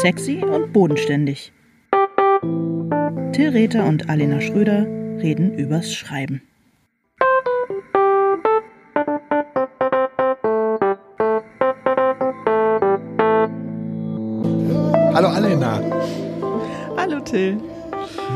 Sexy 0.00 0.44
und 0.44 0.72
bodenständig. 0.72 1.52
Till 3.32 3.48
Rether 3.48 3.84
und 3.84 4.08
Alena 4.08 4.40
Schröder 4.40 4.86
reden 5.20 5.58
übers 5.58 5.92
Schreiben. 5.92 6.40
Hallo 15.14 15.28
Alena. 15.30 15.82
Hallo 16.96 17.18
Till. 17.18 17.60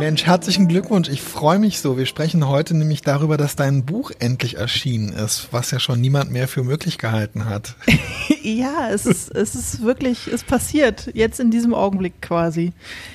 Mensch, 0.01 0.27
herzlichen 0.27 0.67
Glückwunsch. 0.67 1.09
Ich 1.09 1.23
freue 1.23 1.61
mich 1.61 1.81
so. 1.81 1.97
Wir 1.97 2.07
sprechen 2.07 2.49
heute 2.49 2.77
nämlich 2.77 3.03
darüber, 3.03 3.37
dass 3.37 3.55
dein 3.55 3.85
Buch 3.85 4.11
endlich 4.19 4.57
erschienen 4.57 5.13
ist, 5.13 5.49
was 5.53 5.71
ja 5.71 5.79
schon 5.79 6.01
niemand 6.01 6.33
mehr 6.33 6.49
für 6.49 6.65
möglich 6.65 6.99
gehalten 6.99 7.45
hat. 7.45 7.77
ja, 8.43 8.89
es 8.91 9.07
ist, 9.07 9.35
es 9.35 9.55
ist 9.55 9.83
wirklich, 9.83 10.27
es 10.27 10.45
passiert 10.45 11.11
jetzt 11.15 11.41
in 11.41 11.51
diesem 11.51 11.75
Augenblick 11.75 12.21
quasi. 12.21 12.73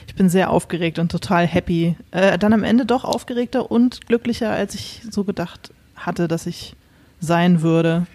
Ich 0.07 0.15
bin 0.15 0.29
sehr 0.29 0.49
aufgeregt 0.49 0.99
und 0.99 1.11
total 1.11 1.45
happy. 1.45 1.95
Äh, 2.11 2.37
dann 2.37 2.53
am 2.53 2.63
Ende 2.63 2.85
doch 2.85 3.03
aufgeregter 3.03 3.69
und 3.69 4.07
glücklicher, 4.07 4.51
als 4.51 4.75
ich 4.75 5.01
so 5.09 5.23
gedacht 5.23 5.71
hatte, 5.95 6.27
dass 6.27 6.47
ich 6.47 6.75
sein 7.19 7.61
würde. 7.61 8.07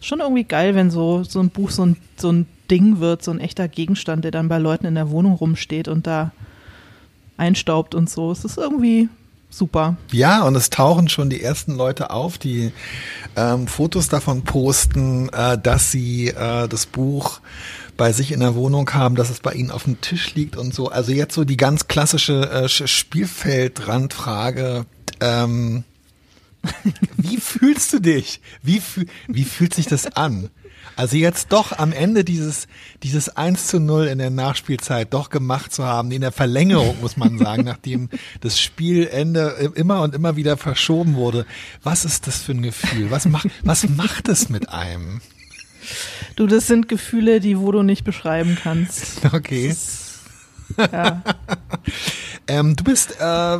Schon 0.00 0.20
irgendwie 0.20 0.44
geil, 0.44 0.74
wenn 0.74 0.90
so, 0.90 1.24
so 1.24 1.40
ein 1.40 1.50
Buch 1.50 1.70
so 1.70 1.84
ein, 1.84 1.96
so 2.16 2.30
ein 2.30 2.46
Ding 2.70 3.00
wird, 3.00 3.22
so 3.22 3.30
ein 3.30 3.40
echter 3.40 3.68
Gegenstand, 3.68 4.24
der 4.24 4.30
dann 4.30 4.48
bei 4.48 4.58
Leuten 4.58 4.86
in 4.86 4.94
der 4.94 5.10
Wohnung 5.10 5.34
rumsteht 5.34 5.88
und 5.88 6.06
da 6.06 6.32
einstaubt 7.36 7.94
und 7.94 8.10
so. 8.10 8.30
Es 8.30 8.44
ist 8.44 8.58
irgendwie 8.58 9.08
super. 9.50 9.96
Ja, 10.12 10.42
und 10.42 10.54
es 10.56 10.70
tauchen 10.70 11.08
schon 11.08 11.30
die 11.30 11.42
ersten 11.42 11.74
Leute 11.74 12.10
auf, 12.10 12.38
die 12.38 12.72
ähm, 13.36 13.66
Fotos 13.66 14.08
davon 14.08 14.44
posten, 14.44 15.28
äh, 15.30 15.58
dass 15.58 15.90
sie 15.90 16.28
äh, 16.28 16.68
das 16.68 16.86
Buch 16.86 17.40
bei 17.96 18.12
sich 18.12 18.32
in 18.32 18.40
der 18.40 18.54
Wohnung 18.54 18.94
haben, 18.94 19.16
dass 19.16 19.28
es 19.28 19.40
bei 19.40 19.52
ihnen 19.52 19.70
auf 19.70 19.84
dem 19.84 20.00
Tisch 20.00 20.34
liegt 20.34 20.56
und 20.56 20.72
so. 20.72 20.88
Also 20.88 21.12
jetzt 21.12 21.34
so 21.34 21.44
die 21.44 21.56
ganz 21.56 21.88
klassische 21.88 22.48
äh, 22.50 22.68
Spielfeldrandfrage. 22.68 24.86
Ähm, 25.20 25.84
wie 27.16 27.38
fühlst 27.38 27.92
du 27.92 28.00
dich? 28.00 28.40
Wie, 28.62 28.80
wie 29.26 29.44
fühlt 29.44 29.74
sich 29.74 29.86
das 29.86 30.06
an? 30.16 30.50
Also 30.98 31.16
jetzt 31.16 31.52
doch 31.52 31.78
am 31.78 31.92
Ende 31.92 32.24
dieses, 32.24 32.66
dieses 33.04 33.28
1 33.28 33.68
zu 33.68 33.78
0 33.78 34.06
in 34.06 34.18
der 34.18 34.30
Nachspielzeit 34.30 35.14
doch 35.14 35.30
gemacht 35.30 35.72
zu 35.72 35.84
haben, 35.84 36.10
in 36.10 36.22
der 36.22 36.32
Verlängerung 36.32 37.00
muss 37.00 37.16
man 37.16 37.38
sagen, 37.38 37.62
nachdem 37.66 38.08
das 38.40 38.60
Spielende 38.60 39.70
immer 39.76 40.02
und 40.02 40.12
immer 40.12 40.34
wieder 40.34 40.56
verschoben 40.56 41.14
wurde. 41.14 41.46
Was 41.84 42.04
ist 42.04 42.26
das 42.26 42.42
für 42.42 42.50
ein 42.50 42.62
Gefühl? 42.62 43.12
Was 43.12 43.26
macht, 43.26 43.46
was 43.62 43.88
macht 43.88 44.28
es 44.28 44.48
mit 44.48 44.70
einem? 44.70 45.20
Du, 46.34 46.48
das 46.48 46.66
sind 46.66 46.88
Gefühle, 46.88 47.38
die 47.38 47.60
wo 47.60 47.70
du 47.70 47.84
nicht 47.84 48.02
beschreiben 48.02 48.58
kannst. 48.60 49.20
Okay. 49.32 49.68
Ist, 49.68 50.18
ja. 50.76 51.22
ähm, 52.48 52.74
du 52.74 52.82
bist 52.82 53.20
äh, 53.20 53.58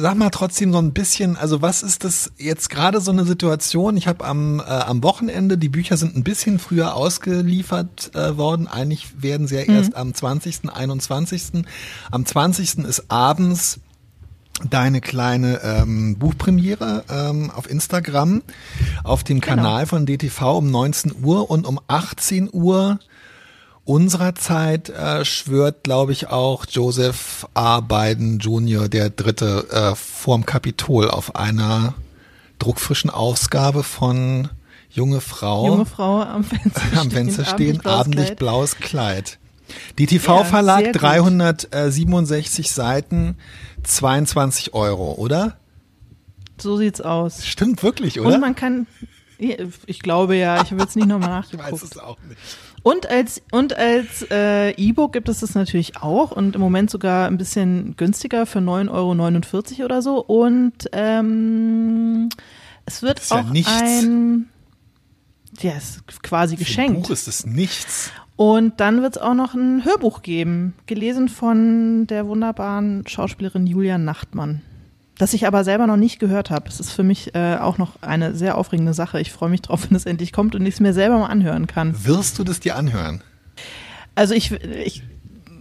sag 0.00 0.16
mal 0.16 0.30
trotzdem 0.30 0.72
so 0.72 0.78
ein 0.78 0.92
bisschen, 0.92 1.36
also 1.36 1.62
was 1.62 1.82
ist 1.82 2.04
das 2.04 2.32
jetzt 2.36 2.70
gerade 2.70 3.00
so 3.00 3.10
eine 3.10 3.24
Situation? 3.24 3.96
Ich 3.96 4.06
habe 4.06 4.24
am, 4.24 4.60
äh, 4.60 4.62
am 4.62 5.02
Wochenende, 5.02 5.58
die 5.58 5.68
Bücher 5.68 5.96
sind 5.96 6.16
ein 6.16 6.24
bisschen 6.24 6.58
früher 6.58 6.94
ausgeliefert 6.94 8.14
äh, 8.14 8.36
worden. 8.36 8.66
Eigentlich 8.68 9.22
werden 9.22 9.46
sie 9.46 9.56
ja 9.56 9.62
mhm. 9.62 9.76
erst 9.76 9.96
am 9.96 10.14
20., 10.14 10.70
21. 10.72 11.64
Am 12.10 12.24
20. 12.24 12.78
ist 12.78 13.04
abends 13.08 13.80
deine 14.70 15.00
kleine 15.00 15.60
ähm, 15.62 16.16
Buchpremiere 16.16 17.04
ähm, 17.10 17.50
auf 17.50 17.68
Instagram 17.68 18.42
auf 19.04 19.22
dem 19.22 19.40
genau. 19.40 19.56
Kanal 19.56 19.86
von 19.86 20.06
DTV 20.06 20.58
um 20.58 20.70
19 20.70 21.14
Uhr 21.22 21.50
und 21.50 21.66
um 21.66 21.78
18 21.88 22.48
Uhr 22.52 22.98
unserer 23.86 24.34
Zeit 24.34 24.90
äh, 24.90 25.24
schwört, 25.24 25.84
glaube 25.84 26.12
ich, 26.12 26.28
auch 26.28 26.66
Joseph 26.68 27.46
A. 27.54 27.80
Biden 27.80 28.38
Jr., 28.40 28.88
der 28.88 29.10
Dritte, 29.10 29.66
äh, 29.70 29.94
vorm 29.94 30.44
Kapitol 30.44 31.08
auf 31.08 31.36
einer 31.36 31.94
druckfrischen 32.58 33.10
Ausgabe 33.10 33.82
von 33.82 34.50
Junge 34.90 35.20
Frau. 35.20 35.68
Junge 35.68 35.86
Frau 35.86 36.22
am 36.22 36.42
Fenster 36.44 36.80
stehen, 36.80 36.98
am 36.98 37.10
Fenster 37.10 37.44
stehen 37.44 37.86
abendlich 37.86 38.36
blaues 38.36 38.76
Kleid. 38.76 39.38
Die 39.98 40.06
TV-Verlag, 40.06 40.86
ja, 40.86 40.92
367 40.92 42.70
Seiten, 42.70 43.36
22 43.82 44.74
Euro, 44.74 45.12
oder? 45.14 45.58
So 46.58 46.76
sieht's 46.76 47.00
aus. 47.00 47.44
Stimmt 47.46 47.82
wirklich, 47.82 48.20
oder? 48.20 48.34
Und 48.34 48.40
man 48.40 48.54
kann, 48.54 48.86
ich 49.38 50.00
glaube 50.00 50.36
ja, 50.36 50.62
ich 50.62 50.70
habe 50.70 50.82
jetzt 50.82 50.96
nicht 50.96 51.08
nochmal 51.08 51.28
nachgeguckt. 51.28 51.68
Ich 51.72 51.82
weiß 51.82 51.82
es 51.82 51.98
auch 51.98 52.18
nicht. 52.28 52.40
Und 52.86 53.10
als, 53.10 53.42
und 53.50 53.76
als 53.76 54.24
äh, 54.30 54.70
E-Book 54.70 55.12
gibt 55.12 55.28
es 55.28 55.40
das 55.40 55.56
natürlich 55.56 55.96
auch 55.96 56.30
und 56.30 56.54
im 56.54 56.60
Moment 56.60 56.88
sogar 56.88 57.26
ein 57.26 57.36
bisschen 57.36 57.96
günstiger 57.96 58.46
für 58.46 58.60
9,49 58.60 59.78
Euro 59.78 59.84
oder 59.86 60.02
so. 60.02 60.24
Und 60.24 60.72
ähm, 60.92 62.28
es 62.84 63.02
wird 63.02 63.20
auch 63.30 63.52
ja 63.52 63.66
ein 63.66 64.48
ja, 65.58 65.72
ist 65.72 66.22
quasi 66.22 66.56
für 66.56 66.62
geschenkt. 66.62 66.98
Ein 66.98 67.02
Buch 67.02 67.10
ist 67.10 67.26
es 67.26 67.44
nichts. 67.44 68.12
Und 68.36 68.78
dann 68.78 69.02
wird 69.02 69.16
es 69.16 69.20
auch 69.20 69.34
noch 69.34 69.54
ein 69.54 69.84
Hörbuch 69.84 70.22
geben, 70.22 70.74
gelesen 70.86 71.28
von 71.28 72.06
der 72.06 72.28
wunderbaren 72.28 73.02
Schauspielerin 73.08 73.66
Julia 73.66 73.98
Nachtmann 73.98 74.62
das 75.18 75.32
ich 75.34 75.46
aber 75.46 75.64
selber 75.64 75.86
noch 75.86 75.96
nicht 75.96 76.18
gehört 76.18 76.50
habe. 76.50 76.68
Es 76.68 76.80
ist 76.80 76.92
für 76.92 77.02
mich 77.02 77.34
äh, 77.34 77.56
auch 77.56 77.78
noch 77.78 78.02
eine 78.02 78.34
sehr 78.34 78.58
aufregende 78.58 78.94
Sache. 78.94 79.20
Ich 79.20 79.32
freue 79.32 79.48
mich 79.48 79.62
drauf, 79.62 79.86
wenn 79.88 79.96
es 79.96 80.06
endlich 80.06 80.32
kommt 80.32 80.54
und 80.54 80.64
ich 80.66 80.74
es 80.74 80.80
mir 80.80 80.92
selber 80.92 81.18
mal 81.18 81.26
anhören 81.26 81.66
kann. 81.66 82.04
Wirst 82.04 82.38
du 82.38 82.44
das 82.44 82.60
dir 82.60 82.76
anhören? 82.76 83.22
Also 84.14 84.34
ich, 84.34 84.52
ich 84.52 85.02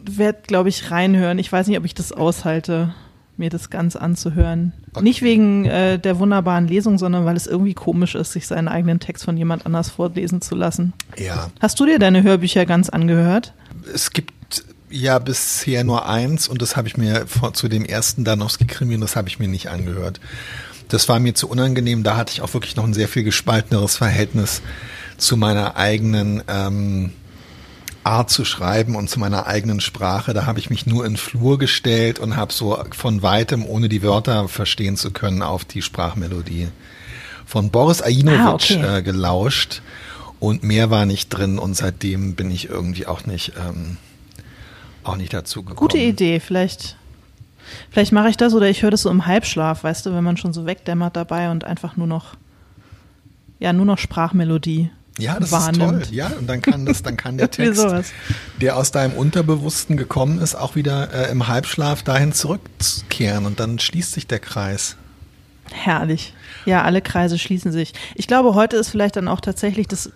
werde, 0.06 0.40
glaube 0.46 0.70
ich, 0.70 0.92
reinhören. 0.92 1.40
Ich 1.40 1.52
weiß 1.52 1.68
nicht, 1.68 1.78
ob 1.78 1.86
ich 1.86 1.94
das 1.94 2.12
aushalte, 2.12 2.94
mir 3.38 3.50
das 3.50 3.70
ganz 3.70 3.96
anzuhören. 3.96 4.74
Okay. 4.94 5.04
Nicht 5.04 5.22
wegen 5.22 5.66
äh, 5.66 6.00
der 6.00 6.20
wunderbaren 6.20 6.68
Lesung, 6.68 6.98
sondern 6.98 7.26
weil 7.26 7.36
es 7.36 7.48
irgendwie 7.48 7.74
komisch 7.74 8.16
ist, 8.16 8.32
sich 8.32 8.48
seinen 8.48 8.68
eigenen 8.68 9.00
Text 9.00 9.26
von 9.26 9.36
jemand 9.36 9.66
anders 9.66 9.90
vorlesen 9.90 10.42
zu 10.42 10.56
lassen. 10.56 10.94
Ja. 11.18 11.50
Hast 11.60 11.80
du 11.80 11.86
dir 11.86 12.00
deine 12.00 12.24
Hörbücher 12.24 12.66
ganz 12.66 12.90
angehört? 12.90 13.54
Es 13.94 14.12
gibt 14.12 14.34
ja, 14.96 15.20
bisher 15.20 15.84
nur 15.84 16.08
eins 16.08 16.48
und 16.48 16.62
das 16.62 16.78
habe 16.78 16.88
ich 16.88 16.96
mir 16.96 17.28
vor, 17.28 17.54
zu 17.54 17.68
dem 17.68 17.86
ersten 17.86 18.24
Danowski-Krimi 18.24 18.96
und 18.96 19.02
das 19.02 19.16
habe 19.16 19.28
ich 19.28 19.40
mir 19.40 19.48
nicht 19.48 19.70
angehört. 19.70 20.20
Das 20.88 21.10
war 21.10 21.20
mir 21.20 21.34
zu 21.34 21.50
unangenehm. 21.50 22.04
Da 22.04 22.16
hatte 22.16 22.32
ich 22.32 22.42
auch 22.42 22.54
wirklich 22.54 22.76
noch 22.76 22.86
ein 22.86 22.94
sehr 22.94 23.08
viel 23.08 23.24
gespalteneres 23.24 23.98
Verhältnis 23.98 24.62
zu 25.18 25.36
meiner 25.36 25.76
eigenen 25.76 26.44
ähm, 26.48 27.12
Art 28.04 28.30
zu 28.30 28.46
schreiben 28.46 28.96
und 28.96 29.10
zu 29.10 29.20
meiner 29.20 29.48
eigenen 29.48 29.82
Sprache. 29.82 30.34
Da 30.34 30.46
habe 30.46 30.60
ich 30.60 30.70
mich 30.70 30.86
nur 30.86 31.06
in 31.06 31.18
Flur 31.18 31.58
gestellt 31.58 32.20
und 32.20 32.38
habe 32.38 32.54
so 32.54 32.82
von 32.92 33.22
weitem, 33.22 33.66
ohne 33.66 33.90
die 33.90 34.04
Wörter 34.04 34.48
verstehen 34.48 34.96
zu 34.96 35.12
können, 35.12 35.42
auf 35.42 35.66
die 35.66 35.82
Sprachmelodie 35.82 36.70
von 37.46 37.70
Boris 37.70 38.02
Ajinovic 38.02 38.40
ah, 38.40 38.54
okay. 38.54 38.98
äh, 38.98 39.02
gelauscht. 39.02 39.82
Und 40.40 40.64
mehr 40.64 40.90
war 40.90 41.06
nicht 41.06 41.30
drin 41.30 41.58
und 41.58 41.76
seitdem 41.76 42.36
bin 42.36 42.52
ich 42.52 42.70
irgendwie 42.70 43.08
auch 43.08 43.26
nicht 43.26 43.54
ähm, 43.58 43.98
auch 45.08 45.18
nicht 45.18 45.34
dazu 45.34 45.62
gekommen. 45.64 45.78
Gute 45.78 45.98
Idee, 45.98 46.40
vielleicht. 46.40 46.98
Vielleicht 47.90 48.12
mache 48.12 48.30
ich 48.30 48.38
das 48.38 48.54
oder 48.54 48.70
ich 48.70 48.84
höre 48.84 48.92
das 48.92 49.02
so 49.02 49.10
im 49.10 49.26
Halbschlaf, 49.26 49.84
weißt 49.84 50.06
du, 50.06 50.14
wenn 50.14 50.24
man 50.24 50.38
schon 50.38 50.54
so 50.54 50.66
wegdämmert 50.66 51.16
dabei 51.16 51.50
und 51.50 51.64
einfach 51.64 51.98
nur 51.98 52.08
noch, 52.08 52.36
ja, 53.60 53.74
nur 53.74 53.86
noch 53.86 53.98
Sprachmelodie. 53.98 54.92
Ja, 55.18 55.40
das 55.40 55.52
wahrnimmt. 55.52 56.02
ist 56.04 56.10
toll. 56.10 56.16
Ja, 56.16 56.28
und 56.28 56.48
dann 56.48 56.62
kann 56.62 56.86
das, 56.86 57.02
dann 57.02 57.18
kann 57.18 57.38
der 57.38 57.50
Text, 57.52 58.14
der 58.60 58.76
aus 58.76 58.92
deinem 58.92 59.14
Unterbewussten 59.14 59.98
gekommen 59.98 60.40
ist, 60.40 60.56
auch 60.56 60.76
wieder 60.76 61.14
äh, 61.14 61.32
im 61.32 61.48
Halbschlaf 61.48 62.04
dahin 62.04 62.34
zurückkehren 62.34 63.46
und 63.46 63.60
dann 63.60 63.80
schließt 63.80 64.12
sich 64.12 64.28
der 64.28 64.40
Kreis. 64.40 64.98
Herrlich. 65.72 66.34
Ja, 66.66 66.84
alle 66.84 67.02
Kreise 67.02 67.40
schließen 67.40 67.72
sich. 67.72 67.94
Ich 68.16 68.28
glaube, 68.28 68.56
heute 68.56 68.78
ist 68.78 68.90
vielleicht 68.90 69.16
dann 69.16 69.28
auch 69.28 69.40
tatsächlich 69.40 69.88
das 69.88 70.12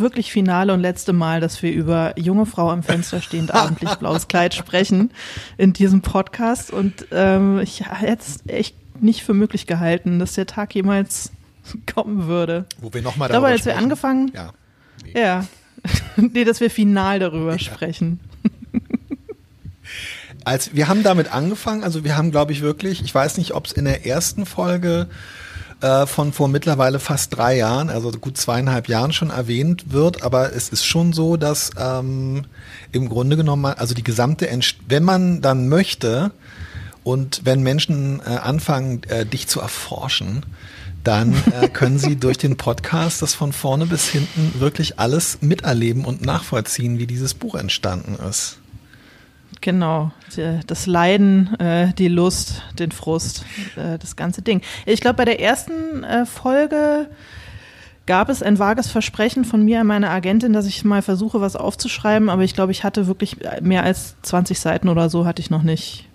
wirklich 0.00 0.32
finale 0.32 0.72
und 0.72 0.80
letzte 0.80 1.12
Mal, 1.12 1.40
dass 1.40 1.62
wir 1.62 1.72
über 1.72 2.18
junge 2.18 2.46
Frau 2.46 2.70
am 2.70 2.82
Fenster 2.82 3.20
stehend 3.20 3.50
abendlich 3.54 3.94
blaues 3.96 4.28
Kleid 4.28 4.54
sprechen 4.54 5.10
in 5.58 5.72
diesem 5.72 6.02
Podcast. 6.02 6.70
Und 6.70 7.06
ähm, 7.10 7.60
ich 7.60 7.88
hätte 7.88 8.22
es 8.22 8.46
echt 8.46 8.76
nicht 9.00 9.22
für 9.22 9.34
möglich 9.34 9.66
gehalten, 9.66 10.18
dass 10.18 10.34
der 10.34 10.46
Tag 10.46 10.74
jemals 10.74 11.32
kommen 11.92 12.26
würde. 12.26 12.66
Wo 12.80 12.92
wir 12.92 13.02
nochmal 13.02 13.28
darüber 13.28 13.46
Aber 13.46 13.54
als 13.54 13.64
wir 13.64 13.76
angefangen, 13.76 14.32
ja, 14.34 14.52
nee. 15.04 15.20
ja, 15.20 15.46
nee, 16.16 16.44
dass 16.44 16.60
wir 16.60 16.70
final 16.70 17.18
darüber 17.18 17.52
ja. 17.52 17.58
sprechen. 17.58 18.20
Als 20.44 20.74
wir 20.74 20.88
haben 20.88 21.04
damit 21.04 21.32
angefangen, 21.32 21.84
also 21.84 22.02
wir 22.02 22.16
haben, 22.16 22.32
glaube 22.32 22.52
ich, 22.52 22.62
wirklich, 22.62 23.02
ich 23.02 23.14
weiß 23.14 23.38
nicht, 23.38 23.54
ob 23.54 23.66
es 23.66 23.72
in 23.72 23.84
der 23.84 24.06
ersten 24.06 24.44
Folge 24.44 25.08
äh, 25.82 26.06
von 26.06 26.32
vor 26.32 26.48
mittlerweile 26.48 26.98
fast 26.98 27.36
drei 27.36 27.56
Jahren, 27.56 27.90
also 27.90 28.10
gut 28.12 28.36
zweieinhalb 28.36 28.88
Jahren 28.88 29.12
schon 29.12 29.30
erwähnt 29.30 29.92
wird, 29.92 30.22
aber 30.22 30.54
es 30.54 30.68
ist 30.68 30.84
schon 30.84 31.12
so, 31.12 31.36
dass 31.36 31.70
ähm, 31.76 32.46
im 32.92 33.08
Grunde 33.08 33.36
genommen, 33.36 33.66
also 33.66 33.94
die 33.94 34.04
gesamte, 34.04 34.48
Entst 34.48 34.76
wenn 34.88 35.02
man 35.02 35.40
dann 35.40 35.68
möchte 35.68 36.30
und 37.04 37.42
wenn 37.44 37.62
Menschen 37.62 38.20
äh, 38.20 38.30
anfangen, 38.36 39.02
äh, 39.08 39.26
dich 39.26 39.48
zu 39.48 39.60
erforschen, 39.60 40.46
dann 41.04 41.34
äh, 41.60 41.68
können 41.72 41.98
sie 41.98 42.16
durch 42.16 42.38
den 42.38 42.56
Podcast 42.56 43.20
das 43.22 43.34
von 43.34 43.52
vorne 43.52 43.86
bis 43.86 44.08
hinten 44.08 44.60
wirklich 44.60 44.98
alles 44.98 45.38
miterleben 45.40 46.04
und 46.04 46.24
nachvollziehen, 46.24 46.98
wie 46.98 47.06
dieses 47.06 47.34
Buch 47.34 47.56
entstanden 47.56 48.16
ist. 48.28 48.58
Genau, 49.60 50.10
das 50.66 50.86
Leiden, 50.86 51.54
äh, 51.60 51.92
die 51.94 52.08
Lust, 52.08 52.62
den 52.78 52.90
Frust, 52.90 53.44
äh, 53.76 53.98
das 53.98 54.16
ganze 54.16 54.42
Ding. 54.42 54.60
Ich 54.86 55.00
glaube, 55.00 55.18
bei 55.18 55.24
der 55.24 55.40
ersten 55.40 56.02
äh, 56.02 56.26
Folge 56.26 57.08
gab 58.06 58.28
es 58.28 58.42
ein 58.42 58.58
vages 58.58 58.88
Versprechen 58.88 59.44
von 59.44 59.64
mir 59.64 59.80
an 59.80 59.86
meine 59.86 60.10
Agentin, 60.10 60.52
dass 60.52 60.66
ich 60.66 60.84
mal 60.84 61.02
versuche, 61.02 61.40
was 61.40 61.54
aufzuschreiben, 61.54 62.28
aber 62.28 62.42
ich 62.42 62.54
glaube, 62.54 62.72
ich 62.72 62.82
hatte 62.82 63.06
wirklich 63.06 63.36
mehr 63.60 63.84
als 63.84 64.16
20 64.22 64.58
Seiten 64.58 64.88
oder 64.88 65.08
so 65.08 65.26
hatte 65.26 65.40
ich 65.40 65.50
noch 65.50 65.62
nicht 65.62 66.08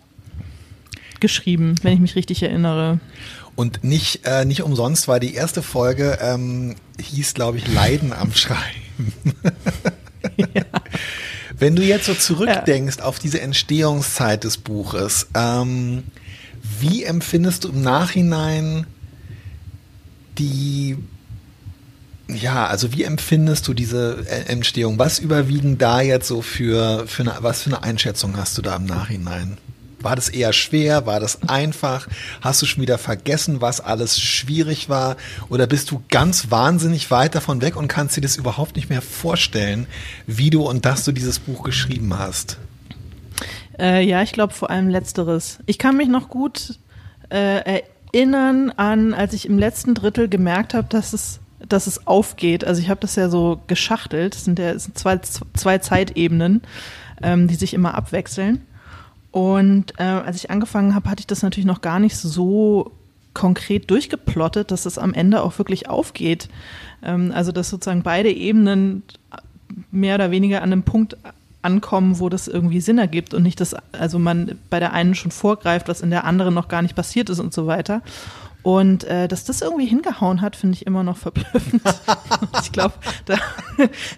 geschrieben, 1.19 1.75
wenn 1.83 1.94
ich 1.94 2.00
mich 2.00 2.16
richtig 2.16 2.44
erinnere. 2.44 3.00
Und 3.56 3.83
nicht, 3.83 4.28
äh, 4.28 4.45
nicht 4.45 4.62
umsonst 4.62 5.07
war 5.07 5.19
die 5.19 5.33
erste 5.33 5.63
Folge, 5.63 6.19
ähm, 6.22 6.75
hieß, 7.00 7.33
glaube 7.33 7.57
ich, 7.57 7.74
Leiden 7.74 8.13
am 8.13 8.33
Schreiben. 8.33 9.13
ja. 10.38 10.63
Wenn 11.59 11.75
du 11.75 11.83
jetzt 11.83 12.06
so 12.06 12.13
zurückdenkst 12.13 12.98
ja. 13.00 13.04
auf 13.04 13.19
diese 13.19 13.42
Entstehungszeit 13.42 14.44
des 14.44 14.57
Buches, 14.57 15.27
ähm, 15.33 16.04
wie 16.80 17.04
empfindest 17.04 17.63
du 17.63 17.69
im 17.69 17.81
Nachhinein 17.81 18.86
die, 20.38 20.98
ja, 22.27 22.68
also 22.68 22.94
wie 22.94 23.04
empfindest 23.04 23.68
du 23.68 23.74
diese 23.74 24.27
Entstehung? 24.48 25.00
Was 25.00 25.18
überwiegen 25.18 25.77
da 25.77 26.01
jetzt 26.01 26.27
so 26.27 26.42
für, 26.42 27.07
für 27.07 27.24
eine, 27.24 27.36
was 27.39 27.63
für 27.63 27.71
eine 27.71 27.83
Einschätzung 27.83 28.38
hast 28.38 28.57
du 28.57 28.62
da 28.62 28.75
im 28.75 28.86
Nachhinein? 28.86 29.57
War 30.00 30.16
das 30.16 30.30
eher 30.30 30.54
schwer? 30.54 31.06
War 31.06 31.20
das 31.20 31.50
einfach? 31.50 32.08
Hast 32.42 32.62
du 32.62 32.66
schon 32.66 32.82
wieder 32.82 32.98
vergessen, 32.98 33.62
was 33.62 33.82
alles 33.82 34.20
schwierig 34.20 34.90
war? 34.90 35.18
Oder 35.50 35.66
bist 35.66 35.90
du 35.92 36.04
ganz 36.10 36.52
wahnsinnig 36.52 37.10
weit 37.10 37.36
davon 37.36 37.62
weg 37.62 37.76
und 37.76 37.88
kannst 37.88 38.16
dir 38.16 38.22
das 38.22 38.38
überhaupt 38.38 38.76
nicht 38.76 38.90
mehr 38.90 39.02
vorstellen, 39.02 39.88
wie 40.28 40.50
du 40.50 40.62
und 40.68 40.86
dass 40.86 41.04
du 41.04 41.12
dieses 41.12 41.40
Buch 41.40 41.64
geschrieben 41.64 42.18
hast? 42.18 42.58
Äh, 43.80 44.06
ja, 44.06 44.22
ich 44.22 44.34
glaube 44.34 44.54
vor 44.54 44.70
allem 44.70 44.90
letzteres. 44.90 45.60
Ich 45.66 45.78
kann 45.78 45.98
mich 45.98 46.08
noch 46.08 46.30
gut 46.30 46.80
äh, 47.30 47.82
erinnern 48.14 48.72
an, 48.72 49.14
als 49.14 49.34
ich 49.34 49.48
im 49.48 49.58
letzten 49.58 49.96
Drittel 49.96 50.30
gemerkt 50.30 50.74
habe, 50.74 50.88
dass 50.90 51.14
es 51.14 51.40
dass 51.68 51.88
es 51.88 52.06
aufgeht. 52.06 52.66
Also 52.66 52.82
ich 52.82 52.90
habe 52.90 53.02
das 53.02 53.16
ja 53.16 53.30
so 53.30 53.60
geschachtelt. 53.68 54.36
Es 54.36 54.46
sind 54.46 54.60
ja 54.60 54.78
zwei, 54.78 55.20
zwei 55.20 55.80
Zeitebenen, 55.80 56.62
ähm, 57.22 57.48
die 57.48 57.56
sich 57.56 57.74
immer 57.74 57.96
abwechseln. 57.96 58.62
Und 59.32 59.94
äh, 60.00 60.04
als 60.04 60.38
ich 60.38 60.50
angefangen 60.50 60.96
habe, 60.96 61.10
hatte 61.10 61.22
ich 61.22 61.28
das 61.28 61.44
natürlich 61.44 61.66
noch 61.66 61.82
gar 61.82 62.00
nicht 62.00 62.18
so 62.18 62.92
konkret 63.34 63.92
durchgeplottet, 63.92 64.72
dass 64.72 64.86
es 64.86 64.98
am 64.98 65.14
Ende 65.14 65.44
auch 65.44 65.58
wirklich 65.60 65.90
aufgeht. 65.90 66.50
Ähm, 67.04 67.32
also 67.34 67.52
dass 67.52 67.70
sozusagen 67.70 68.04
beide 68.04 68.32
Ebenen 68.32 69.04
mehr 69.92 70.16
oder 70.16 70.32
weniger 70.32 70.62
an 70.64 70.72
einem 70.72 70.84
Punkt 70.84 71.18
ankommen, 71.62 72.20
wo 72.20 72.30
das 72.30 72.48
irgendwie 72.48 72.82
Sinn 72.82 72.98
ergibt 72.98 73.34
und 73.34 73.44
nicht, 73.44 73.60
dass 73.60 73.76
also 73.92 74.20
man 74.20 74.58
bei 74.70 74.80
der 74.80 74.94
einen 74.94 75.16
schon 75.16 75.32
vorgreift, 75.32 75.88
was 75.88 76.02
in 76.02 76.10
der 76.10 76.24
anderen 76.24 76.54
noch 76.54 76.68
gar 76.68 76.82
nicht 76.82 76.96
passiert 76.96 77.30
ist 77.30 77.40
und 77.40 77.54
so 77.54 77.68
weiter. 77.68 78.02
Und 78.68 79.06
äh, 79.06 79.30
dass 79.30 79.46
das 79.46 79.62
irgendwie 79.62 79.86
hingehauen 79.86 80.42
hat, 80.42 80.58
finde 80.58 80.75
ich 80.75 80.86
immer 80.86 81.02
noch 81.02 81.16
verblüffend. 81.16 81.81
ich 82.62 82.74
glaube, 82.74 82.96
da, 83.24 83.38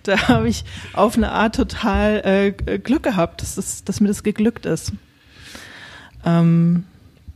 da 0.02 0.28
habe 0.28 0.50
ich 0.50 0.66
auf 0.94 1.16
eine 1.16 1.32
Art 1.32 1.54
total 1.54 2.24
äh, 2.26 2.80
Glück 2.80 3.04
gehabt, 3.04 3.44
dass, 3.44 3.54
das, 3.54 3.84
dass 3.84 4.00
mir 4.00 4.08
das 4.08 4.24
geglückt 4.24 4.66
ist. 4.66 4.94
Ähm, 6.26 6.86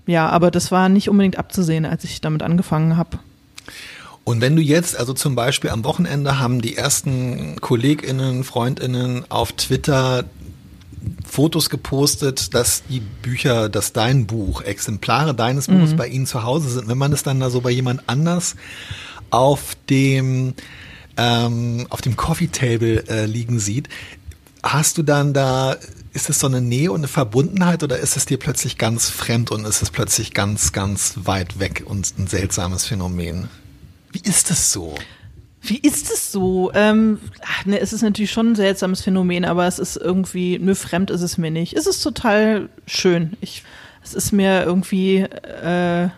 ja, 0.07 0.27
aber 0.27 0.49
das 0.49 0.71
war 0.71 0.89
nicht 0.89 1.07
unbedingt 1.07 1.37
abzusehen, 1.37 1.85
als 1.85 2.03
ich 2.03 2.19
damit 2.19 2.41
angefangen 2.41 2.97
habe. 2.97 3.19
Und 4.23 4.41
wenn 4.41 4.55
du 4.55 4.63
jetzt, 4.63 4.97
also 4.97 5.13
zum 5.13 5.35
Beispiel 5.35 5.69
am 5.69 5.83
Wochenende 5.83 6.39
haben 6.39 6.63
die 6.63 6.75
ersten 6.75 7.61
KollegInnen, 7.61 8.43
FreundInnen 8.43 9.29
auf 9.29 9.51
Twitter 9.51 10.23
Fotos 11.25 11.69
gepostet, 11.69 12.53
dass 12.53 12.83
die 12.83 12.99
Bücher, 12.99 13.69
dass 13.69 13.93
dein 13.93 14.27
Buch, 14.27 14.61
Exemplare 14.61 15.33
deines 15.33 15.67
Buches 15.67 15.91
mhm. 15.91 15.97
bei 15.97 16.07
ihnen 16.07 16.25
zu 16.25 16.43
Hause 16.43 16.69
sind. 16.69 16.87
Wenn 16.87 16.97
man 16.97 17.11
das 17.11 17.23
dann 17.23 17.39
da 17.39 17.49
so 17.49 17.61
bei 17.61 17.71
jemand 17.71 18.03
anders 18.07 18.55
auf 19.29 19.75
dem 19.89 20.53
ähm, 21.15 21.85
auf 21.89 22.01
dem 22.01 22.15
Coffee 22.15 22.47
Table 22.47 23.07
äh, 23.07 23.25
liegen 23.25 23.59
sieht, 23.59 23.89
hast 24.63 24.97
du 24.97 25.03
dann 25.03 25.33
da 25.33 25.75
ist 26.13 26.29
es 26.29 26.39
so 26.39 26.47
eine 26.47 26.61
Nähe 26.61 26.91
und 26.91 27.01
eine 27.01 27.07
Verbundenheit 27.07 27.83
oder 27.83 27.97
ist 27.97 28.15
es 28.15 28.25
dir 28.25 28.37
plötzlich 28.37 28.77
ganz 28.77 29.09
fremd 29.09 29.51
und 29.51 29.65
ist 29.65 29.81
es 29.81 29.89
plötzlich 29.89 30.33
ganz, 30.33 30.71
ganz 30.71 31.13
weit 31.23 31.59
weg 31.59 31.83
und 31.85 32.17
ein 32.17 32.27
seltsames 32.27 32.85
Phänomen? 32.85 33.49
Wie 34.11 34.21
ist 34.21 34.51
es 34.51 34.71
so? 34.71 34.95
Wie 35.65 35.77
ist 35.77 36.11
es 36.11 36.29
so? 36.29 36.71
Ähm, 36.73 37.19
ach, 37.41 37.65
ne, 37.65 37.79
es 37.79 37.93
ist 37.93 38.01
natürlich 38.01 38.31
schon 38.31 38.51
ein 38.51 38.55
seltsames 38.55 39.01
Phänomen, 39.01 39.45
aber 39.45 39.65
es 39.65 39.79
ist 39.79 39.95
irgendwie, 39.95 40.59
nö, 40.59 40.75
fremd 40.75 41.09
ist 41.09 41.21
es 41.21 41.37
mir 41.37 41.51
nicht. 41.51 41.73
Es 41.73 41.87
ist 41.87 42.01
total 42.01 42.67
schön. 42.85 43.37
Ich, 43.39 43.63
es 44.03 44.13
ist 44.13 44.33
mir 44.33 44.65
irgendwie 44.65 45.19
äh, 45.19 46.09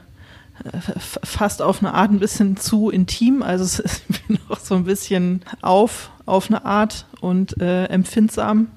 fast 1.24 1.62
auf 1.62 1.84
eine 1.84 1.94
Art 1.94 2.12
ein 2.12 2.18
bisschen 2.18 2.58
zu 2.58 2.90
intim. 2.90 3.44
Also 3.44 3.64
es 3.64 3.80
ist 3.80 4.04
mir 4.28 4.40
noch 4.50 4.60
so 4.60 4.74
ein 4.74 4.86
bisschen 4.86 5.44
auf, 5.62 6.10
auf 6.26 6.50
eine 6.50 6.66
Art 6.66 7.06
und 7.22 7.62
äh, 7.62 7.86
empfindsam 7.86 8.70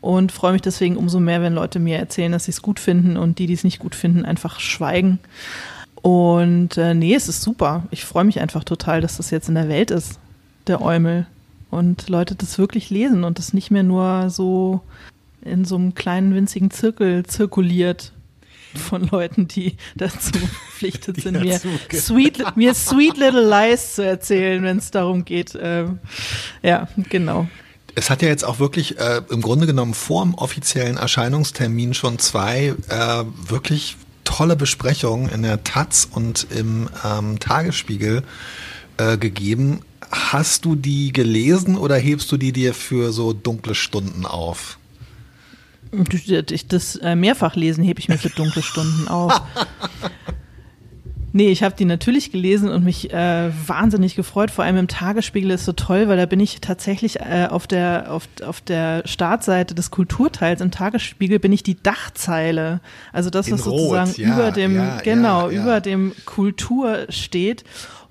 und 0.00 0.32
freue 0.32 0.52
mich 0.52 0.62
deswegen 0.62 0.96
umso 0.96 1.20
mehr, 1.20 1.42
wenn 1.42 1.54
Leute 1.54 1.80
mir 1.80 1.98
erzählen, 1.98 2.32
dass 2.32 2.44
sie 2.44 2.52
es 2.52 2.62
gut 2.62 2.80
finden 2.80 3.18
und 3.18 3.38
die, 3.38 3.46
die 3.46 3.52
es 3.52 3.64
nicht 3.64 3.78
gut 3.78 3.94
finden, 3.94 4.24
einfach 4.24 4.58
schweigen. 4.58 5.18
Und 6.02 6.76
äh, 6.76 6.94
nee, 6.94 7.14
es 7.14 7.28
ist 7.28 7.42
super. 7.42 7.84
Ich 7.90 8.04
freue 8.04 8.24
mich 8.24 8.40
einfach 8.40 8.64
total, 8.64 9.00
dass 9.00 9.16
das 9.16 9.30
jetzt 9.30 9.48
in 9.48 9.54
der 9.54 9.68
Welt 9.68 9.90
ist, 9.90 10.18
der 10.66 10.80
Eumel. 10.80 11.26
Und 11.70 12.08
Leute 12.08 12.34
das 12.34 12.58
wirklich 12.58 12.88
lesen 12.90 13.24
und 13.24 13.38
das 13.38 13.52
nicht 13.52 13.70
mehr 13.70 13.82
nur 13.82 14.30
so 14.30 14.80
in 15.42 15.64
so 15.64 15.76
einem 15.76 15.94
kleinen 15.94 16.34
winzigen 16.34 16.70
Zirkel 16.70 17.26
zirkuliert 17.26 18.12
von 18.74 19.08
Leuten, 19.08 19.48
die 19.48 19.76
dazu 19.96 20.32
verpflichtet 20.32 21.20
sind, 21.20 21.40
mir 21.40 21.60
sweet, 21.92 22.56
mir 22.56 22.74
sweet 22.74 23.16
little 23.16 23.48
lies 23.48 23.94
zu 23.96 24.04
erzählen, 24.04 24.62
wenn 24.62 24.78
es 24.78 24.90
darum 24.90 25.24
geht. 25.24 25.58
Ähm, 25.60 25.98
ja, 26.62 26.88
genau. 27.08 27.48
Es 27.94 28.10
hat 28.10 28.22
ja 28.22 28.28
jetzt 28.28 28.44
auch 28.44 28.60
wirklich 28.60 28.98
äh, 28.98 29.22
im 29.30 29.42
Grunde 29.42 29.66
genommen 29.66 29.94
vor 29.94 30.22
dem 30.22 30.34
offiziellen 30.34 30.96
Erscheinungstermin 30.96 31.94
schon 31.94 32.18
zwei 32.18 32.74
äh, 32.88 33.24
wirklich 33.48 33.96
tolle 34.38 34.54
Besprechungen 34.54 35.28
in 35.30 35.42
der 35.42 35.64
Taz 35.64 36.06
und 36.08 36.46
im 36.56 36.88
ähm, 37.04 37.40
Tagesspiegel 37.40 38.22
äh, 38.96 39.18
gegeben. 39.18 39.80
Hast 40.12 40.64
du 40.64 40.76
die 40.76 41.12
gelesen 41.12 41.76
oder 41.76 41.96
hebst 41.96 42.30
du 42.30 42.36
die 42.36 42.52
dir 42.52 42.72
für 42.72 43.12
so 43.12 43.32
dunkle 43.32 43.74
Stunden 43.74 44.26
auf? 44.26 44.78
Das 46.68 46.94
äh, 46.94 47.16
mehrfach 47.16 47.56
lesen 47.56 47.82
hebe 47.82 47.98
ich 47.98 48.08
mir 48.08 48.16
für 48.16 48.30
dunkle 48.30 48.62
Stunden 48.62 49.08
auf. 49.08 49.32
Nee, 51.32 51.50
ich 51.50 51.62
habe 51.62 51.74
die 51.76 51.84
natürlich 51.84 52.32
gelesen 52.32 52.70
und 52.70 52.84
mich 52.84 53.12
äh, 53.12 53.50
wahnsinnig 53.66 54.16
gefreut. 54.16 54.50
Vor 54.50 54.64
allem 54.64 54.76
im 54.76 54.88
Tagesspiegel 54.88 55.50
ist 55.50 55.64
so 55.64 55.72
toll, 55.72 56.08
weil 56.08 56.16
da 56.16 56.26
bin 56.26 56.40
ich 56.40 56.60
tatsächlich 56.60 57.20
äh, 57.20 57.46
auf 57.50 57.66
der 57.66 58.10
auf, 58.10 58.28
auf 58.44 58.60
der 58.60 59.02
Startseite 59.04 59.74
des 59.74 59.90
Kulturteils 59.90 60.60
im 60.60 60.70
Tagesspiegel 60.70 61.38
bin 61.38 61.52
ich 61.52 61.62
die 61.62 61.80
Dachzeile, 61.80 62.80
also 63.12 63.28
das 63.28 63.50
was 63.50 63.66
Rot, 63.66 63.78
sozusagen 63.78 64.14
ja, 64.16 64.34
über 64.34 64.50
dem 64.52 64.76
ja, 64.76 64.98
genau 65.02 65.50
ja, 65.50 65.62
über 65.62 65.80
dem 65.80 66.12
Kultur 66.24 67.06
steht. 67.10 67.64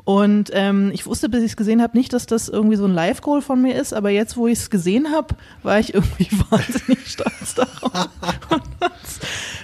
Und 0.03 0.51
ähm, 0.53 0.91
ich 0.93 1.05
wusste, 1.05 1.27
bis 1.27 1.41
ich 1.41 1.51
es 1.51 1.57
gesehen 1.57 1.81
habe, 1.81 1.97
nicht, 1.97 2.13
dass 2.13 2.27
das 2.27 2.47
irgendwie 2.47 2.77
so 2.77 2.85
ein 2.85 2.93
Live-Goal 2.93 3.41
von 3.41 3.61
mir 3.61 3.75
ist, 3.75 3.93
aber 3.93 4.09
jetzt, 4.09 4.37
wo 4.37 4.47
ich 4.47 4.59
es 4.59 4.69
gesehen 4.69 5.11
habe, 5.11 5.35
war 5.63 5.79
ich 5.79 5.93
irgendwie 5.93 6.29
wahnsinnig 6.49 7.05
stolz 7.05 7.55
darauf. 7.55 8.09
und 8.49 8.63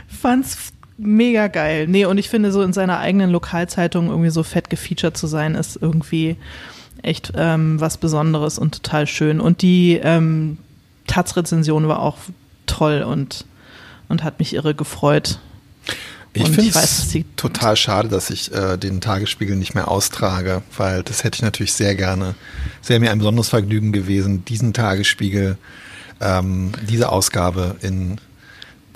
fand's 0.06 0.73
mega 0.98 1.48
geil. 1.48 1.88
Nee, 1.88 2.06
und 2.06 2.18
ich 2.18 2.30
finde, 2.30 2.52
so 2.52 2.62
in 2.62 2.74
seiner 2.74 3.00
eigenen 3.00 3.30
Lokalzeitung 3.30 4.10
irgendwie 4.10 4.30
so 4.30 4.44
fett 4.44 4.70
gefeatured 4.70 5.18
zu 5.18 5.28
sein, 5.28 5.56
ist 5.56 5.78
irgendwie 5.82 6.38
echt 7.02 7.34
ähm, 7.36 7.80
was 7.80 7.98
Besonderes 7.98 8.58
und 8.58 8.74
total 8.74 9.08
schön. 9.08 9.40
Und 9.40 9.62
die 9.62 10.00
ähm, 10.02 10.58
Taz-Rezension 11.08 11.88
war 11.88 12.00
auch 12.00 12.18
toll 12.66 13.04
und, 13.04 13.46
und 14.08 14.24
hat 14.24 14.40
mich 14.40 14.54
irre 14.54 14.76
gefreut. 14.76 15.40
Ich 16.36 16.50
finde 16.50 16.72
es 16.80 17.16
total 17.36 17.76
schade, 17.76 18.10
dass 18.10 18.32
ich 18.32 18.52
äh, 18.52 18.78
den 18.78 19.02
Tagesspiegel 19.02 19.56
nicht 19.56 19.76
mehr 19.76 19.88
austrage, 19.90 20.64
weil 20.76 21.04
das 21.04 21.24
hätte 21.24 21.36
ich 21.36 21.42
natürlich 21.44 21.74
sehr 21.74 21.94
gerne. 21.96 22.34
Sehr 22.82 23.00
mir 23.00 23.12
ein 23.12 23.20
besonderes 23.20 23.50
Vergnügen 23.50 23.92
gewesen, 23.92 24.44
diesen 24.44 24.74
Tagesspiegel, 24.74 25.58
ähm, 26.22 26.72
diese 26.90 27.10
Ausgabe 27.10 27.76
in 27.82 28.18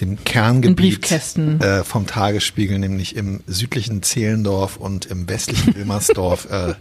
dem 0.01 0.23
Kerngebiet 0.23 1.11
äh, 1.11 1.83
vom 1.83 2.05
Tagesspiegel, 2.05 2.79
nämlich 2.79 3.15
im 3.15 3.41
südlichen 3.47 4.03
Zehlendorf 4.03 4.77
und 4.77 5.05
im 5.05 5.27
westlichen 5.27 5.75
Wilmersdorf, 5.75 6.47
äh, 6.51 6.75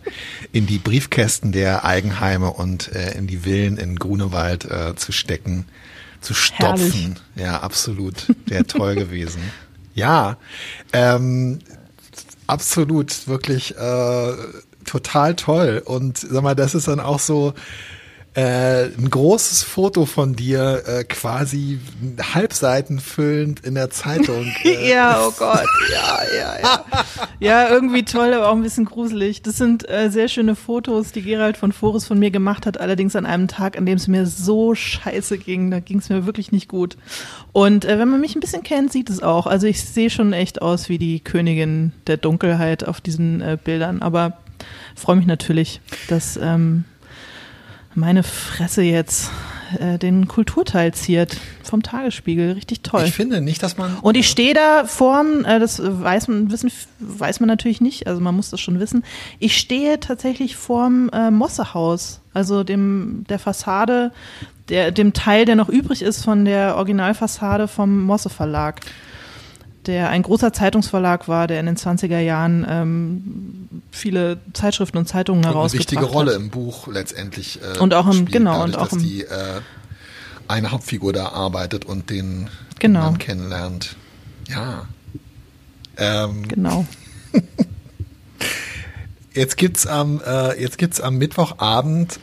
in 0.52 0.66
die 0.66 0.78
Briefkästen 0.78 1.52
der 1.52 1.84
Eigenheime 1.84 2.50
und 2.52 2.92
äh, 2.92 3.16
in 3.16 3.26
die 3.26 3.38
Villen 3.38 3.76
in 3.78 3.96
Grunewald 3.96 4.64
äh, 4.66 4.94
zu 4.96 5.12
stecken, 5.12 5.66
zu 6.20 6.34
stopfen. 6.34 6.92
Herrlich. 6.92 7.16
Ja, 7.36 7.60
absolut. 7.60 8.34
Wäre 8.46 8.66
toll 8.66 8.94
gewesen. 8.96 9.40
Ja, 9.94 10.36
ähm, 10.92 11.60
absolut, 12.46 13.28
wirklich 13.28 13.76
äh, 13.76 14.32
total 14.84 15.34
toll. 15.36 15.82
Und 15.84 16.18
sag 16.18 16.42
mal, 16.42 16.54
das 16.54 16.74
ist 16.74 16.88
dann 16.88 17.00
auch 17.00 17.18
so, 17.18 17.54
äh, 18.36 18.88
ein 18.88 19.08
großes 19.08 19.62
Foto 19.62 20.04
von 20.04 20.36
dir 20.36 20.82
äh, 20.86 21.04
quasi 21.04 21.80
halbseitenfüllend 22.34 23.60
in 23.60 23.74
der 23.74 23.90
Zeitung. 23.90 24.46
Äh. 24.66 24.90
ja, 24.90 25.20
oh 25.24 25.32
Gott, 25.38 25.64
ja, 25.92 26.18
ja, 26.36 26.56
ja. 26.60 26.84
ja, 27.38 27.68
irgendwie 27.68 28.02
toll, 28.02 28.34
aber 28.34 28.48
auch 28.48 28.54
ein 28.54 28.62
bisschen 28.62 28.84
gruselig. 28.84 29.42
Das 29.42 29.56
sind 29.56 29.88
äh, 29.88 30.10
sehr 30.10 30.28
schöne 30.28 30.56
Fotos, 30.56 31.12
die 31.12 31.22
Gerald 31.22 31.56
von 31.56 31.72
Forus 31.72 32.06
von 32.06 32.18
mir 32.18 32.30
gemacht 32.30 32.66
hat, 32.66 32.80
allerdings 32.80 33.14
an 33.14 33.26
einem 33.26 33.48
Tag, 33.48 33.78
an 33.78 33.86
dem 33.86 33.96
es 33.96 34.08
mir 34.08 34.26
so 34.26 34.74
scheiße 34.74 35.38
ging. 35.38 35.70
Da 35.70 35.80
ging 35.80 35.98
es 35.98 36.08
mir 36.08 36.26
wirklich 36.26 36.52
nicht 36.52 36.68
gut. 36.68 36.96
Und 37.52 37.84
äh, 37.84 37.98
wenn 37.98 38.08
man 38.08 38.20
mich 38.20 38.34
ein 38.34 38.40
bisschen 38.40 38.64
kennt, 38.64 38.92
sieht 38.92 39.08
es 39.08 39.22
auch. 39.22 39.46
Also 39.46 39.66
ich 39.66 39.82
sehe 39.84 40.10
schon 40.10 40.32
echt 40.32 40.60
aus 40.60 40.88
wie 40.88 40.98
die 40.98 41.20
Königin 41.20 41.92
der 42.06 42.16
Dunkelheit 42.16 42.86
auf 42.86 43.00
diesen 43.00 43.40
äh, 43.40 43.56
Bildern, 43.62 44.02
aber 44.02 44.38
freue 44.96 45.16
mich 45.16 45.26
natürlich, 45.26 45.80
dass 46.08 46.38
ähm, 46.42 46.84
meine 47.96 48.22
Fresse 48.22 48.82
jetzt 48.82 49.30
äh, 49.80 49.98
den 49.98 50.28
Kulturteil 50.28 50.94
ziert 50.94 51.36
vom 51.62 51.82
Tagesspiegel. 51.82 52.52
Richtig 52.52 52.82
toll. 52.82 53.04
Ich 53.04 53.14
finde 53.14 53.40
nicht, 53.40 53.62
dass 53.62 53.76
man. 53.76 53.96
Und 54.02 54.16
ich 54.16 54.28
stehe 54.28 54.54
da 54.54 54.84
vorm, 54.84 55.44
äh, 55.44 55.58
das 55.58 55.80
weiß 55.82 56.28
man, 56.28 56.50
wissen, 56.50 56.70
weiß 57.00 57.40
man 57.40 57.48
natürlich 57.48 57.80
nicht, 57.80 58.06
also 58.06 58.20
man 58.20 58.34
muss 58.34 58.50
das 58.50 58.60
schon 58.60 58.78
wissen. 58.78 59.04
Ich 59.38 59.56
stehe 59.56 59.98
tatsächlich 59.98 60.56
vorm 60.56 61.10
äh, 61.12 61.30
Mossehaus, 61.30 62.20
also 62.32 62.64
dem, 62.64 63.24
der 63.28 63.38
Fassade, 63.38 64.12
der, 64.68 64.92
dem 64.92 65.12
Teil, 65.12 65.44
der 65.44 65.56
noch 65.56 65.68
übrig 65.68 66.02
ist 66.02 66.24
von 66.24 66.44
der 66.44 66.76
Originalfassade 66.76 67.68
vom 67.68 68.02
Mosse 68.02 68.30
Verlag 68.30 68.80
der 69.86 70.10
ein 70.10 70.22
großer 70.22 70.52
Zeitungsverlag 70.52 71.28
war, 71.28 71.46
der 71.46 71.60
in 71.60 71.66
den 71.66 71.76
20er 71.76 72.18
Jahren 72.18 72.66
ähm, 72.68 73.68
viele 73.90 74.38
Zeitschriften 74.52 74.98
und 74.98 75.08
Zeitungen 75.08 75.44
und 75.44 75.46
herausgebracht 75.46 75.88
hat. 75.88 75.96
Eine 75.96 76.02
wichtige 76.02 76.18
Rolle 76.18 76.32
im 76.32 76.50
Buch 76.50 76.86
letztendlich. 76.88 77.60
Äh, 77.62 77.78
und 77.78 77.94
auch 77.94 78.06
im, 78.06 78.12
spielt, 78.12 78.32
genau, 78.32 78.52
dadurch, 78.52 78.74
und 78.74 78.80
auch 78.80 78.88
dass 78.88 78.92
im, 78.94 79.02
die 79.02 79.22
äh, 79.22 79.60
eine 80.48 80.70
Hauptfigur 80.70 81.12
da 81.12 81.28
arbeitet 81.28 81.84
und 81.84 82.10
den, 82.10 82.48
genau. 82.78 83.00
Mann 83.00 83.18
kennenlernt. 83.18 83.96
Ja. 84.48 84.86
Ähm, 85.96 86.46
genau. 86.48 86.86
jetzt 89.34 89.56
gibt's 89.56 89.86
am 89.86 90.20
äh, 90.24 90.60
jetzt 90.60 90.78
gibt's 90.78 91.00
am 91.00 91.16
Mittwochabend 91.16 92.20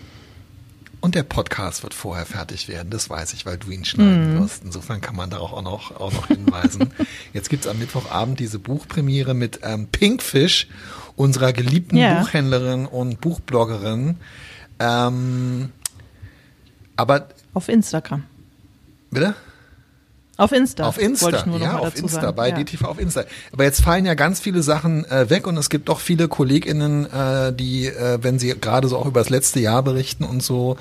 und 1.04 1.16
der 1.16 1.24
Podcast 1.24 1.84
wird 1.84 1.94
vorher 1.94 2.26
fertig 2.26 2.70
werden, 2.70 2.90
das 2.90 3.10
weiß 3.10 3.34
ich, 3.34 3.46
weil 3.46 3.58
du 3.58 3.70
ihn 3.72 3.84
schneiden 3.84 4.38
mm. 4.38 4.40
wirst. 4.40 4.64
Insofern 4.64 5.02
kann 5.02 5.18
man 5.18 5.30
darauf 5.30 5.52
auch 5.52 5.62
noch, 5.62 6.00
auch 6.00 6.14
noch 6.14 6.28
hinweisen. 6.28 6.94
Jetzt 7.34 7.50
gibt's 7.50 7.68
am 7.68 7.78
Mittwochabend 7.78 8.40
diese 8.40 8.58
Buchpremiere 8.58 9.34
mit 9.34 9.60
ähm, 9.64 9.88
Pinkfish, 9.88 10.70
unserer 11.18 11.52
geliebten 11.52 11.98
yeah. 11.98 12.22
Buchhändlerin 12.22 12.86
und 12.86 13.20
Buchbloggerin. 13.20 14.16
Ähm, 14.80 15.74
aber 16.96 17.28
auf 17.54 17.68
Instagram. 17.68 18.24
Bitte? 19.12 19.36
Auf 20.36 20.52
Insta. 20.52 20.88
Auf 20.88 20.98
Insta, 20.98 21.46
ja, 21.60 21.78
auf 21.78 21.96
Insta, 21.96 22.22
sagen. 22.22 22.36
bei 22.36 22.50
ja. 22.50 22.56
DTV 22.56 22.86
auf 22.86 23.00
Insta. 23.00 23.24
Aber 23.52 23.66
jetzt 23.66 23.82
fallen 23.82 24.04
ja 24.08 24.16
ganz 24.16 24.40
viele 24.40 24.64
Sachen 24.64 25.06
äh, 25.06 25.30
weg 25.30 25.46
und 25.46 25.56
es 25.58 25.70
gibt 25.70 25.90
doch 25.90 26.00
viele 26.00 26.28
KollegInnen, 26.28 27.06
äh, 27.06 27.54
die, 27.54 27.86
äh, 27.86 28.18
wenn 28.20 28.40
sie 28.40 28.56
gerade 28.60 28.88
so 28.88 28.98
auch 28.98 29.06
über 29.06 29.20
das 29.20 29.30
letzte 29.30 29.60
Jahr 29.60 29.84
berichten 29.84 30.24
und 30.24 30.42
so, 30.42 30.78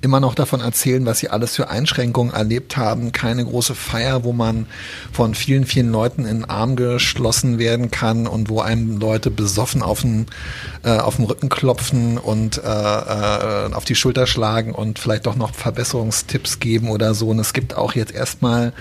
immer 0.00 0.20
noch 0.20 0.34
davon 0.34 0.60
erzählen, 0.60 1.04
was 1.04 1.18
sie 1.18 1.28
alles 1.28 1.54
für 1.54 1.68
Einschränkungen 1.68 2.32
erlebt 2.32 2.78
haben. 2.78 3.12
Keine 3.12 3.44
große 3.44 3.74
Feier, 3.74 4.24
wo 4.24 4.32
man 4.32 4.64
von 5.12 5.34
vielen, 5.34 5.66
vielen 5.66 5.92
Leuten 5.92 6.22
in 6.24 6.38
den 6.38 6.44
Arm 6.48 6.74
geschlossen 6.74 7.58
werden 7.58 7.90
kann 7.90 8.26
und 8.26 8.48
wo 8.48 8.62
einem 8.62 8.98
Leute 8.98 9.30
besoffen 9.30 9.82
auf 9.82 10.00
den, 10.00 10.28
äh, 10.82 10.96
auf 10.96 11.16
den 11.16 11.26
Rücken 11.26 11.50
klopfen 11.50 12.16
und 12.16 12.56
äh, 12.56 12.60
äh, 12.62 13.74
auf 13.74 13.84
die 13.84 13.96
Schulter 13.96 14.26
schlagen 14.26 14.72
und 14.72 14.98
vielleicht 14.98 15.26
doch 15.26 15.36
noch 15.36 15.54
Verbesserungstipps 15.54 16.58
geben 16.58 16.88
oder 16.88 17.12
so. 17.12 17.28
Und 17.28 17.38
es 17.38 17.52
gibt 17.52 17.76
auch 17.76 17.94
jetzt 17.94 18.14
erstmal 18.14 18.72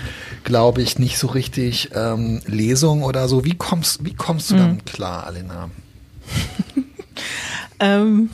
glaube 0.43 0.81
ich, 0.81 0.99
nicht 0.99 1.17
so 1.17 1.27
richtig 1.27 1.89
ähm, 1.93 2.41
Lesung 2.45 3.03
oder 3.03 3.27
so. 3.27 3.45
Wie 3.45 3.55
kommst, 3.55 4.05
wie 4.05 4.13
kommst 4.13 4.51
du 4.51 4.55
mhm. 4.55 4.59
damit 4.59 4.85
klar, 4.85 5.25
Alena? 5.27 5.69
ähm, 7.79 8.29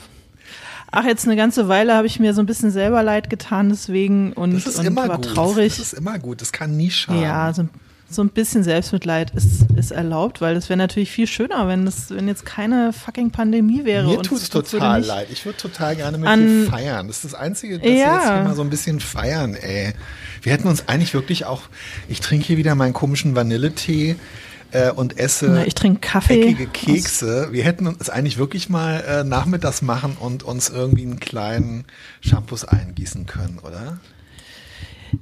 ach, 0.90 1.04
jetzt 1.04 1.26
eine 1.26 1.36
ganze 1.36 1.68
Weile 1.68 1.94
habe 1.94 2.06
ich 2.06 2.18
mir 2.20 2.34
so 2.34 2.40
ein 2.40 2.46
bisschen 2.46 2.70
selber 2.70 3.02
leid 3.02 3.30
getan 3.30 3.68
deswegen 3.68 4.32
und, 4.32 4.54
das 4.54 4.66
ist 4.66 4.78
und 4.78 4.86
immer 4.86 5.08
war 5.08 5.16
gut. 5.16 5.34
traurig. 5.34 5.76
Das 5.76 5.92
ist 5.92 5.94
immer 5.94 6.18
gut, 6.18 6.40
das 6.40 6.52
kann 6.52 6.76
nie 6.76 6.90
schaden. 6.90 7.22
Ja, 7.22 7.52
so, 7.52 7.68
so 8.10 8.22
ein 8.22 8.28
bisschen 8.28 8.64
Selbstmitleid 8.64 9.30
ist, 9.30 9.70
ist 9.76 9.92
erlaubt, 9.92 10.40
weil 10.40 10.56
es 10.56 10.68
wäre 10.68 10.76
natürlich 10.76 11.10
viel 11.10 11.26
schöner, 11.26 11.68
wenn 11.68 11.84
das, 11.84 12.10
wenn 12.10 12.26
jetzt 12.26 12.44
keine 12.44 12.92
fucking 12.92 13.30
Pandemie 13.30 13.84
wäre. 13.84 14.06
Mir 14.06 14.22
tut 14.22 14.38
es 14.38 14.50
total 14.50 15.04
leid. 15.04 15.28
Ich 15.30 15.44
würde 15.46 15.58
total 15.58 15.94
gerne 15.94 16.18
mit 16.18 16.28
dir 16.28 16.70
feiern. 16.70 17.06
Das 17.06 17.16
ist 17.16 17.26
das 17.26 17.34
Einzige, 17.34 17.78
dass 17.78 17.86
ja. 17.86 17.94
wir 17.94 18.14
jetzt 18.14 18.24
hier 18.24 18.42
mal 18.44 18.54
so 18.54 18.62
ein 18.62 18.70
bisschen 18.70 19.00
feiern, 19.00 19.54
ey. 19.54 19.92
Wir 20.42 20.52
hätten 20.52 20.66
uns 20.66 20.88
eigentlich 20.88 21.14
wirklich 21.14 21.44
auch, 21.44 21.62
ich 22.08 22.20
trinke 22.20 22.46
hier 22.46 22.56
wieder 22.56 22.74
meinen 22.74 22.92
komischen 22.92 23.36
Vanilletee 23.36 24.16
äh, 24.72 24.90
und 24.90 25.18
esse 25.18 25.48
Na, 25.48 25.66
ich 25.66 25.74
trinke 25.74 26.00
Kaffee. 26.00 26.42
eckige 26.42 26.66
Kekse. 26.66 27.48
Wir 27.52 27.64
hätten 27.64 27.86
uns 27.86 28.10
eigentlich 28.10 28.38
wirklich 28.38 28.68
mal 28.68 29.04
äh, 29.06 29.24
nachmittags 29.24 29.82
machen 29.82 30.16
und 30.18 30.42
uns 30.42 30.68
irgendwie 30.68 31.02
einen 31.02 31.20
kleinen 31.20 31.84
Shampoos 32.20 32.64
eingießen 32.64 33.26
können, 33.26 33.58
oder? 33.60 33.98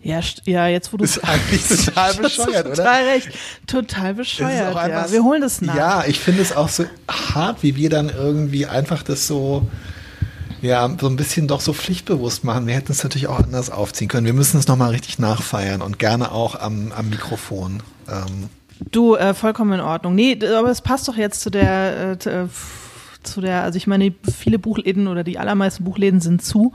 Ja, 0.02 0.20
ja, 0.44 0.66
jetzt 0.66 0.92
wo 0.92 0.96
du 0.96 1.04
ist 1.04 1.18
eigentlich 1.24 1.66
total 1.86 2.14
bescheuert, 2.14 2.66
oder? 2.66 2.74
Total 2.74 3.04
recht, 3.04 3.28
total 3.66 4.14
bescheuert. 4.14 4.74
Ja. 4.74 5.10
Wir 5.10 5.22
holen 5.22 5.40
das 5.40 5.60
nach. 5.60 5.74
Ja, 5.74 6.04
ich 6.06 6.20
finde 6.20 6.42
es 6.42 6.54
auch 6.54 6.68
so 6.68 6.84
hart, 7.08 7.62
wie 7.62 7.76
wir 7.76 7.90
dann 7.90 8.10
irgendwie 8.10 8.66
einfach 8.66 9.02
das 9.02 9.26
so 9.26 9.66
ja, 10.60 10.90
so 11.00 11.06
ein 11.06 11.16
bisschen 11.16 11.46
doch 11.46 11.60
so 11.60 11.72
pflichtbewusst 11.72 12.44
machen. 12.44 12.66
Wir 12.66 12.74
hätten 12.74 12.92
es 12.92 13.02
natürlich 13.02 13.28
auch 13.28 13.38
anders 13.38 13.70
aufziehen 13.70 14.08
können. 14.08 14.26
Wir 14.26 14.32
müssen 14.32 14.58
es 14.58 14.66
nochmal 14.66 14.90
richtig 14.90 15.18
nachfeiern 15.18 15.82
und 15.82 15.98
gerne 15.98 16.32
auch 16.32 16.58
am, 16.60 16.92
am 16.92 17.08
Mikrofon. 17.10 17.82
Ähm. 18.08 18.48
Du, 18.90 19.14
äh, 19.14 19.34
vollkommen 19.34 19.72
in 19.74 19.80
Ordnung. 19.80 20.14
Nee, 20.14 20.38
aber 20.44 20.70
es 20.70 20.80
passt 20.80 21.08
doch 21.08 21.16
jetzt 21.16 21.40
zu 21.40 21.50
der, 21.50 22.18
äh, 22.24 22.28
äh 22.28 22.48
zu 23.22 23.40
der, 23.40 23.62
also 23.62 23.76
ich 23.76 23.86
meine, 23.86 24.12
viele 24.32 24.58
Buchläden 24.58 25.08
oder 25.08 25.24
die 25.24 25.38
allermeisten 25.38 25.84
Buchläden 25.84 26.20
sind 26.20 26.42
zu 26.42 26.72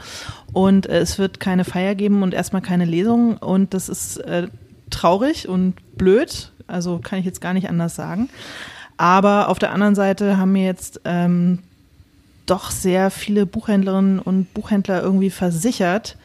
und 0.51 0.87
äh, 0.87 0.99
es 0.99 1.17
wird 1.19 1.39
keine 1.39 1.63
Feier 1.63 1.95
geben 1.95 2.23
und 2.23 2.33
erstmal 2.33 2.61
keine 2.61 2.85
Lesung 2.85 3.37
und 3.37 3.73
das 3.73 3.89
ist 3.89 4.17
äh, 4.17 4.47
traurig 4.89 5.47
und 5.47 5.75
blöd, 5.97 6.51
also 6.67 6.99
kann 6.99 7.19
ich 7.19 7.25
jetzt 7.25 7.41
gar 7.41 7.53
nicht 7.53 7.69
anders 7.69 7.95
sagen. 7.95 8.29
Aber 8.97 9.49
auf 9.49 9.59
der 9.59 9.71
anderen 9.71 9.95
Seite 9.95 10.37
haben 10.37 10.51
mir 10.51 10.65
jetzt 10.65 11.01
ähm, 11.05 11.59
doch 12.45 12.71
sehr 12.71 13.09
viele 13.09 13.45
Buchhändlerinnen 13.45 14.19
und 14.19 14.53
Buchhändler 14.53 15.01
irgendwie 15.01 15.29
versichert, 15.29 16.17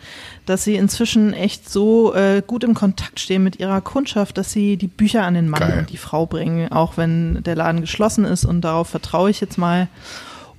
dass 0.47 0.65
sie 0.65 0.75
inzwischen 0.75 1.33
echt 1.33 1.71
so 1.71 2.15
äh, 2.15 2.43
gut 2.45 2.65
im 2.65 2.75
Kontakt 2.75 3.21
stehen 3.21 3.45
mit 3.45 3.61
ihrer 3.61 3.81
Kundschaft, 3.81 4.37
dass 4.37 4.51
sie 4.51 4.77
die 4.77 4.89
Bücher 4.89 5.25
an 5.25 5.35
den 5.35 5.49
Mann 5.49 5.61
Geil. 5.61 5.79
und 5.79 5.91
die 5.91 5.97
Frau 5.97 6.27
bringen, 6.27 6.73
auch 6.73 6.97
wenn 6.97 7.43
der 7.45 7.55
Laden 7.55 7.81
geschlossen 7.81 8.25
ist 8.25 8.45
und 8.45 8.63
darauf 8.63 8.89
vertraue 8.89 9.31
ich 9.31 9.41
jetzt 9.41 9.59
mal. 9.59 9.89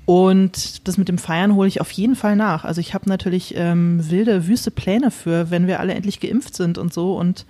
Und 0.05 0.87
das 0.87 0.97
mit 0.97 1.07
dem 1.07 1.19
Feiern 1.19 1.53
hole 1.53 1.67
ich 1.67 1.81
auf 1.81 1.91
jeden 1.91 2.15
Fall 2.15 2.35
nach. 2.35 2.63
Also 2.63 2.81
ich 2.81 2.93
habe 2.93 3.07
natürlich 3.07 3.53
ähm, 3.55 4.09
wilde, 4.09 4.47
wüste 4.47 4.71
Pläne 4.71 5.11
für, 5.11 5.51
wenn 5.51 5.67
wir 5.67 5.79
alle 5.79 5.93
endlich 5.93 6.19
geimpft 6.19 6.55
sind 6.55 6.77
und 6.77 6.93
so. 6.93 7.15
Und 7.15 7.45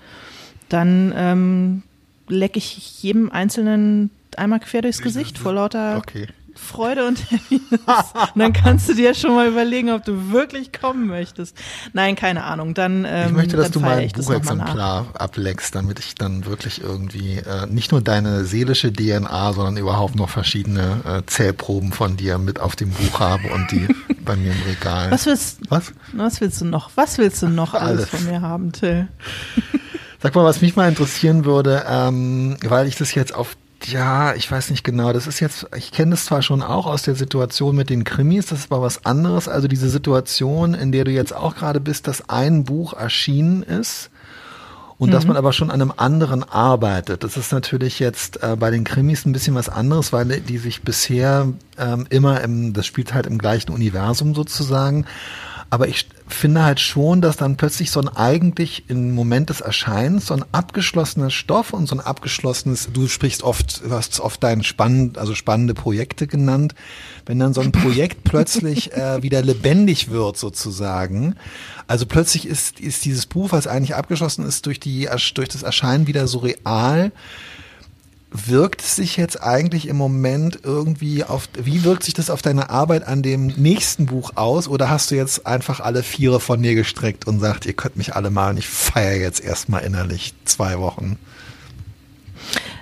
dann 0.67 1.13
ähm, 1.15 1.83
lecke 2.27 2.57
ich 2.57 3.01
jedem 3.01 3.31
Einzelnen 3.31 4.09
einmal 4.35 4.59
quer 4.59 4.81
durchs 4.81 5.01
Gesicht 5.01 5.37
vor 5.37 5.53
lauter 5.53 5.97
okay. 5.97 6.27
Freude 6.59 7.07
und 7.07 7.19
Happiness. 7.31 8.13
und 8.33 8.39
dann 8.41 8.53
kannst 8.53 8.89
du 8.89 8.93
dir 8.93 9.13
schon 9.13 9.33
mal 9.35 9.47
überlegen, 9.47 9.89
ob 9.91 10.05
du 10.05 10.31
wirklich 10.31 10.71
kommen 10.71 11.07
möchtest. 11.07 11.55
Nein, 11.93 12.15
keine 12.15 12.43
Ahnung. 12.43 12.73
Dann 12.73 13.05
ähm, 13.07 13.27
Ich 13.27 13.33
möchte, 13.33 13.57
dass 13.57 13.71
du 13.71 13.79
mal 13.79 13.97
ein 13.97 14.09
Buchexemplar 14.09 15.07
ableckst, 15.13 15.75
damit 15.75 15.99
ich 15.99 16.15
dann 16.15 16.45
wirklich 16.45 16.81
irgendwie 16.81 17.37
äh, 17.37 17.65
nicht 17.67 17.91
nur 17.91 18.01
deine 18.01 18.45
seelische 18.45 18.91
DNA, 18.91 19.53
sondern 19.53 19.77
überhaupt 19.77 20.15
noch 20.15 20.29
verschiedene 20.29 21.01
äh, 21.05 21.25
Zählproben 21.25 21.91
von 21.91 22.17
dir 22.17 22.37
mit 22.37 22.59
auf 22.59 22.75
dem 22.75 22.91
Buch 22.91 23.19
habe 23.19 23.47
und 23.53 23.71
die 23.71 23.87
bei 24.25 24.35
mir 24.35 24.51
im 24.51 24.61
Regal. 24.67 25.11
Was 25.11 25.25
willst, 25.25 25.59
was? 25.69 25.93
was 26.13 26.41
willst 26.41 26.61
du 26.61 26.65
noch? 26.65 26.91
Was 26.95 27.17
willst 27.17 27.41
du 27.41 27.47
noch 27.47 27.73
alles, 27.73 27.87
alles 27.87 28.09
von 28.09 28.25
mir 28.25 28.41
haben, 28.41 28.71
Till? 28.71 29.07
Sag 30.21 30.35
mal, 30.35 30.43
was 30.43 30.61
mich 30.61 30.75
mal 30.75 30.89
interessieren 30.89 31.45
würde, 31.45 31.85
ähm, 31.87 32.57
weil 32.65 32.87
ich 32.87 32.97
das 32.97 33.15
jetzt 33.15 33.33
auf 33.33 33.55
ja, 33.85 34.33
ich 34.35 34.49
weiß 34.51 34.69
nicht 34.69 34.83
genau. 34.83 35.13
Das 35.13 35.27
ist 35.27 35.39
jetzt, 35.39 35.67
ich 35.75 35.91
kenne 35.91 36.11
das 36.11 36.25
zwar 36.25 36.41
schon 36.41 36.61
auch 36.61 36.85
aus 36.85 37.03
der 37.03 37.15
Situation 37.15 37.75
mit 37.75 37.89
den 37.89 38.03
Krimis, 38.03 38.47
das 38.47 38.59
ist 38.59 38.71
aber 38.71 38.81
was 38.81 39.05
anderes. 39.05 39.47
Also 39.47 39.67
diese 39.67 39.89
Situation, 39.89 40.73
in 40.73 40.91
der 40.91 41.05
du 41.05 41.11
jetzt 41.11 41.33
auch 41.33 41.55
gerade 41.55 41.79
bist, 41.79 42.07
dass 42.07 42.29
ein 42.29 42.63
Buch 42.63 42.93
erschienen 42.93 43.63
ist 43.63 44.09
und 44.97 45.09
mhm. 45.09 45.13
dass 45.13 45.25
man 45.25 45.37
aber 45.37 45.53
schon 45.53 45.71
an 45.71 45.81
einem 45.81 45.93
anderen 45.95 46.43
arbeitet. 46.43 47.23
Das 47.23 47.37
ist 47.37 47.51
natürlich 47.51 47.99
jetzt 47.99 48.43
äh, 48.43 48.55
bei 48.57 48.69
den 48.69 48.83
Krimis 48.83 49.25
ein 49.25 49.31
bisschen 49.31 49.55
was 49.55 49.69
anderes, 49.69 50.13
weil 50.13 50.41
die 50.41 50.57
sich 50.57 50.81
bisher 50.81 51.47
ähm, 51.77 52.05
immer 52.09 52.41
im, 52.41 52.73
das 52.73 52.85
spielt 52.85 53.13
halt 53.13 53.25
im 53.25 53.37
gleichen 53.37 53.71
Universum 53.71 54.35
sozusagen. 54.35 55.05
Aber 55.69 55.87
ich 55.87 56.07
finde 56.29 56.63
halt 56.63 56.79
schon, 56.79 57.21
dass 57.21 57.37
dann 57.37 57.57
plötzlich 57.57 57.91
so 57.91 57.99
ein 57.99 58.07
eigentlich 58.07 58.89
im 58.89 59.13
Moment 59.13 59.49
des 59.49 59.61
Erscheinens 59.61 60.27
so 60.27 60.33
ein 60.33 60.45
abgeschlossener 60.51 61.29
Stoff 61.29 61.73
und 61.73 61.87
so 61.87 61.95
ein 61.95 61.99
abgeschlossenes, 61.99 62.89
du 62.93 63.07
sprichst 63.07 63.43
oft, 63.43 63.83
du 63.83 63.91
hast 63.91 64.19
oft 64.19 64.43
dein 64.43 64.63
spannend, 64.63 65.17
also 65.17 65.35
spannende 65.35 65.73
Projekte 65.73 66.27
genannt, 66.27 66.75
wenn 67.25 67.39
dann 67.39 67.53
so 67.53 67.61
ein 67.61 67.71
Projekt 67.71 68.23
plötzlich 68.23 68.93
äh, 68.93 69.21
wieder 69.23 69.41
lebendig 69.41 70.09
wird 70.09 70.37
sozusagen. 70.37 71.35
Also 71.87 72.05
plötzlich 72.05 72.45
ist, 72.45 72.79
ist 72.79 73.05
dieses 73.05 73.25
Buch, 73.25 73.51
was 73.51 73.67
eigentlich 73.67 73.95
abgeschlossen 73.95 74.45
ist, 74.45 74.65
durch 74.65 74.79
die, 74.79 75.09
durch 75.33 75.49
das 75.49 75.63
Erscheinen 75.63 76.07
wieder 76.07 76.27
so 76.27 76.39
real 76.39 77.11
wirkt 78.31 78.81
sich 78.81 79.17
jetzt 79.17 79.41
eigentlich 79.41 79.87
im 79.87 79.97
Moment 79.97 80.59
irgendwie 80.63 81.23
auf, 81.23 81.49
wie 81.57 81.83
wirkt 81.83 82.03
sich 82.03 82.13
das 82.13 82.29
auf 82.29 82.41
deine 82.41 82.69
Arbeit 82.69 83.07
an 83.07 83.23
dem 83.23 83.47
nächsten 83.47 84.05
Buch 84.05 84.33
aus? 84.35 84.67
Oder 84.67 84.89
hast 84.89 85.11
du 85.11 85.15
jetzt 85.15 85.47
einfach 85.47 85.79
alle 85.79 86.03
Viere 86.03 86.39
von 86.39 86.61
dir 86.61 86.75
gestreckt 86.75 87.27
und 87.27 87.39
sagt, 87.39 87.65
ihr 87.65 87.73
könnt 87.73 87.97
mich 87.97 88.15
alle 88.15 88.29
mal 88.29 88.51
und 88.51 88.57
ich 88.57 88.67
feiere 88.67 89.19
jetzt 89.19 89.43
erstmal 89.43 89.83
innerlich 89.83 90.33
zwei 90.45 90.79
Wochen? 90.79 91.17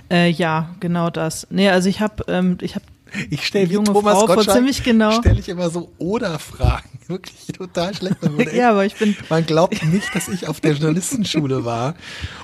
Äh, 0.10 0.30
ja, 0.30 0.76
genau 0.80 1.10
das. 1.10 1.48
Nee, 1.50 1.70
also 1.70 1.90
ich 1.90 2.02
habe 2.02 2.24
ähm, 2.28 2.58
ich 2.62 2.76
habe 2.76 2.86
ich 3.30 3.46
stelle 3.46 3.66
junge 3.66 3.92
Thomas 3.92 4.18
Frau 4.18 4.28
Gottschalk, 4.28 4.58
ziemlich 4.58 4.84
genau. 4.84 5.12
stelle 5.12 5.40
ich 5.40 5.50
immer 5.50 5.70
so 5.70 5.92
Oder-Fragen. 5.98 6.90
Wirklich 7.08 7.48
total 7.58 7.96
schlecht. 7.96 8.18
ja, 8.54 8.72
aber 8.72 8.86
ich 8.86 8.96
bin. 8.96 9.16
Man 9.30 9.46
glaubt 9.46 9.82
nicht, 9.86 10.14
dass 10.14 10.28
ich 10.28 10.48
auf 10.48 10.60
der 10.60 10.74
Journalistenschule 10.74 11.64
war. 11.64 11.96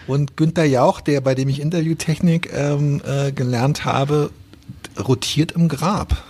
Und 0.08 0.38
Günther 0.38 0.64
Jauch, 0.64 1.02
der, 1.02 1.20
bei 1.20 1.36
dem 1.36 1.50
ich 1.50 1.60
Interviewtechnik 1.60 2.50
ähm, 2.54 3.02
äh, 3.06 3.34
gelernt 3.34 3.84
habe, 3.84 4.32
rotiert 4.98 5.52
im 5.52 5.68
Grab. 5.68 6.24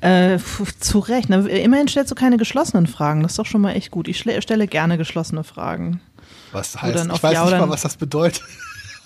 Äh, 0.00 0.38
zu 0.80 0.98
Recht. 0.98 1.28
Ne? 1.28 1.48
Immerhin 1.48 1.86
stellst 1.86 2.10
du 2.10 2.16
keine 2.16 2.38
geschlossenen 2.38 2.88
Fragen. 2.88 3.22
Das 3.22 3.32
ist 3.32 3.38
doch 3.38 3.46
schon 3.46 3.60
mal 3.60 3.72
echt 3.72 3.90
gut. 3.90 4.08
Ich 4.08 4.18
stelle 4.18 4.66
gerne 4.66 4.98
geschlossene 4.98 5.44
Fragen. 5.44 6.00
Was 6.52 6.80
heißt, 6.80 7.06
ich 7.06 7.22
weiß 7.22 7.32
ja 7.32 7.44
nicht 7.44 7.58
mal, 7.58 7.68
was 7.68 7.82
das 7.82 7.96
bedeutet 7.96 8.42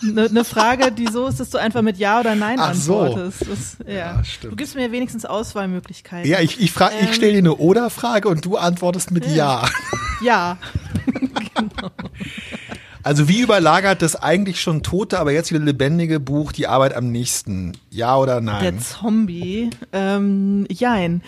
eine 0.02 0.30
ne 0.30 0.44
Frage, 0.44 0.92
die 0.92 1.06
so 1.06 1.26
ist, 1.26 1.40
dass 1.40 1.50
du 1.50 1.58
einfach 1.58 1.82
mit 1.82 1.98
Ja 1.98 2.20
oder 2.20 2.34
Nein 2.34 2.58
Ach 2.60 2.70
antwortest. 2.70 3.40
So. 3.40 3.44
Das, 3.46 3.76
ja. 3.86 3.94
ja 3.94 4.22
du 4.42 4.56
gibst 4.56 4.74
mir 4.74 4.92
wenigstens 4.92 5.24
Auswahlmöglichkeiten. 5.24 6.30
Ja, 6.30 6.40
ich, 6.40 6.60
ich, 6.60 6.72
frag, 6.72 6.92
ähm, 6.92 7.08
ich 7.08 7.14
stelle 7.14 7.32
dir 7.32 7.38
eine 7.38 7.56
Oder-Frage 7.56 8.28
und 8.28 8.44
du 8.44 8.56
antwortest 8.56 9.10
mit 9.10 9.26
Ja. 9.26 9.64
Ja. 10.20 10.58
genau. 11.54 11.90
Also 13.04 13.26
wie 13.26 13.40
überlagert 13.40 14.02
das 14.02 14.16
eigentlich 14.16 14.60
schon 14.60 14.82
tote, 14.82 15.18
aber 15.18 15.32
jetzt 15.32 15.50
wieder 15.50 15.64
lebendige 15.64 16.20
Buch 16.20 16.52
die 16.52 16.66
Arbeit 16.66 16.92
am 16.92 17.10
nächsten? 17.10 17.72
Ja 17.90 18.18
oder 18.18 18.42
nein? 18.42 18.62
Der 18.62 18.78
Zombie. 18.78 19.70
Ähm, 19.92 20.66
jein. 20.68 21.22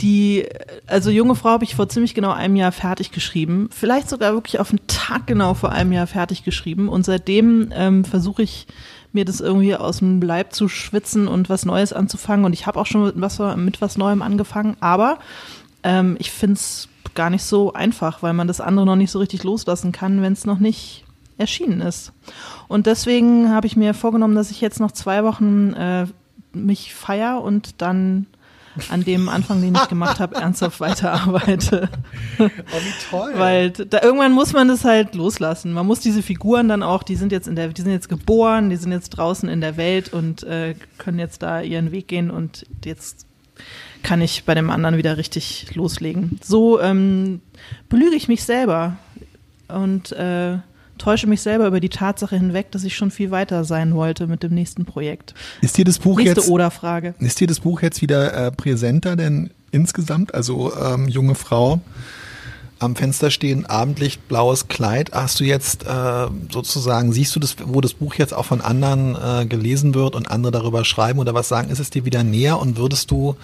Die, 0.00 0.46
also 0.86 1.10
junge 1.10 1.34
Frau 1.34 1.50
habe 1.50 1.64
ich 1.64 1.74
vor 1.74 1.88
ziemlich 1.88 2.14
genau 2.14 2.32
einem 2.32 2.56
Jahr 2.56 2.72
fertig 2.72 3.12
geschrieben. 3.12 3.68
Vielleicht 3.70 4.08
sogar 4.08 4.32
wirklich 4.32 4.58
auf 4.58 4.70
den 4.70 4.80
Tag 4.86 5.26
genau 5.26 5.54
vor 5.54 5.72
einem 5.72 5.92
Jahr 5.92 6.06
fertig 6.06 6.44
geschrieben. 6.44 6.88
Und 6.88 7.04
seitdem 7.04 7.70
ähm, 7.74 8.04
versuche 8.04 8.42
ich 8.42 8.66
mir 9.12 9.24
das 9.24 9.40
irgendwie 9.40 9.76
aus 9.76 9.98
dem 9.98 10.20
Leib 10.20 10.52
zu 10.52 10.68
schwitzen 10.68 11.28
und 11.28 11.48
was 11.48 11.64
Neues 11.64 11.92
anzufangen. 11.92 12.44
Und 12.44 12.52
ich 12.52 12.66
habe 12.66 12.80
auch 12.80 12.86
schon 12.86 13.04
mit 13.04 13.20
was, 13.20 13.38
mit 13.56 13.80
was 13.80 13.96
Neuem 13.96 14.22
angefangen. 14.22 14.76
Aber 14.80 15.18
ähm, 15.84 16.16
ich 16.18 16.32
finde 16.32 16.54
es 16.54 16.88
gar 17.14 17.30
nicht 17.30 17.44
so 17.44 17.72
einfach, 17.72 18.22
weil 18.22 18.32
man 18.32 18.48
das 18.48 18.60
andere 18.60 18.86
noch 18.86 18.96
nicht 18.96 19.12
so 19.12 19.20
richtig 19.20 19.44
loslassen 19.44 19.92
kann, 19.92 20.20
wenn 20.22 20.32
es 20.32 20.46
noch 20.46 20.58
nicht 20.58 21.04
erschienen 21.38 21.80
ist. 21.80 22.12
Und 22.68 22.86
deswegen 22.86 23.50
habe 23.50 23.66
ich 23.66 23.76
mir 23.76 23.94
vorgenommen, 23.94 24.34
dass 24.34 24.50
ich 24.50 24.60
jetzt 24.60 24.80
noch 24.80 24.92
zwei 24.92 25.24
Wochen 25.24 25.72
äh, 25.74 26.06
mich 26.52 26.94
feier 26.94 27.42
und 27.42 27.80
dann 27.82 28.26
an 28.88 29.04
dem 29.04 29.28
Anfang, 29.28 29.60
den 29.60 29.74
ich 29.74 29.88
gemacht 29.88 30.18
habe, 30.18 30.36
ernsthaft 30.36 30.80
weiterarbeite. 30.80 31.88
Oh, 32.38 32.44
wie 32.46 33.10
toll. 33.10 33.32
Weil 33.36 33.70
da, 33.70 34.02
irgendwann 34.02 34.32
muss 34.32 34.52
man 34.52 34.68
das 34.68 34.84
halt 34.84 35.14
loslassen. 35.14 35.72
Man 35.72 35.86
muss 35.86 36.00
diese 36.00 36.22
Figuren 36.22 36.68
dann 36.68 36.82
auch, 36.82 37.02
die 37.02 37.16
sind 37.16 37.32
jetzt 37.32 37.46
in 37.46 37.56
der, 37.56 37.68
die 37.68 37.82
sind 37.82 37.92
jetzt 37.92 38.08
geboren, 38.08 38.70
die 38.70 38.76
sind 38.76 38.92
jetzt 38.92 39.10
draußen 39.10 39.48
in 39.48 39.60
der 39.60 39.76
Welt 39.76 40.12
und 40.12 40.42
äh, 40.42 40.74
können 40.98 41.18
jetzt 41.18 41.42
da 41.42 41.60
ihren 41.60 41.92
Weg 41.92 42.08
gehen 42.08 42.30
und 42.30 42.66
jetzt 42.84 43.26
kann 44.02 44.20
ich 44.20 44.44
bei 44.44 44.54
dem 44.54 44.70
anderen 44.70 44.96
wieder 44.96 45.16
richtig 45.16 45.74
loslegen. 45.74 46.38
So 46.42 46.80
ähm, 46.80 47.40
belüge 47.88 48.16
ich 48.16 48.28
mich 48.28 48.44
selber 48.44 48.96
und 49.68 50.12
äh, 50.12 50.58
täusche 50.98 51.26
mich 51.26 51.42
selber 51.42 51.66
über 51.66 51.80
die 51.80 51.88
Tatsache 51.88 52.36
hinweg, 52.36 52.70
dass 52.70 52.84
ich 52.84 52.96
schon 52.96 53.10
viel 53.10 53.30
weiter 53.30 53.64
sein 53.64 53.94
wollte 53.94 54.26
mit 54.26 54.42
dem 54.42 54.54
nächsten 54.54 54.84
Projekt. 54.84 55.34
Ist 55.60 55.76
dir 55.76 55.84
das 55.84 55.98
Buch 55.98 56.18
Nächste 56.18 56.40
jetzt 56.40 56.50
Oder-Frage. 56.50 57.14
Ist 57.18 57.40
dir 57.40 57.46
das 57.46 57.60
Buch 57.60 57.82
jetzt 57.82 58.02
wieder 58.02 58.34
äh, 58.34 58.50
präsenter 58.52 59.16
denn 59.16 59.50
insgesamt? 59.70 60.34
Also 60.34 60.72
ähm, 60.76 61.08
junge 61.08 61.34
Frau 61.34 61.80
am 62.78 62.96
Fenster 62.96 63.30
stehen, 63.30 63.66
Abendlicht, 63.66 64.28
blaues 64.28 64.68
Kleid. 64.68 65.12
Hast 65.12 65.40
du 65.40 65.44
jetzt 65.44 65.84
äh, 65.86 66.26
sozusagen, 66.50 67.12
siehst 67.12 67.34
du 67.34 67.40
das, 67.40 67.56
wo 67.64 67.80
das 67.80 67.94
Buch 67.94 68.14
jetzt 68.14 68.34
auch 68.34 68.44
von 68.44 68.60
anderen 68.60 69.16
äh, 69.16 69.46
gelesen 69.46 69.94
wird 69.94 70.14
und 70.14 70.30
andere 70.30 70.52
darüber 70.52 70.84
schreiben 70.84 71.18
oder 71.18 71.34
was 71.34 71.48
sagen? 71.48 71.70
Ist 71.70 71.78
es 71.78 71.90
dir 71.90 72.04
wieder 72.04 72.22
näher 72.22 72.58
und 72.58 72.76
würdest 72.76 73.10
du 73.10 73.36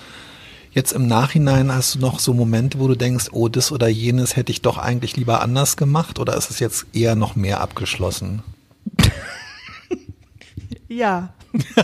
Jetzt 0.73 0.93
im 0.93 1.09
Nachhinein 1.09 1.73
hast 1.73 1.97
du 1.97 1.99
noch 1.99 2.21
so 2.21 2.33
Momente, 2.33 2.79
wo 2.79 2.87
du 2.87 2.95
denkst, 2.95 3.31
oh, 3.33 3.49
das 3.49 3.73
oder 3.73 3.89
jenes 3.89 4.37
hätte 4.37 4.53
ich 4.53 4.63
doch 4.63 4.79
eigentlich 4.79 5.17
lieber 5.17 5.43
anders 5.43 5.77
gemacht 5.77 6.19
oder 6.21 6.37
ist 6.37 6.51
es 6.51 6.61
jetzt 6.61 6.87
eher 6.93 7.17
noch 7.17 7.35
mehr 7.35 7.61
abgeschlossen? 7.61 8.43
ja. 10.89 11.35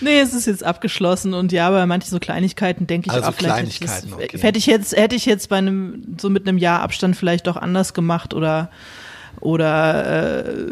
Nee, 0.00 0.20
es 0.20 0.32
ist 0.32 0.46
jetzt 0.46 0.62
abgeschlossen 0.62 1.34
und 1.34 1.50
ja, 1.50 1.68
bei 1.70 1.84
manchen 1.84 2.10
so 2.10 2.20
Kleinigkeiten 2.20 2.86
denke 2.86 3.08
ich 3.08 3.12
also 3.12 3.28
auch 3.28 3.34
vielleicht 3.34 3.80
hätte 3.80 4.06
ich, 4.06 4.12
okay. 4.12 4.38
hätte 4.38 4.58
ich 4.58 4.66
jetzt 4.66 4.96
hätte 4.96 5.16
ich 5.16 5.26
jetzt 5.26 5.48
bei 5.48 5.56
einem 5.56 6.16
so 6.20 6.30
mit 6.30 6.46
einem 6.46 6.56
Jahr 6.56 6.82
Abstand 6.82 7.16
vielleicht 7.16 7.48
doch 7.48 7.56
anders 7.56 7.94
gemacht 7.94 8.32
oder 8.32 8.70
oder 9.40 10.44
äh, 10.46 10.64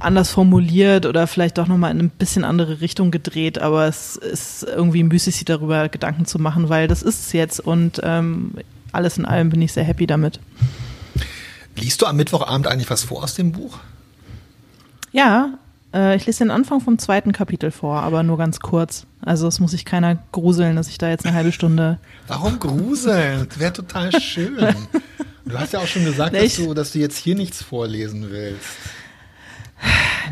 anders 0.00 0.30
formuliert 0.30 1.06
oder 1.06 1.26
vielleicht 1.26 1.58
doch 1.58 1.66
nochmal 1.66 1.90
in 1.90 2.00
ein 2.00 2.10
bisschen 2.10 2.44
andere 2.44 2.80
Richtung 2.80 3.10
gedreht, 3.10 3.58
aber 3.58 3.86
es 3.86 4.16
ist 4.16 4.64
irgendwie 4.64 5.02
müßig, 5.02 5.34
sich 5.34 5.44
darüber 5.44 5.88
Gedanken 5.88 6.26
zu 6.26 6.38
machen, 6.38 6.68
weil 6.68 6.88
das 6.88 7.02
ist 7.02 7.26
es 7.26 7.32
jetzt 7.32 7.60
und 7.60 8.00
ähm, 8.02 8.52
alles 8.92 9.18
in 9.18 9.24
allem 9.24 9.50
bin 9.50 9.62
ich 9.62 9.72
sehr 9.72 9.84
happy 9.84 10.06
damit. 10.06 10.40
Liest 11.76 12.00
du 12.02 12.06
am 12.06 12.16
Mittwochabend 12.16 12.66
eigentlich 12.66 12.90
was 12.90 13.04
vor 13.04 13.24
aus 13.24 13.34
dem 13.34 13.52
Buch? 13.52 13.78
Ja, 15.12 15.58
äh, 15.92 16.16
ich 16.16 16.26
lese 16.26 16.44
den 16.44 16.50
Anfang 16.50 16.80
vom 16.80 16.98
zweiten 16.98 17.32
Kapitel 17.32 17.70
vor, 17.70 18.02
aber 18.02 18.22
nur 18.22 18.38
ganz 18.38 18.60
kurz. 18.60 19.06
Also 19.22 19.48
es 19.48 19.60
muss 19.60 19.72
sich 19.72 19.84
keiner 19.84 20.18
gruseln, 20.32 20.76
dass 20.76 20.88
ich 20.88 20.98
da 20.98 21.08
jetzt 21.08 21.24
eine 21.24 21.34
halbe 21.34 21.52
Stunde. 21.52 21.98
Warum 22.26 22.58
gruseln? 22.58 23.48
Wäre 23.56 23.72
total 23.72 24.20
schön. 24.20 24.56
Du 25.46 25.58
hast 25.58 25.74
ja 25.74 25.80
auch 25.80 25.86
schon 25.86 26.06
gesagt, 26.06 26.34
dass 26.34 26.56
du, 26.56 26.72
dass 26.72 26.92
du 26.92 26.98
jetzt 27.00 27.18
hier 27.18 27.34
nichts 27.34 27.62
vorlesen 27.62 28.30
willst. 28.30 28.64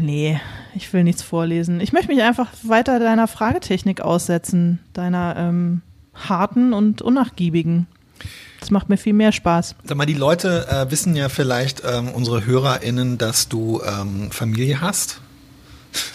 Nee, 0.00 0.40
ich 0.74 0.92
will 0.92 1.04
nichts 1.04 1.22
vorlesen. 1.22 1.80
Ich 1.80 1.92
möchte 1.92 2.12
mich 2.12 2.22
einfach 2.22 2.48
weiter 2.62 2.98
deiner 2.98 3.28
Fragetechnik 3.28 4.00
aussetzen, 4.00 4.78
deiner 4.92 5.36
ähm, 5.36 5.82
harten 6.14 6.72
und 6.72 7.02
unnachgiebigen. 7.02 7.86
Das 8.60 8.70
macht 8.70 8.88
mir 8.88 8.96
viel 8.96 9.12
mehr 9.12 9.32
Spaß. 9.32 9.74
Sag 9.84 9.96
mal, 9.96 10.06
die 10.06 10.14
Leute 10.14 10.68
äh, 10.68 10.90
wissen 10.90 11.16
ja 11.16 11.28
vielleicht, 11.28 11.82
ähm, 11.84 12.08
unsere 12.08 12.46
HörerInnen, 12.46 13.18
dass 13.18 13.48
du 13.48 13.82
ähm, 13.82 14.30
Familie 14.30 14.80
hast. 14.80 15.20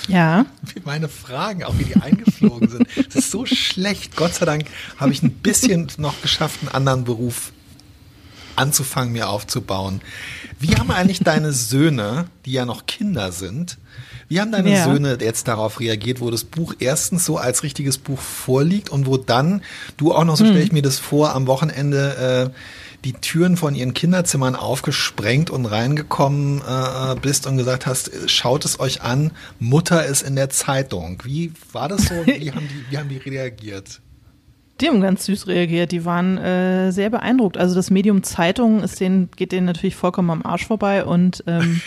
Ja. 0.07 0.45
Wie 0.73 0.81
meine 0.85 1.09
Fragen, 1.09 1.63
auch 1.63 1.77
wie 1.77 1.83
die 1.83 1.97
eingeflogen 1.97 2.69
sind. 2.69 2.87
Es 3.09 3.15
ist 3.15 3.31
so 3.31 3.45
schlecht. 3.45 4.15
Gott 4.15 4.33
sei 4.33 4.45
Dank 4.45 4.65
habe 4.97 5.11
ich 5.11 5.21
ein 5.21 5.31
bisschen 5.31 5.87
noch 5.97 6.21
geschafft, 6.21 6.61
einen 6.61 6.69
anderen 6.69 7.03
Beruf 7.03 7.51
anzufangen, 8.55 9.13
mir 9.13 9.29
aufzubauen. 9.29 10.01
Wie 10.59 10.75
haben 10.75 10.91
eigentlich 10.91 11.19
deine 11.19 11.53
Söhne, 11.53 12.25
die 12.45 12.53
ja 12.53 12.65
noch 12.65 12.85
Kinder 12.85 13.31
sind, 13.31 13.77
wie 14.27 14.41
haben 14.41 14.51
deine 14.51 14.71
ja. 14.71 14.83
Söhne 14.83 15.17
jetzt 15.21 15.47
darauf 15.47 15.79
reagiert, 15.79 16.19
wo 16.19 16.29
das 16.31 16.43
Buch 16.43 16.73
erstens 16.79 17.25
so 17.25 17.37
als 17.37 17.63
richtiges 17.63 17.97
Buch 17.97 18.19
vorliegt 18.19 18.89
und 18.89 19.05
wo 19.05 19.17
dann 19.17 19.61
du 19.95 20.13
auch 20.13 20.25
noch, 20.25 20.35
so 20.35 20.43
hm. 20.43 20.51
stelle 20.51 20.65
ich 20.65 20.71
mir 20.71 20.81
das 20.81 20.99
vor, 20.99 21.33
am 21.33 21.47
Wochenende 21.47 22.51
äh, 22.53 22.59
die 23.05 23.13
Türen 23.13 23.55
von 23.55 23.75
ihren 23.75 23.93
Kinderzimmern 23.93 24.55
aufgesprengt 24.55 25.49
und 25.49 25.65
reingekommen 25.65 26.61
äh, 26.61 27.15
bist 27.21 27.47
und 27.47 27.57
gesagt 27.57 27.85
hast, 27.85 28.11
schaut 28.29 28.65
es 28.65 28.79
euch 28.79 29.01
an, 29.01 29.31
Mutter 29.59 30.05
ist 30.05 30.23
in 30.23 30.35
der 30.35 30.49
Zeitung. 30.49 31.21
Wie 31.23 31.53
war 31.71 31.87
das 31.87 32.05
so? 32.05 32.15
Wie 32.25 32.51
haben 32.51 32.67
die, 32.67 32.91
wie 32.91 32.97
haben 32.97 33.09
die 33.09 33.17
reagiert? 33.17 34.01
Die 34.79 34.87
haben 34.87 35.01
ganz 35.01 35.25
süß 35.25 35.47
reagiert. 35.47 35.91
Die 35.91 36.05
waren 36.05 36.37
äh, 36.37 36.91
sehr 36.91 37.09
beeindruckt. 37.09 37.57
Also 37.57 37.75
das 37.75 37.89
Medium 37.89 38.23
Zeitung 38.23 38.83
ist 38.83 38.99
denen, 38.99 39.29
geht 39.35 39.51
denen 39.51 39.65
natürlich 39.65 39.95
vollkommen 39.95 40.29
am 40.29 40.45
Arsch 40.45 40.67
vorbei 40.67 41.03
und 41.03 41.43
ähm, 41.47 41.81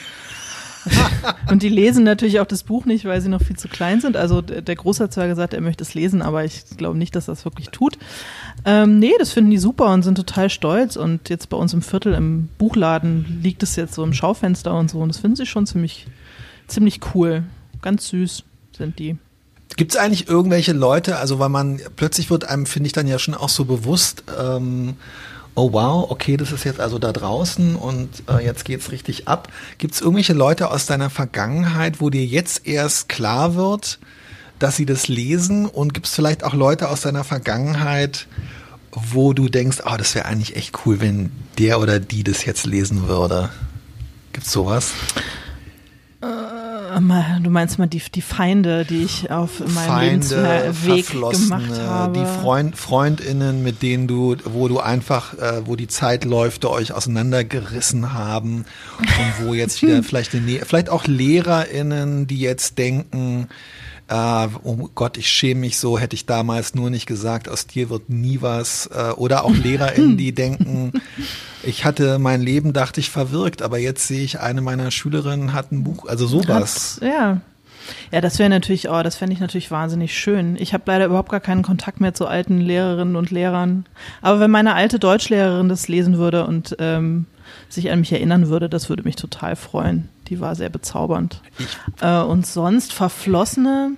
und 1.51 1.63
die 1.63 1.69
lesen 1.69 2.05
natürlich 2.05 2.41
auch 2.41 2.47
das 2.47 2.63
Buch 2.63 2.87
nicht, 2.87 3.05
weil 3.05 3.21
sie 3.21 3.29
noch 3.29 3.43
viel 3.43 3.57
zu 3.57 3.69
klein 3.69 4.01
sind. 4.01 4.17
Also 4.17 4.41
der 4.41 4.75
Große 4.75 5.05
hat 5.05 5.13
zwar 5.13 5.29
gesagt, 5.29 5.55
er 5.55 5.61
möchte 5.61 5.85
es 5.85 5.95
lesen, 5.95 6.23
aber 6.23 6.45
ich 6.45 6.65
glaube 6.77 6.97
nicht, 6.97 7.15
dass 7.15 7.29
er 7.29 7.33
es 7.33 7.45
wirklich 7.45 7.69
tut. 7.69 7.99
Ähm, 8.65 8.99
nee, 8.99 9.13
das 9.19 9.33
finden 9.33 9.51
die 9.51 9.59
super 9.59 9.93
und 9.93 10.03
sind 10.03 10.15
total 10.15 10.51
stolz. 10.51 10.97
Und 10.97 11.29
jetzt 11.29 11.49
bei 11.49 11.57
uns 11.57 11.75
im 11.75 11.83
Viertel 11.83 12.15
im 12.15 12.49
Buchladen 12.59 13.41
liegt 13.43 13.63
es 13.63 13.77
jetzt 13.77 13.95
so 13.95 14.03
im 14.05 14.13
Schaufenster 14.13 14.77
und 14.77 14.91
so. 14.91 15.01
Und 15.01 15.09
das 15.09 15.19
finden 15.19 15.37
sie 15.37 15.47
schon 15.47 15.67
ziemlich, 15.67 16.07
ziemlich 16.67 17.01
cool. 17.15 17.45
Ganz 17.83 18.09
süß 18.09 18.45
sind 18.77 18.99
die. 18.99 19.19
Gibt 19.77 19.93
es 19.93 19.99
eigentlich 19.99 20.29
irgendwelche 20.29 20.73
Leute, 20.73 21.17
also 21.17 21.39
weil 21.39 21.49
man 21.49 21.81
plötzlich 21.97 22.31
wird 22.31 22.45
einem, 22.45 22.67
finde 22.67 22.89
ich, 22.89 22.93
dann 22.93 23.07
ja 23.07 23.19
schon 23.19 23.35
auch 23.35 23.49
so 23.49 23.65
bewusst, 23.65 24.25
ähm, 24.39 24.97
oh 25.55 25.73
wow, 25.73 26.11
okay, 26.11 26.37
das 26.37 26.53
ist 26.53 26.65
jetzt 26.65 26.81
also 26.81 26.99
da 26.99 27.13
draußen 27.13 27.77
und 27.77 28.09
äh, 28.29 28.45
jetzt 28.45 28.65
geht's 28.65 28.93
richtig 28.93 29.29
ab. 29.29 29.49
Gibt 29.79 29.95
es 29.95 30.01
irgendwelche 30.01 30.33
Leute 30.33 30.71
aus 30.71 30.87
deiner 30.87 31.11
Vergangenheit, 31.11 32.01
wo 32.01 32.11
dir 32.11 32.25
jetzt 32.25 32.67
erst 32.67 33.09
klar 33.09 33.55
wird, 33.55 33.99
dass 34.59 34.77
sie 34.77 34.87
das 34.87 35.09
lesen? 35.09 35.67
Und 35.67 35.95
gibt 35.95 36.07
es 36.07 36.15
vielleicht 36.15 36.45
auch 36.45 36.55
Leute 36.55 36.89
aus 36.89 37.03
deiner 37.03 37.25
Vergangenheit, 37.25 38.27
wo 38.93 39.33
du 39.33 39.49
denkst, 39.49 39.79
oh, 39.85 39.97
das 39.97 40.15
wäre 40.15 40.27
eigentlich 40.27 40.57
echt 40.57 40.85
cool, 40.85 41.01
wenn 41.01 41.31
der 41.59 41.81
oder 41.81 42.01
die 42.01 42.25
das 42.25 42.45
jetzt 42.45 42.67
lesen 42.67 43.09
würde? 43.09 43.51
Gibt's 44.33 44.53
sowas? 44.53 44.93
Du 47.43 47.51
meinst 47.51 47.79
mal 47.79 47.87
die, 47.87 48.03
die 48.15 48.23
Feinde, 48.23 48.85
die 48.85 49.05
ich 49.05 49.31
auf 49.31 49.61
meinem 49.61 50.23
Feinde, 50.23 50.73
Lebensweg 50.85 51.33
gemacht 51.33 51.81
habe. 51.81 52.19
Die 52.19 52.41
Freund, 52.41 52.77
Freundinnen, 52.77 53.63
mit 53.63 53.83
denen 53.83 54.09
du, 54.09 54.37
wo 54.45 54.69
du 54.69 54.81
einfach, 54.81 55.35
äh, 55.39 55.67
wo 55.67 55.77
die 55.77 55.89
Zeitläufe 55.89 56.71
euch 56.71 56.93
auseinandergerissen 56.93 58.13
haben 58.13 58.65
und 58.99 59.47
wo 59.47 59.55
jetzt 59.55 59.83
wieder 59.83 60.03
vielleicht, 60.03 60.35
eine, 60.35 60.61
vielleicht 60.65 60.91
auch 60.91 61.07
LehrerInnen, 61.07 62.27
die 62.27 62.41
jetzt 62.41 62.79
denken, 62.79 63.49
äh, 64.11 64.49
oh 64.65 64.89
Gott, 64.95 65.17
ich 65.17 65.29
schäme 65.29 65.61
mich 65.61 65.79
so, 65.79 65.99
hätte 65.99 66.15
ich 66.15 66.27
damals 66.27 66.75
nur 66.75 66.91
nicht 66.91 67.07
gesagt, 67.07 67.49
aus 67.49 67.67
dir 67.67 67.91
wird 67.91 68.11
nie 68.11 68.43
was. 68.43 68.87
Äh, 68.93 69.13
oder 69.13 69.45
auch 69.45 69.55
LehrerInnen, 69.55 70.17
die 70.17 70.33
denken, 70.35 70.93
ich 71.63 71.85
hatte 71.85 72.19
mein 72.19 72.41
Leben, 72.43 72.73
dachte 72.73 72.99
ich, 72.99 73.09
verwirkt, 73.09 73.63
aber 73.63 73.79
jetzt 73.79 74.09
sehe 74.09 74.25
ich, 74.25 74.41
eine 74.41 74.63
meiner 74.63 74.91
Schülerinnen 74.91 75.53
hat 75.53 75.71
ein 75.71 75.85
Buch, 75.85 76.07
also 76.07 76.27
sowas. 76.27 76.99
Hat, 77.01 77.09
ja. 77.09 77.41
Ja, 78.13 78.21
das 78.21 78.39
wäre 78.39 78.51
natürlich, 78.51 78.89
oh, 78.89 79.03
das 79.03 79.17
fände 79.17 79.33
ich 79.33 79.41
natürlich 79.41 79.71
wahnsinnig 79.71 80.17
schön. 80.17 80.57
Ich 80.59 80.75
habe 80.75 80.85
leider 80.87 81.07
überhaupt 81.07 81.31
gar 81.31 81.41
keinen 81.41 81.63
Kontakt 81.63 82.01
mehr 82.01 82.13
zu 82.13 82.27
alten 82.27 82.59
Lehrerinnen 82.59 83.17
und 83.17 83.31
Lehrern. 83.31 83.87
Aber 84.23 84.39
wenn 84.41 84.51
meine 84.51 84.75
alte 84.75 84.99
Deutschlehrerin 84.99 85.69
das 85.69 85.89
lesen 85.89 86.19
würde 86.19 86.47
und 86.47 86.77
ähm, 86.79 87.27
sich 87.69 87.91
an 87.91 88.01
mich 88.01 88.13
erinnern 88.13 88.49
würde, 88.49 88.69
das 88.69 88.89
würde 88.89 89.05
mich 89.05 89.17
total 89.17 89.57
freuen. 89.57 90.09
Die 90.31 90.41
war 90.41 90.55
sehr 90.55 90.71
bezaubernd. 90.71 91.43
Äh, 92.01 92.21
und 92.21 92.47
sonst 92.47 92.93
Verflossene, 92.93 93.97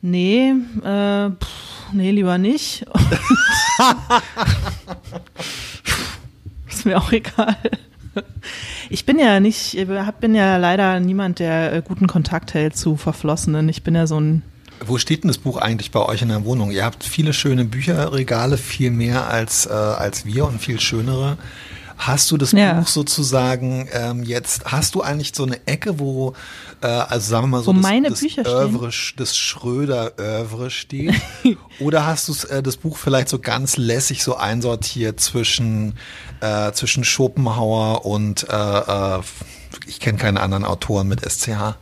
nee, 0.00 0.54
äh, 0.84 1.30
pff, 1.30 1.92
nee, 1.92 2.12
lieber 2.12 2.38
nicht. 2.38 2.86
ist 6.68 6.86
mir 6.86 6.98
auch 6.98 7.10
egal. 7.10 7.56
Ich 8.90 9.06
bin 9.06 9.18
ja 9.18 9.40
nicht, 9.40 9.76
bin 10.20 10.34
ja 10.34 10.56
leider 10.56 11.00
niemand, 11.00 11.40
der 11.40 11.72
äh, 11.72 11.82
guten 11.84 12.06
Kontakt 12.06 12.54
hält 12.54 12.76
zu 12.76 12.96
Verflossenen. 12.96 13.68
Ich 13.68 13.82
bin 13.82 13.96
ja 13.96 14.06
so 14.06 14.20
ein. 14.20 14.42
Wo 14.84 14.98
steht 14.98 15.24
denn 15.24 15.28
das 15.28 15.38
Buch 15.38 15.58
eigentlich 15.58 15.90
bei 15.90 16.00
euch 16.00 16.22
in 16.22 16.28
der 16.28 16.44
Wohnung? 16.44 16.70
Ihr 16.70 16.84
habt 16.84 17.04
viele 17.04 17.32
schöne 17.32 17.64
Bücherregale, 17.64 18.56
viel 18.56 18.90
mehr 18.90 19.28
als, 19.28 19.66
äh, 19.66 19.70
als 19.70 20.24
wir 20.24 20.46
und 20.46 20.60
viel 20.60 20.80
schönere. 20.80 21.36
Hast 22.00 22.30
du 22.30 22.38
das 22.38 22.52
ja. 22.52 22.72
Buch 22.72 22.86
sozusagen 22.86 23.86
ähm, 23.92 24.24
jetzt, 24.24 24.64
hast 24.64 24.94
du 24.94 25.02
eigentlich 25.02 25.32
so 25.34 25.44
eine 25.44 25.66
Ecke, 25.66 25.98
wo, 25.98 26.32
äh, 26.80 26.86
also 26.86 27.30
sagen 27.30 27.44
wir 27.44 27.48
mal 27.48 27.62
so, 27.62 27.66
wo 27.66 27.72
das, 27.74 27.82
meine 27.82 28.08
das, 28.08 28.20
Bücher 28.20 28.42
Oeuvre, 28.46 28.90
das 29.18 29.36
Schröder-Oeuvre 29.36 30.70
steht? 30.70 31.14
Oder 31.78 32.06
hast 32.06 32.28
du 32.28 32.48
äh, 32.48 32.62
das 32.62 32.78
Buch 32.78 32.96
vielleicht 32.96 33.28
so 33.28 33.38
ganz 33.38 33.76
lässig 33.76 34.24
so 34.24 34.34
einsortiert 34.34 35.20
zwischen, 35.20 35.92
äh, 36.40 36.72
zwischen 36.72 37.04
Schopenhauer 37.04 38.06
und 38.06 38.48
äh, 38.48 38.56
äh, 39.18 39.20
ich 39.86 40.00
kenne 40.00 40.16
keine 40.16 40.40
anderen 40.40 40.64
Autoren 40.64 41.06
mit 41.06 41.20
SCH? 41.20 41.76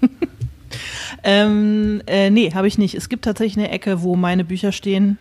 ähm, 1.22 2.02
äh, 2.08 2.28
nee, 2.30 2.52
habe 2.52 2.66
ich 2.66 2.76
nicht. 2.76 2.96
Es 2.96 3.08
gibt 3.08 3.24
tatsächlich 3.24 3.56
eine 3.56 3.70
Ecke, 3.70 4.02
wo 4.02 4.16
meine 4.16 4.42
Bücher 4.42 4.72
stehen. 4.72 5.16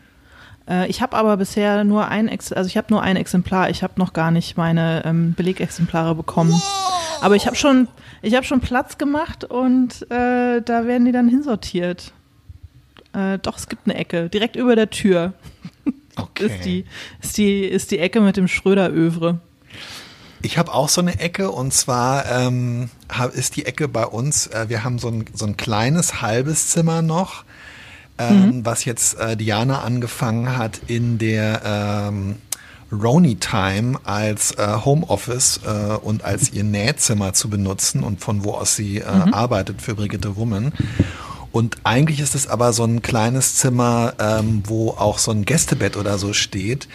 Äh, 0.71 0.87
ich 0.87 1.01
habe 1.01 1.17
aber 1.17 1.37
bisher 1.37 1.83
nur 1.83 2.07
ein, 2.07 2.27
Ex 2.27 2.51
also 2.51 2.67
ich 2.67 2.77
habe 2.77 2.87
nur 2.89 3.01
ein 3.01 3.17
Exemplar. 3.17 3.69
Ich 3.69 3.83
habe 3.83 3.93
noch 3.97 4.13
gar 4.13 4.31
nicht 4.31 4.57
meine 4.57 5.03
ähm, 5.05 5.33
Belegexemplare 5.33 6.15
bekommen. 6.15 6.53
Wow. 6.53 7.19
Aber 7.21 7.35
ich 7.35 7.45
habe 7.45 7.55
schon, 7.55 7.87
ich 8.21 8.35
habe 8.35 8.45
schon 8.45 8.61
Platz 8.61 8.97
gemacht 8.97 9.43
und 9.43 10.03
äh, 10.09 10.61
da 10.61 10.87
werden 10.87 11.05
die 11.05 11.11
dann 11.11 11.27
hinsortiert. 11.27 12.13
Äh, 13.13 13.37
doch, 13.39 13.57
es 13.57 13.67
gibt 13.67 13.85
eine 13.85 13.95
Ecke 13.95 14.29
direkt 14.29 14.55
über 14.55 14.75
der 14.75 14.89
Tür. 14.89 15.33
Okay. 16.17 16.47
ist 16.47 16.65
die, 16.65 16.85
ist 17.21 17.37
die, 17.37 17.63
ist 17.63 17.89
die 17.91 17.97
Ecke 17.97 18.19
mit 18.19 18.35
dem 18.35 18.49
Schröder-Övre. 18.49 19.39
Ich 20.41 20.57
habe 20.57 20.73
auch 20.73 20.89
so 20.89 20.99
eine 20.99 21.17
Ecke 21.21 21.49
und 21.51 21.73
zwar 21.73 22.29
ähm, 22.29 22.89
ist 23.33 23.55
die 23.55 23.65
Ecke 23.65 23.87
bei 23.87 24.05
uns, 24.05 24.47
äh, 24.47 24.67
wir 24.67 24.83
haben 24.83 24.99
so 24.99 25.07
ein, 25.07 25.25
so 25.33 25.45
ein 25.45 25.55
kleines 25.55 26.21
halbes 26.21 26.67
Zimmer 26.67 27.01
noch 27.01 27.45
ähm, 28.29 28.45
mhm. 28.45 28.65
was 28.65 28.85
jetzt 28.85 29.19
äh, 29.19 29.35
Diana 29.35 29.81
angefangen 29.81 30.57
hat 30.57 30.81
in 30.87 31.17
der 31.17 31.61
ähm, 31.65 32.35
Roni 32.91 33.35
Time 33.35 33.99
als 34.03 34.51
äh, 34.57 34.77
Homeoffice 34.83 35.61
äh, 35.65 35.95
und 35.95 36.23
als 36.23 36.51
ihr 36.51 36.63
Nähzimmer 36.63 37.33
zu 37.33 37.49
benutzen 37.49 38.03
und 38.03 38.19
von 38.21 38.43
wo 38.43 38.51
aus 38.51 38.75
sie 38.75 38.97
äh, 38.97 39.25
mhm. 39.25 39.33
arbeitet 39.33 39.81
für 39.81 39.95
Brigitte 39.95 40.35
Woman. 40.35 40.73
Und 41.51 41.77
eigentlich 41.83 42.19
ist 42.19 42.35
es 42.35 42.47
aber 42.47 42.73
so 42.73 42.83
ein 42.83 43.01
kleines 43.01 43.55
Zimmer, 43.55 44.13
ähm, 44.19 44.63
wo 44.65 44.91
auch 44.91 45.17
so 45.17 45.31
ein 45.31 45.43
Gästebett 45.43 45.97
oder 45.97 46.17
so 46.17 46.33
steht. 46.33 46.87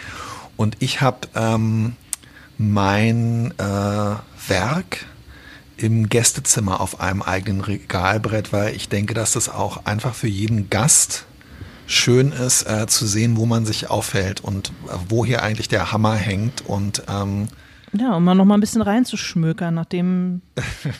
Und 0.55 0.77
ich 0.79 1.01
habe 1.01 1.27
ähm, 1.35 1.95
mein 2.57 3.53
äh, 3.59 4.15
Werk 4.47 5.05
im 5.77 6.09
Gästezimmer 6.09 6.81
auf 6.81 6.99
einem 6.99 7.21
eigenen 7.21 7.61
Regalbrett, 7.61 8.51
weil 8.51 8.75
ich 8.75 8.89
denke, 8.89 9.13
dass 9.13 9.33
das 9.33 9.49
auch 9.49 9.85
einfach 9.85 10.15
für 10.15 10.27
jeden 10.27 10.69
Gast 10.69 11.25
schön 11.85 12.31
ist, 12.31 12.63
äh, 12.63 12.87
zu 12.87 13.07
sehen, 13.07 13.37
wo 13.37 13.45
man 13.45 13.65
sich 13.65 13.89
aufhält 13.89 14.41
und 14.41 14.69
äh, 14.87 14.97
wo 15.07 15.25
hier 15.25 15.41
eigentlich 15.43 15.69
der 15.69 15.91
Hammer 15.91 16.15
hängt. 16.15 16.65
Und 16.65 17.03
ähm, 17.07 17.47
ja, 17.93 18.15
um 18.15 18.23
mal 18.23 18.35
noch 18.35 18.45
mal 18.45 18.55
ein 18.55 18.59
bisschen 18.59 18.81
reinzuschmökern, 18.81 19.73
nachdem 19.73 20.41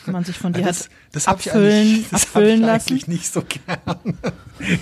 man 0.06 0.24
sich 0.24 0.38
von 0.38 0.54
dir 0.54 0.64
das, 0.64 0.84
hat 0.84 0.90
das 1.12 1.28
abfüllen, 1.28 2.06
das 2.12 2.24
abfüllen 2.24 2.62
ich 2.62 2.66
lassen. 2.66 2.90
eigentlich 2.90 3.08
nicht 3.08 3.32
so 3.32 3.42
gern. 3.42 4.18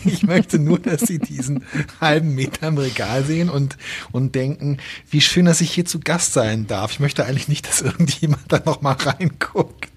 Ich 0.06 0.24
möchte 0.24 0.58
nur, 0.58 0.80
dass 0.80 1.02
sie 1.02 1.20
diesen 1.20 1.66
halben 2.00 2.34
Meter 2.34 2.70
im 2.70 2.78
Regal 2.78 3.26
sehen 3.26 3.50
und, 3.50 3.76
und 4.14 4.34
denken, 4.34 4.78
wie 5.10 5.20
schön, 5.20 5.44
dass 5.44 5.60
ich 5.60 5.70
hier 5.70 5.84
zu 5.84 6.00
Gast 6.00 6.32
sein 6.32 6.66
darf. 6.66 6.92
Ich 6.92 7.02
möchte 7.02 7.26
eigentlich 7.26 7.50
nicht, 7.50 7.68
dass 7.68 7.82
irgendjemand 7.82 8.44
da 8.48 8.62
noch 8.66 8.82
mal 8.82 8.94
reinguckt. 8.94 9.90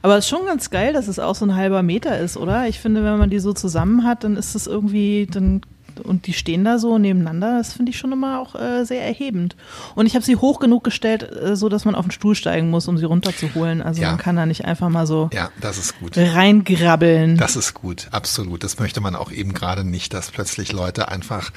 Aber 0.00 0.16
es 0.16 0.24
ist 0.24 0.30
schon 0.30 0.46
ganz 0.46 0.70
geil, 0.70 0.94
dass 0.94 1.06
es 1.06 1.18
auch 1.18 1.34
so 1.34 1.44
ein 1.44 1.54
halber 1.54 1.82
Meter 1.82 2.18
ist, 2.18 2.38
oder? 2.38 2.66
Ich 2.66 2.78
finde, 2.78 3.04
wenn 3.04 3.18
man 3.18 3.28
die 3.28 3.40
so 3.40 3.52
zusammen 3.52 4.04
hat, 4.04 4.24
dann 4.24 4.36
ist 4.36 4.54
es 4.54 4.66
irgendwie, 4.66 5.26
dann 5.30 5.60
und 6.00 6.26
die 6.26 6.32
stehen 6.32 6.64
da 6.64 6.78
so 6.78 6.98
nebeneinander, 6.98 7.58
das 7.58 7.72
finde 7.72 7.90
ich 7.90 7.98
schon 7.98 8.12
immer 8.12 8.40
auch 8.40 8.54
äh, 8.54 8.84
sehr 8.84 9.02
erhebend. 9.04 9.56
Und 9.94 10.06
ich 10.06 10.14
habe 10.14 10.24
sie 10.24 10.36
hoch 10.36 10.60
genug 10.60 10.84
gestellt, 10.84 11.22
äh, 11.22 11.56
so 11.56 11.68
dass 11.68 11.84
man 11.84 11.94
auf 11.94 12.06
den 12.06 12.10
Stuhl 12.10 12.34
steigen 12.34 12.70
muss, 12.70 12.88
um 12.88 12.98
sie 12.98 13.04
runterzuholen. 13.04 13.82
Also 13.82 14.02
ja. 14.02 14.10
man 14.10 14.18
kann 14.18 14.36
da 14.36 14.46
nicht 14.46 14.64
einfach 14.64 14.88
mal 14.88 15.06
so 15.06 15.30
ja, 15.32 15.50
das 15.60 15.78
ist 15.78 15.98
gut. 15.98 16.16
reingrabbeln. 16.16 17.36
Das 17.36 17.56
ist 17.56 17.74
gut, 17.74 18.08
absolut. 18.10 18.64
Das 18.64 18.78
möchte 18.78 19.00
man 19.00 19.14
auch 19.14 19.30
eben 19.30 19.54
gerade 19.54 19.84
nicht, 19.84 20.14
dass 20.14 20.30
plötzlich 20.30 20.72
Leute 20.72 21.08
einfach, 21.08 21.50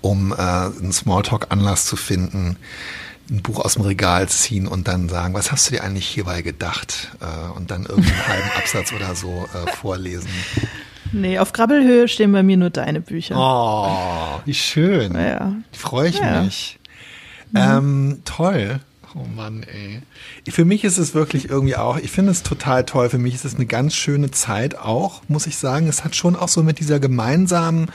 um 0.00 0.32
äh, 0.32 0.36
einen 0.36 0.92
Smalltalk-Anlass 0.92 1.86
zu 1.86 1.96
finden, 1.96 2.56
ein 3.30 3.42
Buch 3.42 3.60
aus 3.64 3.74
dem 3.74 3.82
Regal 3.82 4.28
ziehen 4.28 4.66
und 4.66 4.88
dann 4.88 5.08
sagen, 5.08 5.34
was 5.34 5.52
hast 5.52 5.68
du 5.68 5.74
dir 5.74 5.84
eigentlich 5.84 6.06
hierbei 6.06 6.42
gedacht? 6.42 7.12
Äh, 7.20 7.56
und 7.56 7.70
dann 7.70 7.86
irgendeinen 7.86 8.26
halben 8.26 8.50
Absatz 8.58 8.92
oder 8.92 9.14
so 9.14 9.48
äh, 9.54 9.70
vorlesen. 9.72 10.30
Nee, 11.12 11.38
auf 11.38 11.52
Krabbelhöhe 11.52 12.08
stehen 12.08 12.32
bei 12.32 12.42
mir 12.42 12.56
nur 12.56 12.70
deine 12.70 13.00
Bücher. 13.00 13.36
Oh, 13.36 14.40
wie 14.44 14.54
schön. 14.54 15.14
Ja. 15.14 15.54
Freue 15.72 16.08
ich 16.08 16.18
ja. 16.18 16.42
mich. 16.42 16.78
Mhm. 17.52 17.58
Ähm, 17.60 18.22
toll. 18.24 18.80
Oh 19.14 19.26
Mann, 19.36 19.62
ey. 19.64 20.00
Für 20.50 20.64
mich 20.64 20.84
ist 20.84 20.96
es 20.96 21.14
wirklich 21.14 21.50
irgendwie 21.50 21.76
auch, 21.76 21.98
ich 21.98 22.10
finde 22.10 22.30
es 22.30 22.42
total 22.42 22.84
toll. 22.84 23.10
Für 23.10 23.18
mich 23.18 23.34
ist 23.34 23.44
es 23.44 23.54
eine 23.54 23.66
ganz 23.66 23.94
schöne 23.94 24.30
Zeit 24.30 24.78
auch, 24.78 25.22
muss 25.28 25.46
ich 25.46 25.58
sagen. 25.58 25.86
Es 25.86 26.02
hat 26.02 26.16
schon 26.16 26.34
auch 26.34 26.48
so 26.48 26.62
mit 26.62 26.78
dieser 26.78 26.98
gemeinsamen 26.98 27.90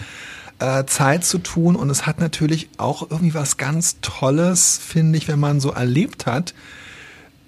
äh, 0.60 0.86
Zeit 0.86 1.26
zu 1.26 1.40
tun 1.40 1.76
und 1.76 1.90
es 1.90 2.06
hat 2.06 2.20
natürlich 2.20 2.70
auch 2.78 3.10
irgendwie 3.10 3.34
was 3.34 3.58
ganz 3.58 4.00
Tolles, 4.02 4.80
finde 4.84 5.18
ich, 5.18 5.28
wenn 5.28 5.40
man 5.40 5.60
so 5.60 5.72
erlebt 5.72 6.28
hat. 6.28 6.54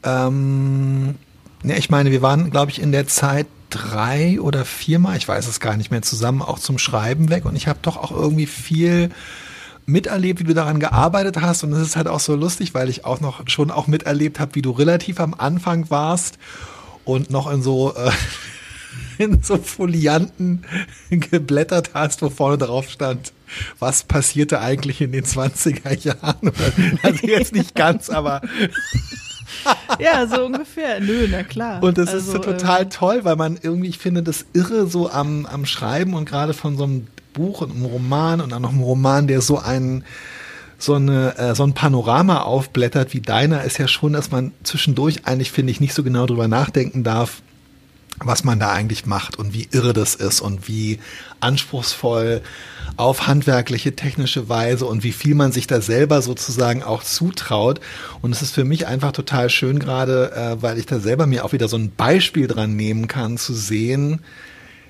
Ähm, 0.04 1.16
ja, 1.64 1.76
ich 1.76 1.90
meine, 1.92 2.12
wir 2.12 2.22
waren, 2.24 2.50
glaube 2.50 2.72
ich, 2.72 2.82
in 2.82 2.92
der 2.92 3.08
Zeit 3.08 3.46
drei 3.70 4.40
oder 4.42 4.66
viermal, 4.66 5.18
ich 5.18 5.28
weiß 5.28 5.48
es 5.48 5.60
gar 5.60 5.78
nicht 5.78 5.92
mehr, 5.92 6.02
zusammen 6.02 6.42
auch 6.42 6.60
zum 6.60 6.78
Schreiben 6.78 7.30
weg 7.30 7.46
und 7.46 7.56
ich 7.56 7.68
habe 7.68 7.80
doch 7.82 7.98
auch 7.98 8.12
irgendwie 8.12 8.46
viel 8.46 9.10
miterlebt, 9.86 10.40
wie 10.40 10.46
du 10.46 10.54
daran 10.54 10.80
gearbeitet 10.80 11.42
hast 11.42 11.64
und 11.64 11.74
es 11.74 11.82
ist 11.82 11.96
halt 11.96 12.08
auch 12.08 12.20
so 12.20 12.36
lustig, 12.36 12.74
weil 12.74 12.90
ich 12.90 13.06
auch 13.06 13.20
noch 13.20 13.48
schon 13.48 13.72
auch 13.72 13.88
miterlebt 13.88 14.40
habe, 14.40 14.56
wie 14.56 14.62
du 14.62 14.72
relativ 14.72 15.20
am 15.20 15.34
Anfang 15.34 15.90
warst 15.90 16.38
und 17.06 17.30
noch 17.30 17.52
in 17.52 17.62
so 17.62 17.96
äh, 17.96 18.12
in 19.18 19.42
so 19.44 19.58
Folianten 19.58 20.64
geblättert 21.10 21.92
hast, 21.94 22.22
wo 22.22 22.30
vorne 22.30 22.58
drauf 22.58 22.90
stand, 22.90 23.34
was 23.80 24.04
passierte 24.04 24.62
eigentlich 24.62 25.02
in 25.02 25.12
den 25.12 25.26
20er 25.26 25.98
Jahren. 25.98 26.52
Also 27.04 27.28
jetzt 27.28 27.54
nicht 27.54 27.76
ganz, 27.76 28.10
aber 28.10 28.42
ja, 30.00 30.26
so 30.28 30.46
ungefähr. 30.46 31.00
Nö, 31.00 31.28
na 31.30 31.44
klar. 31.44 31.82
Und 31.82 31.98
das 31.98 32.10
also, 32.10 32.20
ist 32.20 32.32
so 32.32 32.40
total 32.40 32.84
äh, 32.84 32.90
toll, 32.90 33.22
weil 33.24 33.36
man 33.36 33.58
irgendwie, 33.62 33.90
ich 33.90 33.98
finde 33.98 34.24
das 34.24 34.46
irre 34.54 34.88
so 34.88 35.10
am, 35.10 35.46
am 35.46 35.66
Schreiben 35.66 36.14
und 36.14 36.28
gerade 36.28 36.54
von 36.54 36.78
so 36.78 36.84
einem 36.84 37.08
Buch 37.34 37.62
und 37.62 37.72
einem 37.72 37.86
Roman 37.86 38.42
und 38.42 38.52
dann 38.52 38.62
noch 38.62 38.72
einem 38.72 38.82
Roman, 38.82 39.28
der 39.28 39.42
so 39.42 39.60
einen 39.60 40.04
so, 40.78 40.96
eine, 40.96 41.38
äh, 41.38 41.56
so 41.56 41.64
ein 41.64 41.74
Panorama 41.74 42.42
aufblättert 42.42 43.14
wie 43.14 43.20
deiner, 43.20 43.64
ist 43.66 43.78
ja 43.78 43.88
schon, 43.88 44.14
dass 44.14 44.32
man 44.32 44.54
zwischendurch 44.64 45.26
eigentlich, 45.26 45.52
finde 45.52 45.72
ich, 45.72 45.82
nicht 45.82 45.94
so 45.94 46.04
genau 46.04 46.26
drüber 46.26 46.48
nachdenken 46.48 47.04
darf, 47.04 47.42
was 48.24 48.44
man 48.44 48.60
da 48.60 48.72
eigentlich 48.72 49.06
macht 49.06 49.38
und 49.38 49.54
wie 49.54 49.68
irre 49.72 49.94
das 49.94 50.16
ist 50.16 50.42
und 50.42 50.68
wie 50.68 51.00
anspruchsvoll 51.40 52.42
auf 52.98 53.28
handwerkliche, 53.28 53.96
technische 53.96 54.50
Weise 54.50 54.86
und 54.86 55.04
wie 55.04 55.14
viel 55.14 55.36
man 55.36 55.52
sich 55.52 55.68
da 55.68 55.80
selber 55.80 56.22
sozusagen 56.22 56.84
auch 56.84 57.04
zutraut. 57.04 57.80
Und 58.22 58.32
es 58.32 58.42
ist 58.42 58.54
für 58.54 58.66
mich 58.66 58.88
einfach 58.88 59.14
total 59.14 59.50
schön 59.50 59.80
gerade, 59.80 60.32
äh, 60.34 60.62
weil 60.62 60.78
ich 60.78 60.86
da 60.86 61.00
selber 61.00 61.28
mir 61.28 61.46
auch 61.46 61.54
wieder 61.54 61.68
so 61.68 61.78
ein 61.78 61.92
Beispiel 61.96 62.48
dran 62.48 62.76
nehmen 62.76 63.08
kann, 63.08 63.38
zu 63.38 63.54
sehen, 63.54 64.20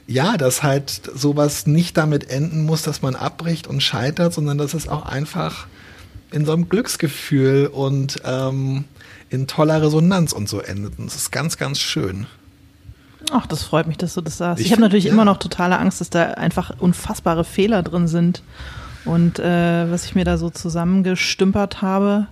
ja, 0.08 0.38
dass 0.38 0.64
halt 0.64 0.90
sowas 1.14 1.68
nicht 1.68 1.96
damit 1.98 2.32
enden 2.32 2.66
muss, 2.66 2.82
dass 2.82 3.04
man 3.04 3.16
abbricht 3.16 3.68
und 3.68 3.84
scheitert, 3.84 4.34
sondern 4.34 4.58
dass 4.58 4.74
es 4.74 4.88
auch 4.88 5.06
einfach 5.06 5.68
in 6.32 6.46
so 6.46 6.54
einem 6.54 6.68
Glücksgefühl 6.68 7.68
und 7.68 8.22
ähm, 8.26 8.86
in 9.30 9.46
toller 9.46 9.84
Resonanz 9.84 10.34
und 10.34 10.50
so 10.50 10.62
endet. 10.62 10.98
Und 10.98 11.06
es 11.06 11.16
ist 11.16 11.32
ganz, 11.32 11.58
ganz 11.58 11.80
schön. 11.80 12.26
Ach, 13.32 13.46
das 13.46 13.64
freut 13.64 13.88
mich, 13.88 13.98
dass 13.98 14.14
du 14.14 14.22
das 14.22 14.38
sagst. 14.38 14.60
Ich, 14.60 14.68
ich 14.68 14.72
habe 14.72 14.82
natürlich 14.82 15.06
ja. 15.06 15.12
immer 15.12 15.26
noch 15.26 15.38
totale 15.38 15.78
Angst, 15.78 16.02
dass 16.02 16.10
da 16.10 16.32
einfach 16.32 16.72
unfassbare 16.80 17.44
Fehler 17.44 17.84
drin 17.84 18.08
sind. 18.08 18.44
Und 19.06 19.40
äh, 19.40 19.92
was 19.92 20.06
ich 20.06 20.16
mir 20.16 20.26
da 20.26 20.38
so 20.38 20.50
zusammengestümpert 20.50 21.82
habe, 21.82 22.28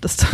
dass 0.00 0.16
da 0.16 0.26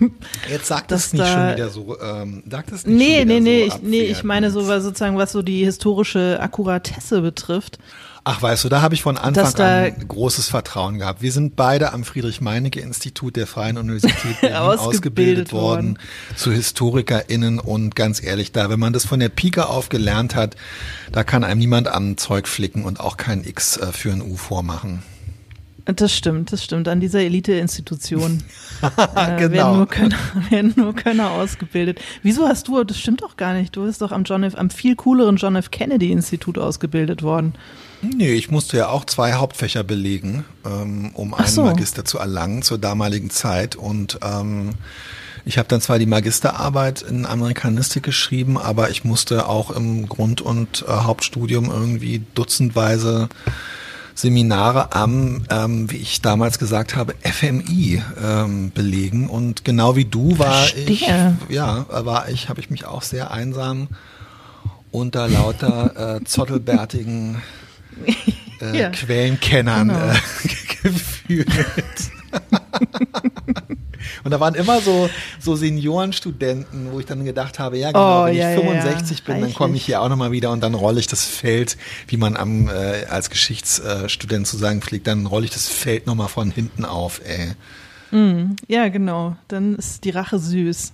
Jetzt 0.50 0.66
sagt 0.66 0.90
das 0.90 1.12
nicht 1.12 1.24
da, 1.24 1.26
schon 1.26 1.56
wieder 1.56 1.68
so. 1.68 2.00
Ähm, 2.00 2.42
sagt 2.48 2.72
das 2.72 2.86
nicht 2.86 2.96
nee, 2.96 3.24
nee, 3.24 3.40
nee, 3.40 3.68
so 3.68 3.76
ich, 3.76 3.82
nee, 3.82 4.02
ich 4.02 4.24
meine 4.24 4.50
so, 4.50 4.62
sozusagen, 4.62 5.18
was 5.18 5.32
so 5.32 5.42
die 5.42 5.64
historische 5.64 6.38
Akkuratesse 6.40 7.20
betrifft. 7.20 7.78
Ach, 8.32 8.40
weißt 8.42 8.62
du, 8.62 8.68
da 8.68 8.80
habe 8.80 8.94
ich 8.94 9.02
von 9.02 9.18
Anfang 9.18 9.52
an 9.56 10.06
großes 10.06 10.46
Vertrauen 10.46 11.00
gehabt. 11.00 11.20
Wir 11.20 11.32
sind 11.32 11.56
beide 11.56 11.92
am 11.92 12.04
Friedrich-Meinecke-Institut 12.04 13.34
der 13.34 13.48
Freien 13.48 13.76
Universität 13.76 14.40
Berlin 14.40 14.56
ausgebildet, 14.56 14.86
ausgebildet 14.86 15.52
worden, 15.52 15.96
worden 15.96 15.98
zu 16.36 16.52
HistorikerInnen 16.52 17.58
und 17.58 17.96
ganz 17.96 18.22
ehrlich, 18.22 18.52
da, 18.52 18.70
wenn 18.70 18.78
man 18.78 18.92
das 18.92 19.04
von 19.04 19.18
der 19.18 19.30
Pike 19.30 19.68
auf 19.68 19.88
gelernt 19.88 20.36
hat, 20.36 20.54
da 21.10 21.24
kann 21.24 21.42
einem 21.42 21.58
niemand 21.58 21.88
am 21.88 22.18
Zeug 22.18 22.46
flicken 22.46 22.84
und 22.84 23.00
auch 23.00 23.16
kein 23.16 23.42
X 23.42 23.78
äh, 23.78 23.86
für 23.86 24.12
ein 24.12 24.22
U 24.22 24.36
vormachen. 24.36 25.02
Das 25.86 26.14
stimmt, 26.14 26.52
das 26.52 26.62
stimmt. 26.62 26.86
An 26.86 27.00
dieser 27.00 27.22
Elite-Institution 27.22 28.44
äh, 29.16 29.36
genau. 29.38 29.50
werden, 29.50 29.76
nur 29.76 29.88
Könner, 29.88 30.18
werden 30.50 30.72
nur 30.76 30.94
Könner 30.94 31.32
ausgebildet. 31.32 32.00
Wieso 32.22 32.46
hast 32.46 32.68
du, 32.68 32.84
das 32.84 32.96
stimmt 32.96 33.22
doch 33.22 33.36
gar 33.36 33.54
nicht, 33.54 33.74
du 33.74 33.84
bist 33.84 34.00
doch 34.00 34.12
am, 34.12 34.22
John 34.22 34.44
F., 34.44 34.54
am 34.54 34.70
viel 34.70 34.94
cooleren 34.94 35.34
John 35.34 35.56
F. 35.56 35.72
Kennedy-Institut 35.72 36.58
ausgebildet 36.58 37.24
worden. 37.24 37.54
Nee, 38.02 38.32
ich 38.32 38.50
musste 38.50 38.78
ja 38.78 38.88
auch 38.88 39.04
zwei 39.04 39.34
Hauptfächer 39.34 39.84
belegen, 39.84 40.44
ähm, 40.64 41.10
um 41.14 41.34
einen 41.34 41.48
so. 41.48 41.62
Magister 41.62 42.04
zu 42.04 42.18
erlangen 42.18 42.62
zur 42.62 42.78
damaligen 42.78 43.30
Zeit. 43.30 43.76
Und 43.76 44.18
ähm, 44.22 44.72
ich 45.44 45.58
habe 45.58 45.68
dann 45.68 45.80
zwar 45.80 45.98
die 45.98 46.06
Magisterarbeit 46.06 47.02
in 47.02 47.26
Amerikanistik 47.26 48.02
geschrieben, 48.02 48.56
aber 48.56 48.90
ich 48.90 49.04
musste 49.04 49.46
auch 49.48 49.70
im 49.70 50.08
Grund- 50.08 50.40
und 50.40 50.84
äh, 50.88 50.90
Hauptstudium 50.90 51.66
irgendwie 51.70 52.22
dutzendweise 52.34 53.28
Seminare 54.14 54.92
am, 54.92 55.44
ähm, 55.50 55.90
wie 55.90 55.96
ich 55.96 56.20
damals 56.20 56.58
gesagt 56.58 56.96
habe, 56.96 57.14
FMI 57.22 58.02
ähm, 58.22 58.70
belegen. 58.72 59.28
Und 59.28 59.64
genau 59.64 59.96
wie 59.96 60.04
du 60.04 60.38
war 60.38 60.54
Verstehe. 60.54 60.90
ich, 60.90 61.06
ja, 61.54 61.86
war 61.88 62.28
ich, 62.28 62.48
habe 62.48 62.60
ich 62.60 62.70
mich 62.70 62.84
auch 62.84 63.02
sehr 63.02 63.30
einsam 63.30 63.88
unter 64.90 65.28
lauter 65.28 66.16
äh, 66.16 66.24
zottelbärtigen 66.24 67.40
äh, 68.60 68.78
ja. 68.78 68.90
Quellenkennern 68.90 69.88
genau. 69.88 70.10
äh, 70.10 70.18
gefühlt. 70.82 71.46
Und 74.24 74.30
da 74.30 74.40
waren 74.40 74.54
immer 74.54 74.80
so, 74.80 75.08
so 75.38 75.56
Seniorenstudenten, 75.56 76.92
wo 76.92 77.00
ich 77.00 77.06
dann 77.06 77.24
gedacht 77.24 77.58
habe, 77.58 77.78
ja 77.78 77.88
genau, 77.92 78.22
oh, 78.22 78.26
wenn 78.26 78.36
ja, 78.36 78.54
ich 78.54 78.60
65 78.60 79.18
ja, 79.18 79.24
bin, 79.32 79.42
dann 79.42 79.54
komme 79.54 79.76
ich 79.76 79.84
hier 79.84 80.02
auch 80.02 80.08
nochmal 80.08 80.32
wieder 80.32 80.50
und 80.50 80.60
dann 80.60 80.74
rolle 80.74 81.00
ich 81.00 81.06
das 81.06 81.24
Feld, 81.24 81.76
wie 82.08 82.16
man 82.16 82.36
am, 82.36 82.68
äh, 82.68 83.04
als 83.08 83.30
Geschichtsstudent 83.30 84.46
zu 84.46 84.56
sagen 84.56 84.82
pflegt, 84.82 85.06
dann 85.06 85.26
rolle 85.26 85.44
ich 85.44 85.50
das 85.50 85.68
Feld 85.68 86.06
nochmal 86.06 86.28
von 86.28 86.50
hinten 86.50 86.84
auf, 86.84 87.20
ey. 87.24 87.52
Mm, 88.10 88.56
ja, 88.68 88.88
genau. 88.88 89.36
Dann 89.48 89.76
ist 89.76 90.04
die 90.04 90.10
Rache 90.10 90.38
süß. 90.38 90.92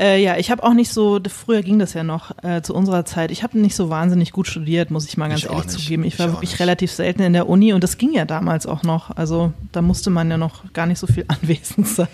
Äh, 0.00 0.22
ja, 0.22 0.38
ich 0.38 0.50
habe 0.50 0.62
auch 0.62 0.72
nicht 0.72 0.90
so, 0.90 1.20
früher 1.28 1.62
ging 1.62 1.78
das 1.78 1.92
ja 1.92 2.02
noch 2.02 2.32
äh, 2.42 2.62
zu 2.62 2.74
unserer 2.74 3.04
Zeit. 3.04 3.30
Ich 3.30 3.42
habe 3.42 3.58
nicht 3.58 3.76
so 3.76 3.90
wahnsinnig 3.90 4.32
gut 4.32 4.46
studiert, 4.46 4.90
muss 4.90 5.06
ich 5.06 5.18
mal 5.18 5.28
ganz 5.28 5.44
ich 5.44 5.50
ehrlich 5.50 5.66
zugeben. 5.66 6.04
Ich, 6.04 6.14
ich 6.14 6.18
war 6.18 6.28
wirklich 6.28 6.52
nicht. 6.52 6.60
relativ 6.60 6.90
selten 6.90 7.20
in 7.20 7.34
der 7.34 7.50
Uni 7.50 7.74
und 7.74 7.84
das 7.84 7.98
ging 7.98 8.14
ja 8.14 8.24
damals 8.24 8.66
auch 8.66 8.82
noch. 8.82 9.14
Also 9.14 9.52
da 9.72 9.82
musste 9.82 10.08
man 10.08 10.30
ja 10.30 10.38
noch 10.38 10.72
gar 10.72 10.86
nicht 10.86 10.98
so 10.98 11.06
viel 11.06 11.26
anwesend 11.28 11.86
sein. 11.86 12.08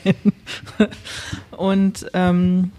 und 1.56 2.06
ähm, 2.12 2.72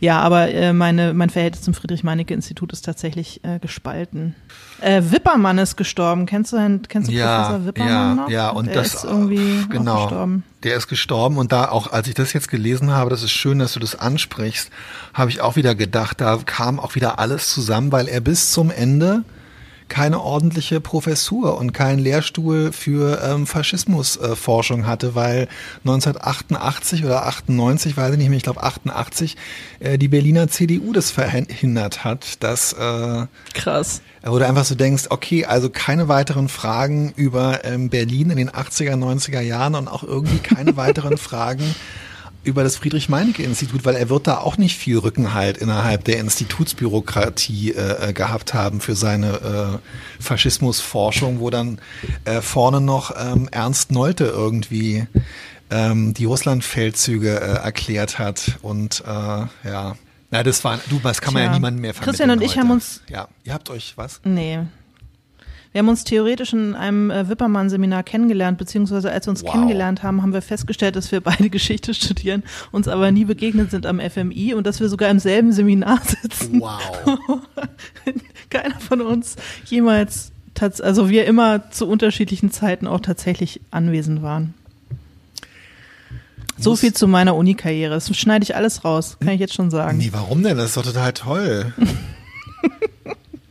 ja, 0.00 0.20
aber 0.20 0.48
äh, 0.48 0.72
meine, 0.72 1.12
mein 1.12 1.28
Verhältnis 1.28 1.62
zum 1.62 1.74
Friedrich-Meinecke-Institut 1.74 2.72
ist 2.72 2.82
tatsächlich 2.82 3.44
äh, 3.44 3.58
gespalten. 3.58 4.34
Äh, 4.80 5.02
Wippermann 5.10 5.58
ist 5.58 5.76
gestorben. 5.76 6.26
Kennst 6.26 6.52
du, 6.52 6.80
kennst 6.88 7.10
du 7.10 7.12
ja, 7.14 7.42
Professor 7.42 7.66
Wippermann 7.66 7.92
ja, 7.92 8.14
noch? 8.14 8.28
Ja, 8.30 8.48
und 8.50 8.66
der 8.66 8.74
das 8.74 8.94
ist 8.94 9.04
irgendwie 9.04 9.64
genau, 9.68 10.06
gestorben. 10.06 10.44
Der 10.62 10.76
ist 10.76 10.88
gestorben 10.88 11.38
und 11.38 11.52
da 11.52 11.68
auch, 11.68 11.92
als 11.92 12.08
ich 12.08 12.14
das 12.14 12.32
jetzt 12.32 12.50
gelesen 12.50 12.90
habe, 12.90 13.10
das 13.10 13.22
ist 13.22 13.32
schön, 13.32 13.58
dass 13.58 13.74
du 13.74 13.80
das 13.80 13.94
ansprichst, 13.96 14.70
habe 15.12 15.30
ich 15.30 15.40
auch 15.40 15.56
wieder 15.56 15.74
gedacht, 15.74 16.20
da 16.20 16.38
kam 16.44 16.80
auch 16.80 16.94
wieder 16.94 17.18
alles 17.18 17.50
zusammen, 17.50 17.92
weil 17.92 18.08
er 18.08 18.20
bis 18.20 18.50
zum 18.50 18.70
Ende 18.70 19.24
keine 19.94 20.22
ordentliche 20.22 20.80
Professur 20.80 21.56
und 21.56 21.72
keinen 21.72 22.00
Lehrstuhl 22.00 22.72
für 22.72 23.22
ähm, 23.22 23.46
Faschismusforschung 23.46 24.80
äh, 24.80 24.84
hatte, 24.86 25.14
weil 25.14 25.46
1988 25.84 27.04
oder 27.04 27.26
98, 27.26 27.96
weiß 27.96 28.10
ich 28.10 28.18
nicht 28.18 28.28
mehr, 28.28 28.36
ich 28.36 28.42
glaube 28.42 28.64
88, 28.64 29.36
äh, 29.78 29.96
die 29.96 30.08
Berliner 30.08 30.48
CDU 30.48 30.92
das 30.92 31.12
verhindert 31.12 32.02
hat, 32.02 32.42
dass 32.42 32.72
äh, 32.72 33.26
krass. 33.54 34.02
Wo 34.24 34.36
du 34.36 34.44
einfach 34.48 34.64
so 34.64 34.74
denkst, 34.74 35.04
okay, 35.10 35.44
also 35.44 35.70
keine 35.70 36.08
weiteren 36.08 36.48
Fragen 36.48 37.12
über 37.14 37.64
ähm, 37.64 37.88
Berlin 37.88 38.30
in 38.30 38.36
den 38.36 38.50
80er, 38.50 38.94
90er 38.94 39.42
Jahren 39.42 39.76
und 39.76 39.86
auch 39.86 40.02
irgendwie 40.02 40.38
keine 40.38 40.76
weiteren 40.76 41.18
Fragen 41.18 41.72
über 42.44 42.62
das 42.62 42.76
Friedrich-Meinecke-Institut, 42.76 43.84
weil 43.84 43.96
er 43.96 44.08
wird 44.08 44.26
da 44.26 44.38
auch 44.38 44.56
nicht 44.56 44.76
viel 44.76 44.98
Rückenhalt 44.98 45.58
innerhalb 45.58 46.04
der 46.04 46.18
Institutsbürokratie 46.18 47.72
äh, 47.72 48.10
äh, 48.10 48.12
gehabt 48.12 48.54
haben 48.54 48.80
für 48.80 48.94
seine 48.94 49.80
äh, 49.80 50.22
Faschismusforschung, 50.22 51.40
wo 51.40 51.50
dann 51.50 51.80
äh, 52.24 52.40
vorne 52.40 52.80
noch 52.80 53.14
ähm, 53.18 53.48
Ernst 53.50 53.90
Nolte 53.90 54.24
irgendwie 54.24 55.06
ähm, 55.70 56.14
die 56.14 56.26
Russlandfeldzüge 56.26 57.40
äh, 57.40 57.64
erklärt 57.64 58.18
hat 58.18 58.58
und 58.62 59.02
äh, 59.06 59.10
ja. 59.10 59.96
Na, 60.30 60.42
das 60.42 60.64
war, 60.64 60.78
du, 60.90 60.98
das 60.98 61.20
kann 61.20 61.34
man 61.34 61.42
ja, 61.42 61.48
ja 61.48 61.54
niemandem 61.54 61.80
mehr 61.80 61.94
vermitteln 61.94 62.10
Christian 62.10 62.30
und 62.30 62.42
ich 62.42 62.52
heute. 62.52 62.60
haben 62.60 62.70
uns. 62.70 63.02
Ja, 63.08 63.28
ihr 63.44 63.54
habt 63.54 63.70
euch 63.70 63.94
was? 63.96 64.20
Nee, 64.24 64.60
wir 65.74 65.80
haben 65.80 65.88
uns 65.88 66.04
theoretisch 66.04 66.52
in 66.52 66.76
einem 66.76 67.10
äh, 67.10 67.28
Wippermann-Seminar 67.28 68.04
kennengelernt, 68.04 68.58
beziehungsweise 68.58 69.10
als 69.10 69.26
wir 69.26 69.32
uns 69.32 69.42
wow. 69.42 69.50
kennengelernt 69.50 70.04
haben, 70.04 70.22
haben 70.22 70.32
wir 70.32 70.40
festgestellt, 70.40 70.94
dass 70.94 71.10
wir 71.10 71.20
beide 71.20 71.50
Geschichte 71.50 71.94
studieren, 71.94 72.44
uns 72.70 72.86
aber 72.86 73.10
nie 73.10 73.24
begegnet 73.24 73.72
sind 73.72 73.84
am 73.84 73.98
FMI 73.98 74.54
und 74.54 74.68
dass 74.68 74.78
wir 74.78 74.88
sogar 74.88 75.10
im 75.10 75.18
selben 75.18 75.50
Seminar 75.50 76.00
sitzen. 76.22 76.60
Wow. 76.60 77.18
Keiner 78.50 78.78
von 78.78 79.00
uns 79.00 79.34
jemals, 79.64 80.30
also 80.80 81.10
wir 81.10 81.24
immer 81.24 81.72
zu 81.72 81.88
unterschiedlichen 81.88 82.52
Zeiten 82.52 82.86
auch 82.86 83.00
tatsächlich 83.00 83.60
anwesend 83.72 84.22
waren. 84.22 84.54
So 86.56 86.76
viel 86.76 86.92
zu 86.92 87.08
meiner 87.08 87.34
Uni-Karriere. 87.34 87.94
Das 87.94 88.16
schneide 88.16 88.44
ich 88.44 88.54
alles 88.54 88.84
raus, 88.84 89.16
kann 89.18 89.30
ich 89.30 89.40
jetzt 89.40 89.54
schon 89.54 89.72
sagen. 89.72 89.98
Nee, 89.98 90.10
warum 90.12 90.44
denn? 90.44 90.56
Das 90.56 90.66
ist 90.66 90.76
doch 90.76 90.84
total 90.84 91.12
toll. 91.12 91.74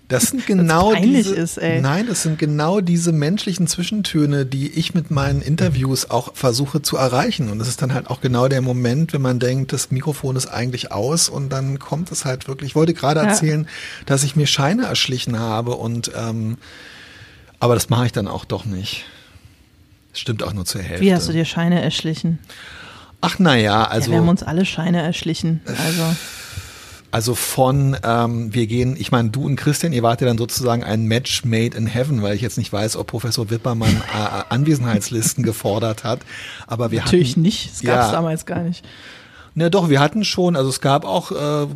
Das 0.09 0.23
sind 0.27 0.45
genau 0.45 0.93
diese, 0.93 1.33
ist, 1.33 1.57
nein, 1.57 2.07
das 2.07 2.23
sind 2.23 2.37
genau 2.37 2.81
diese 2.81 3.11
menschlichen 3.11 3.67
Zwischentöne, 3.67 4.45
die 4.45 4.69
ich 4.71 4.93
mit 4.93 5.11
meinen 5.11 5.41
Interviews 5.41 6.09
auch 6.09 6.35
versuche 6.35 6.81
zu 6.81 6.97
erreichen. 6.97 7.49
Und 7.49 7.61
es 7.61 7.67
ist 7.67 7.81
dann 7.81 7.93
halt 7.93 8.09
auch 8.09 8.19
genau 8.19 8.47
der 8.47 8.61
Moment, 8.61 9.13
wenn 9.13 9.21
man 9.21 9.39
denkt, 9.39 9.71
das 9.71 9.91
Mikrofon 9.91 10.35
ist 10.35 10.47
eigentlich 10.47 10.91
aus 10.91 11.29
und 11.29 11.49
dann 11.49 11.79
kommt 11.79 12.11
es 12.11 12.25
halt 12.25 12.47
wirklich. 12.47 12.71
Ich 12.71 12.75
wollte 12.75 12.93
gerade 12.93 13.21
erzählen, 13.21 13.63
ja. 13.63 13.69
dass 14.05 14.23
ich 14.23 14.35
mir 14.35 14.45
Scheine 14.45 14.85
erschlichen 14.85 15.39
habe 15.39 15.75
und 15.75 16.11
ähm, 16.15 16.57
aber 17.59 17.75
das 17.75 17.89
mache 17.89 18.05
ich 18.05 18.11
dann 18.11 18.27
auch 18.27 18.43
doch 18.43 18.65
nicht. 18.65 19.05
Das 20.11 20.19
stimmt 20.19 20.43
auch 20.43 20.53
nur 20.53 20.65
zur 20.65 20.81
Hälfte. 20.81 21.05
Wie 21.05 21.13
hast 21.13 21.29
du 21.29 21.33
dir 21.33 21.45
Scheine 21.45 21.81
erschlichen? 21.81 22.39
Ach 23.21 23.39
naja, 23.39 23.85
also. 23.85 24.07
Ja, 24.07 24.17
wir 24.17 24.21
haben 24.21 24.29
uns 24.29 24.43
alle 24.43 24.65
Scheine 24.65 25.01
erschlichen. 25.01 25.61
Also. 25.65 26.03
Also 27.13 27.35
von, 27.35 27.95
ähm, 28.03 28.55
wir 28.55 28.65
gehen, 28.65 28.95
ich 28.97 29.11
meine, 29.11 29.29
du 29.29 29.45
und 29.45 29.55
Christian, 29.55 29.93
ihr 29.93 30.01
wart 30.01 30.21
ja 30.21 30.25
dann 30.25 30.39
sozusagen 30.39 30.83
ein 30.83 31.05
Match 31.05 31.45
made 31.45 31.77
in 31.77 31.85
heaven, 31.85 32.23
weil 32.23 32.35
ich 32.35 32.41
jetzt 32.41 32.57
nicht 32.57 32.73
weiß, 32.73 32.95
ob 32.95 33.05
Professor 33.05 33.51
Wippermann 33.51 33.97
äh, 33.97 34.43
Anwesenheitslisten 34.49 35.43
gefordert 35.43 36.03
hat. 36.03 36.21
Aber 36.65 36.89
wir 36.89 37.01
Natürlich 37.01 37.33
hatten, 37.33 37.43
nicht, 37.43 37.69
das 37.71 37.81
gab 37.83 37.99
es 37.99 38.05
ja, 38.07 38.11
damals 38.13 38.47
gar 38.47 38.63
nicht. 38.63 38.83
Na 39.53 39.69
doch, 39.69 39.91
wir 39.91 39.99
hatten 39.99 40.25
schon, 40.25 40.55
also 40.55 40.69
es 40.69 40.81
gab 40.81 41.05
auch 41.05 41.31
äh, 41.31 41.67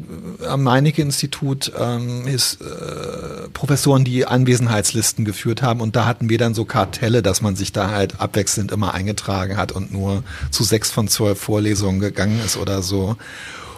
am 0.48 0.64
Meinecke-Institut 0.64 1.72
ähm, 1.80 2.26
äh, 2.26 2.38
Professoren, 3.54 4.04
die 4.04 4.26
Anwesenheitslisten 4.26 5.24
geführt 5.24 5.62
haben 5.62 5.82
und 5.82 5.96
da 5.96 6.08
hatten 6.08 6.32
wir 6.32 6.40
dann 6.40 6.56
so 6.56 6.66
Kartelle, 6.66 7.22
dass 7.22 7.44
man 7.44 7.56
sich 7.56 7.72
da 7.72 7.92
halt 7.92 8.20
abwechselnd 8.20 8.72
immer 8.72 8.96
eingetragen 8.96 9.56
hat 9.56 9.72
und 9.72 9.94
nur 9.94 10.24
zu 10.50 10.64
sechs 10.64 10.90
von 10.90 11.08
zwölf 11.08 11.40
Vorlesungen 11.40 12.00
gegangen 12.00 12.42
ist 12.44 12.58
oder 12.58 12.82
so. 12.82 13.18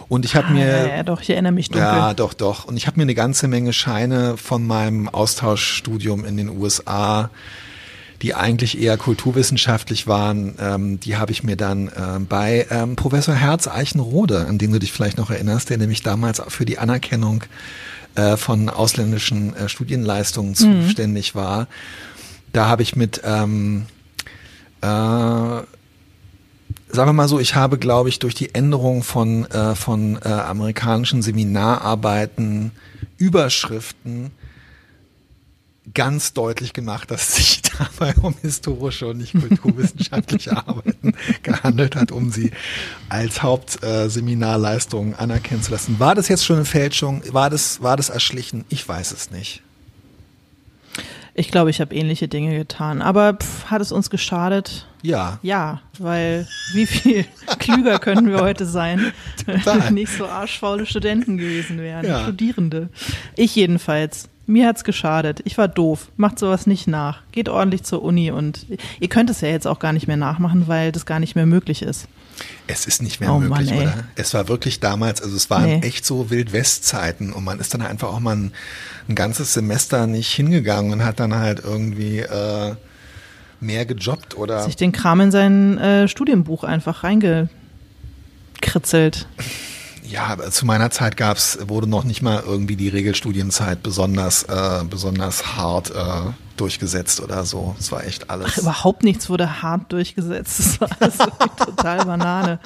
Und 0.10 0.26
ich 0.26 0.36
habe 0.36 0.48
Ah, 0.48 0.52
mir 0.52 0.68
ja, 0.68 0.88
ja, 0.98 1.04
doch, 1.04 1.22
ich 1.22 1.30
erinnere 1.30 1.52
mich 1.54 1.70
dunkel. 1.70 1.88
ja, 1.88 2.14
doch, 2.14 2.34
doch. 2.34 2.66
Und 2.66 2.76
ich 2.78 2.88
habe 2.88 2.98
mir 2.98 3.04
eine 3.04 3.16
ganze 3.16 3.48
Menge 3.48 3.72
Scheine 3.74 4.36
von 4.38 4.66
meinem 4.66 5.08
Austauschstudium 5.08 6.26
in 6.26 6.36
den 6.36 6.50
USA, 6.50 7.30
die 8.24 8.34
eigentlich 8.36 8.82
eher 8.82 8.98
kulturwissenschaftlich 8.98 10.08
waren, 10.08 10.56
ähm, 10.60 11.00
die 11.00 11.16
habe 11.16 11.32
ich 11.32 11.44
mir 11.44 11.56
dann 11.56 11.90
ähm, 11.96 12.26
bei 12.28 12.66
ähm, 12.70 12.96
Professor 12.98 13.34
Herz 13.36 13.68
Eichenrode, 13.68 14.46
an 14.48 14.58
den 14.58 14.74
du 14.74 14.80
dich 14.80 14.92
vielleicht 14.92 15.18
noch 15.18 15.30
erinnerst, 15.30 15.70
der 15.70 15.78
nämlich 15.78 16.02
damals 16.02 16.42
für 16.50 16.66
die 16.66 16.80
Anerkennung 16.80 17.44
äh, 18.16 18.36
von 18.36 18.68
ausländischen 18.68 19.56
äh, 19.56 19.70
Studienleistungen 19.70 20.54
zuständig 20.56 21.34
war. 21.36 21.68
Da 22.52 22.66
habe 22.68 22.82
ich 22.82 22.96
mit 22.98 23.22
ähm, 23.24 23.86
äh, 24.82 24.88
sagen 26.90 27.10
wir 27.10 27.14
mal 27.14 27.28
so, 27.28 27.40
ich 27.40 27.56
habe, 27.56 27.78
glaube 27.78 28.10
ich, 28.10 28.20
durch 28.20 28.36
die 28.36 28.54
Änderung 28.54 29.04
von, 29.04 29.46
äh, 29.46 29.76
von 29.76 30.20
äh, 30.24 30.30
amerikanischen 30.30 31.22
Seminararbeiten, 31.22 32.72
Überschriften 33.18 34.32
ganz 35.94 36.34
deutlich 36.34 36.74
gemacht, 36.74 37.12
dass 37.12 37.30
es 37.30 37.36
sich 37.36 37.62
dabei 38.00 38.14
um 38.22 38.36
historische 38.42 39.08
und 39.08 39.18
nicht 39.18 39.34
kulturwissenschaftliche 39.34 40.56
Arbeiten 40.68 41.14
gehandelt 41.44 41.96
hat, 41.96 42.12
um 42.12 42.32
sie 42.32 42.52
als 43.10 43.42
Hauptseminarleistung 43.42 45.16
anerkennen 45.16 45.64
zu 45.64 45.72
lassen. 45.72 46.00
War 46.00 46.16
das 46.16 46.28
jetzt 46.28 46.46
schon 46.46 46.58
eine 46.58 46.66
Fälschung? 46.66 47.24
War 47.32 47.50
das, 47.50 47.82
war 47.82 47.98
das 47.98 48.10
erschlichen? 48.10 48.66
Ich 48.70 48.88
weiß 48.88 49.12
es 49.12 49.32
nicht. 49.32 49.64
Ich 51.40 51.52
glaube, 51.52 51.70
ich 51.70 51.80
habe 51.80 51.96
ähnliche 51.96 52.28
Dinge 52.28 52.58
getan. 52.58 53.02
Aber 53.02 53.36
pff, 53.36 53.68
hat 53.72 53.82
es 53.82 53.94
uns 53.94 54.10
geschadet? 54.10 54.86
Ja. 55.02 55.40
Ja, 55.42 55.80
weil 55.98 56.46
wie 56.74 56.86
viel 56.86 57.24
klüger 57.60 57.98
können 57.98 58.28
wir 58.28 58.42
heute 58.42 58.66
sein, 58.66 59.14
wenn 59.46 59.64
wir 59.64 59.92
nicht 59.92 60.12
so 60.12 60.28
arschfaule 60.28 60.86
Studenten 60.86 61.38
gewesen 61.38 61.80
wären, 61.80 62.06
Ja. 62.06 62.24
Studierende. 62.24 62.90
Ich 63.38 63.56
jedenfalls. 63.56 64.28
Mir 64.50 64.68
hat's 64.68 64.84
geschadet. 64.84 65.42
Ich 65.46 65.60
war 65.60 65.68
doof. 65.68 66.08
Macht 66.18 66.40
sowas 66.40 66.66
nicht 66.66 66.88
nach. 66.88 67.22
Geht 67.32 67.50
ordentlich 67.50 67.84
zur 67.84 68.02
Uni 68.02 68.32
und 68.32 68.66
ihr 69.00 69.08
könnt 69.08 69.30
es 69.30 69.42
ja 69.42 69.48
jetzt 69.48 69.68
auch 69.68 69.78
gar 69.78 69.94
nicht 69.94 70.08
mehr 70.08 70.18
nachmachen, 70.18 70.68
weil 70.68 70.92
das 70.92 71.06
gar 71.06 71.20
nicht 71.20 71.36
mehr 71.36 71.46
möglich 71.46 71.84
ist. 71.84 72.08
Es 72.66 72.88
ist 72.88 73.04
nicht 73.04 73.20
mehr 73.20 73.32
Oh 73.32 73.38
möglich, 73.40 73.70
Mann, 73.70 73.82
oder? 73.82 73.94
Es 74.16 74.34
war 74.34 74.48
wirklich 74.48 74.80
damals, 74.80 75.22
also 75.22 75.36
es 75.36 75.52
waren 75.52 75.66
Nee. 75.66 75.80
echt 75.84 76.04
so 76.04 76.32
Wildwestzeiten 76.32 77.32
und 77.32 77.44
man 77.44 77.60
ist 77.60 77.76
dann 77.76 77.84
einfach 77.84 78.08
auch 78.08 78.20
mal 78.20 78.36
ein, 78.36 78.52
ein 79.08 79.14
ganzes 79.16 79.54
Semester 79.54 80.08
nicht 80.08 80.32
hingegangen 80.34 80.94
und 80.94 81.04
hat 81.06 81.20
dann 81.20 81.36
halt 81.36 81.62
irgendwie 81.64 82.20
äh, 82.20 82.76
mehr 83.60 83.86
gejobbt 83.86 84.36
oder 84.38 84.64
Sich 84.64 84.78
den 84.78 84.94
Kram 84.94 85.20
in 85.22 85.30
sein 85.32 85.78
äh, 85.78 86.08
Studienbuch 86.08 86.64
einfach 86.64 87.04
reingekritzelt. 87.04 89.28
ja, 90.10 90.38
zu 90.50 90.66
meiner 90.66 90.90
Zeit 90.92 91.18
gab's, 91.18 91.60
wurde 91.68 91.88
noch 91.88 92.04
nicht 92.04 92.22
mal 92.22 92.44
irgendwie 92.46 92.76
die 92.76 92.90
Regelstudienzeit 92.90 93.84
besonders, 93.84 94.44
äh, 94.44 94.84
besonders 94.90 95.56
hart 95.56 95.92
äh, 95.92 96.32
durchgesetzt 96.58 97.22
oder 97.22 97.46
so. 97.46 97.76
Es 97.80 97.92
war 97.92 98.04
echt 98.04 98.30
alles. 98.30 98.54
Ach, 98.54 98.58
überhaupt 98.58 99.04
nichts 99.04 99.30
wurde 99.30 99.62
hart 99.62 99.92
durchgesetzt. 99.92 100.60
Das 100.60 100.82
war 100.82 100.90
alles 101.00 101.18
total 101.58 102.06
Banane. 102.06 102.60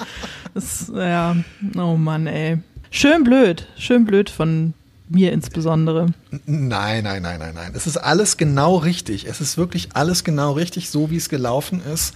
Das, 0.54 0.90
ja, 0.94 1.36
oh 1.76 1.96
Mann, 1.96 2.26
ey. 2.26 2.58
Schön 2.90 3.24
blöd, 3.24 3.66
schön 3.76 4.04
blöd 4.04 4.30
von 4.30 4.72
mir 5.08 5.32
insbesondere. 5.32 6.06
Nein, 6.46 7.04
nein, 7.04 7.22
nein, 7.22 7.38
nein, 7.38 7.54
nein. 7.54 7.72
Es 7.74 7.86
ist 7.86 7.98
alles 7.98 8.36
genau 8.36 8.76
richtig. 8.76 9.26
Es 9.26 9.40
ist 9.40 9.58
wirklich 9.58 9.90
alles 9.94 10.24
genau 10.24 10.52
richtig, 10.52 10.90
so 10.90 11.10
wie 11.10 11.16
es 11.16 11.28
gelaufen 11.28 11.82
ist. 11.84 12.14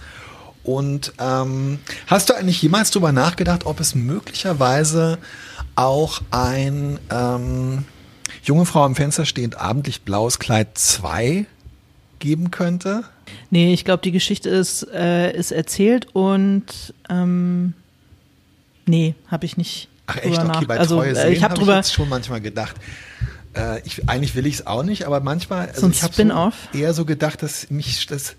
Und 0.69 1.13
ähm, 1.17 1.79
hast 2.05 2.29
du 2.29 2.35
eigentlich 2.35 2.61
jemals 2.61 2.91
darüber 2.91 3.11
nachgedacht, 3.11 3.65
ob 3.65 3.79
es 3.79 3.95
möglicherweise 3.95 5.17
auch 5.75 6.21
ein 6.29 6.99
ähm, 7.09 7.85
junge 8.43 8.65
Frau 8.67 8.83
am 8.83 8.95
Fenster 8.95 9.25
stehend 9.25 9.55
abendlich 9.57 10.03
blaues 10.03 10.37
Kleid 10.37 10.77
2 10.77 11.47
geben 12.19 12.51
könnte? 12.51 13.03
Nee, 13.49 13.73
ich 13.73 13.83
glaube, 13.83 14.03
die 14.03 14.11
Geschichte 14.11 14.49
ist, 14.49 14.87
äh, 14.93 15.35
ist 15.35 15.51
erzählt 15.51 16.07
und 16.13 16.93
ähm, 17.09 17.73
nee, 18.85 19.15
habe 19.27 19.47
ich 19.47 19.57
nicht. 19.57 19.87
Ach 20.05 20.17
echt, 20.17 20.37
okay, 20.37 20.65
bei 20.67 20.77
also, 20.77 20.97
Treue 20.97 21.17
äh, 21.17 21.33
ich 21.33 21.43
habe 21.43 21.55
habe 21.55 21.63
ich 21.63 21.77
jetzt 21.77 21.93
schon 21.93 22.09
manchmal 22.09 22.41
gedacht. 22.41 22.75
Äh, 23.55 23.81
ich, 23.87 24.07
eigentlich 24.07 24.35
will 24.35 24.45
ich 24.45 24.55
es 24.55 24.67
auch 24.67 24.83
nicht, 24.83 25.07
aber 25.07 25.19
manchmal, 25.19 25.69
also 25.69 25.81
So 25.81 25.87
ein 25.87 25.91
ich 25.93 26.03
habe 26.03 26.13
so 26.13 26.77
eher 26.77 26.93
so 26.93 27.05
gedacht, 27.05 27.41
dass 27.41 27.71
mich 27.71 28.05
das, 28.05 28.35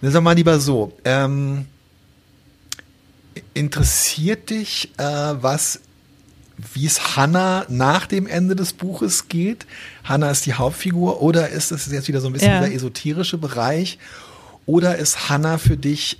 ne, 0.00 0.10
sag 0.10 0.22
mal 0.22 0.34
lieber 0.34 0.60
so, 0.60 0.92
ähm, 1.04 1.66
interessiert 3.54 4.50
dich, 4.50 4.90
äh, 4.96 5.02
was, 5.02 5.80
wie 6.72 6.86
es 6.86 7.16
Hannah 7.16 7.66
nach 7.68 8.06
dem 8.06 8.26
Ende 8.26 8.54
des 8.56 8.72
Buches 8.72 9.28
geht? 9.28 9.66
Hannah 10.04 10.30
ist 10.30 10.46
die 10.46 10.54
Hauptfigur 10.54 11.20
oder 11.22 11.48
ist 11.48 11.72
es 11.72 11.90
jetzt 11.90 12.08
wieder 12.08 12.20
so 12.20 12.28
ein 12.28 12.32
bisschen 12.32 12.50
Ja. 12.52 12.60
dieser 12.62 12.74
esoterische 12.74 13.38
Bereich? 13.38 13.98
Oder 14.66 14.96
ist 14.96 15.28
Hannah 15.28 15.58
für 15.58 15.76
dich 15.76 16.18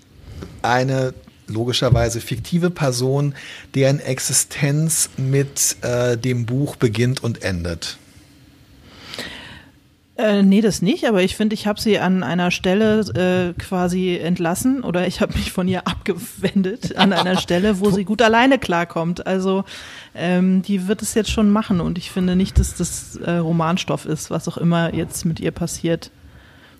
eine 0.62 1.14
logischerweise 1.46 2.20
fiktive 2.20 2.70
Person, 2.70 3.34
deren 3.74 4.00
Existenz 4.00 5.10
mit 5.16 5.76
äh, 5.82 6.16
dem 6.16 6.46
Buch 6.46 6.76
beginnt 6.76 7.22
und 7.22 7.42
endet? 7.42 7.98
Äh, 10.16 10.44
nee, 10.44 10.61
das 10.61 10.81
nicht, 10.81 11.09
aber 11.09 11.22
ich 11.22 11.35
finde, 11.35 11.55
ich 11.55 11.66
habe 11.66 11.81
sie 11.81 11.98
an 11.98 12.22
einer 12.22 12.53
Stelle 12.53 13.00
äh, 13.57 13.61
quasi 13.61 14.16
entlassen 14.16 14.85
oder 14.85 15.09
ich 15.09 15.20
habe 15.20 15.35
mich 15.35 15.50
von 15.50 15.66
ihr 15.66 15.81
abgewendet 15.88 16.96
an 16.96 17.12
einer 17.12 17.37
Stelle, 17.37 17.81
wo 17.81 17.90
sie 17.90 18.05
gut 18.05 18.22
alleine 18.22 18.59
klarkommt. 18.61 19.27
Also 19.27 19.64
ähm, 20.14 20.62
die 20.62 20.87
wird 20.87 21.03
es 21.03 21.14
jetzt 21.14 21.31
schon 21.31 21.50
machen 21.50 21.81
und 21.81 21.98
ich 21.98 22.12
finde 22.12 22.37
nicht, 22.37 22.61
dass 22.61 22.77
das 22.77 23.16
äh, 23.16 23.33
Romanstoff 23.33 24.07
ist, 24.07 24.31
was 24.31 24.46
auch 24.46 24.57
immer 24.57 24.94
jetzt 24.94 25.24
mit 25.24 25.40
ihr 25.40 25.50
passiert. 25.50 26.12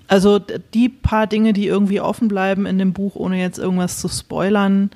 Also 0.07 0.39
die 0.39 0.89
paar 0.89 1.27
Dinge, 1.27 1.53
die 1.53 1.67
irgendwie 1.67 2.01
offen 2.01 2.29
bleiben 2.29 2.67
in 2.67 2.79
dem 2.79 2.93
Buch, 2.93 3.17
ohne 3.17 3.41
jetzt 3.41 3.59
irgendwas 3.59 3.99
zu 3.99 4.09
spoilern, 4.09 4.91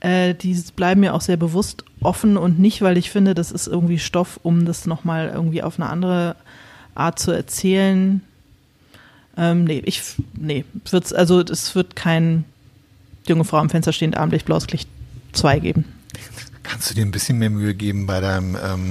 äh, 0.00 0.34
die 0.34 0.54
bleiben 0.76 1.00
mir 1.00 1.14
auch 1.14 1.20
sehr 1.22 1.38
bewusst 1.38 1.84
offen 2.02 2.36
und 2.36 2.58
nicht, 2.58 2.82
weil 2.82 2.98
ich 2.98 3.10
finde, 3.10 3.34
das 3.34 3.52
ist 3.52 3.68
irgendwie 3.68 3.98
Stoff, 3.98 4.38
um 4.42 4.66
das 4.66 4.86
nochmal 4.86 5.30
irgendwie 5.32 5.62
auf 5.62 5.78
eine 5.78 5.88
andere 5.88 6.36
Art 6.94 7.18
zu 7.18 7.30
erzählen. 7.30 8.22
Ähm, 9.36 9.64
nee, 9.64 9.82
ich, 9.84 10.02
nee, 10.34 10.64
wird's, 10.90 11.12
also 11.12 11.40
es 11.40 11.74
wird 11.74 11.96
kein 11.96 12.44
junge 13.26 13.44
Frau 13.44 13.58
am 13.58 13.70
Fenster 13.70 13.92
stehend 13.92 14.16
abendlich 14.16 14.44
blaues 14.44 14.68
Licht 14.68 14.88
2 15.32 15.58
geben. 15.60 15.84
Kannst 16.62 16.90
du 16.90 16.94
dir 16.94 17.04
ein 17.04 17.10
bisschen 17.10 17.38
mehr 17.38 17.50
Mühe 17.50 17.74
geben 17.74 18.06
bei 18.06 18.20
deinem, 18.20 18.56
ähm, 18.62 18.88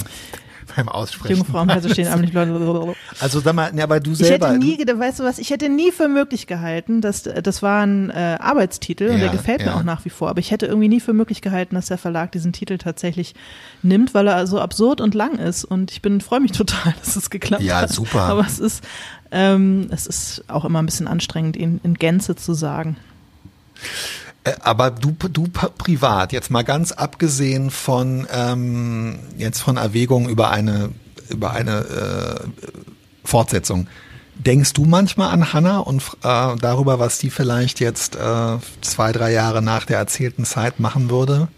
beim 0.75 0.89
Aussprechen? 0.89 1.45
Am 1.53 1.69
Fenster 1.69 1.89
stehend 1.89 2.11
abendlich 2.11 2.31
blaues 2.31 2.95
Also 3.19 3.39
sag 3.39 3.53
mal, 3.55 3.71
ne, 3.73 3.83
aber 3.83 3.99
du 3.99 4.11
Ich 4.11 4.17
selber. 4.19 4.49
hätte 4.49 4.59
nie, 4.59 4.77
weißt 4.77 5.19
du 5.19 5.23
was, 5.23 5.39
ich 5.39 5.49
hätte 5.49 5.69
nie 5.69 5.91
für 5.91 6.07
möglich 6.07 6.47
gehalten, 6.47 7.01
dass 7.01 7.23
das 7.23 7.61
war 7.61 7.83
ein 7.85 8.09
äh, 8.09 8.37
Arbeitstitel 8.39 9.05
und 9.09 9.13
Ja, 9.13 9.19
der 9.19 9.29
gefällt 9.29 9.61
ja. 9.61 9.67
mir 9.67 9.75
auch 9.75 9.83
nach 9.83 10.05
wie 10.05 10.09
vor, 10.09 10.29
aber 10.29 10.39
ich 10.39 10.51
hätte 10.51 10.65
irgendwie 10.65 10.87
nie 10.89 10.99
für 10.99 11.13
möglich 11.13 11.41
gehalten, 11.41 11.75
dass 11.75 11.87
der 11.87 11.97
Verlag 11.97 12.31
diesen 12.31 12.53
Titel 12.53 12.77
tatsächlich 12.77 13.35
nimmt, 13.83 14.13
weil 14.13 14.27
er 14.27 14.47
so 14.47 14.59
absurd 14.59 15.01
und 15.01 15.13
lang 15.15 15.37
ist 15.37 15.65
und 15.65 15.91
ich 15.91 16.01
bin 16.01 16.21
freue 16.21 16.39
mich 16.39 16.51
total, 16.53 16.93
dass 16.99 17.15
es 17.15 17.29
geklappt 17.29 17.63
Ja, 17.63 17.81
hat. 17.81 17.89
super. 17.91 18.21
Aber 18.21 18.45
es 18.45 18.59
ist 18.59 18.83
ähm, 19.31 19.87
es 19.91 20.07
ist 20.07 20.43
auch 20.47 20.65
immer 20.65 20.81
ein 20.81 20.85
bisschen 20.85 21.07
anstrengend, 21.07 21.55
ihn 21.55 21.79
in 21.83 21.93
Gänze 21.95 22.35
zu 22.35 22.53
sagen. 22.53 22.97
Äh, 24.49 24.55
aber 24.61 24.91
du, 24.91 25.11
du 25.11 25.47
privat, 25.47 26.31
jetzt 26.33 26.51
mal 26.51 26.63
ganz 26.63 26.91
abgesehen 26.91 27.71
von 27.71 28.27
ähm, 28.31 29.19
jetzt 29.37 29.59
von 29.61 29.77
Erwägungen 29.77 30.29
über 30.29 30.51
eine 30.51 30.91
über 31.29 31.51
eine 31.51 31.79
äh, 31.79 32.65
Fortsetzung. 33.23 33.87
Denkst 34.35 34.73
du 34.73 34.85
manchmal 34.85 35.31
an 35.31 35.51
Hannah 35.51 35.79
und 35.79 36.01
äh, 36.23 36.55
darüber, 36.55 36.97
was 36.97 37.19
die 37.19 37.29
vielleicht 37.29 37.79
jetzt 37.79 38.15
äh, 38.15 38.57
zwei, 38.81 39.11
drei 39.11 39.33
Jahre 39.33 39.61
nach 39.61 39.85
der 39.85 39.97
erzählten 39.97 40.45
Zeit 40.45 40.79
machen 40.79 41.09
würde? 41.09 41.49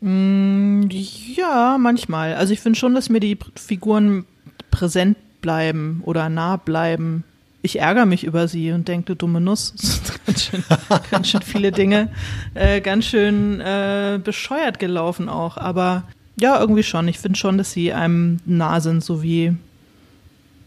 Mm, 0.00 0.88
Ja, 0.90 1.76
manchmal. 1.78 2.34
Also 2.34 2.52
ich 2.52 2.60
finde 2.60 2.78
schon, 2.78 2.94
dass 2.94 3.08
mir 3.08 3.20
die 3.20 3.38
Figuren 3.56 4.24
präsent 4.70 5.16
bleiben 5.40 6.02
oder 6.04 6.28
nah 6.28 6.56
bleiben. 6.56 7.24
Ich 7.62 7.80
ärgere 7.80 8.06
mich 8.06 8.24
über 8.24 8.46
sie 8.48 8.70
und 8.72 8.86
denke, 8.86 9.06
du 9.06 9.14
dumme 9.16 9.40
Nuss. 9.40 9.74
Ganz 10.26 10.44
schön, 10.44 10.62
ganz 11.10 11.28
schön 11.28 11.40
viele 11.42 11.72
Dinge, 11.72 12.10
äh, 12.52 12.82
ganz 12.82 13.06
schön 13.06 13.60
äh, 13.60 14.20
bescheuert 14.22 14.78
gelaufen 14.78 15.30
auch. 15.30 15.56
Aber 15.56 16.04
ja, 16.38 16.60
irgendwie 16.60 16.82
schon. 16.82 17.08
Ich 17.08 17.18
finde 17.18 17.38
schon, 17.38 17.56
dass 17.56 17.72
sie 17.72 17.94
einem 17.94 18.38
nah 18.44 18.80
sind, 18.80 19.02
so 19.02 19.22
wie, 19.22 19.56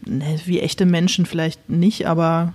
ne, 0.04 0.40
wie 0.44 0.60
echte 0.60 0.84
Menschen 0.84 1.24
vielleicht 1.24 1.70
nicht, 1.70 2.08
aber 2.08 2.54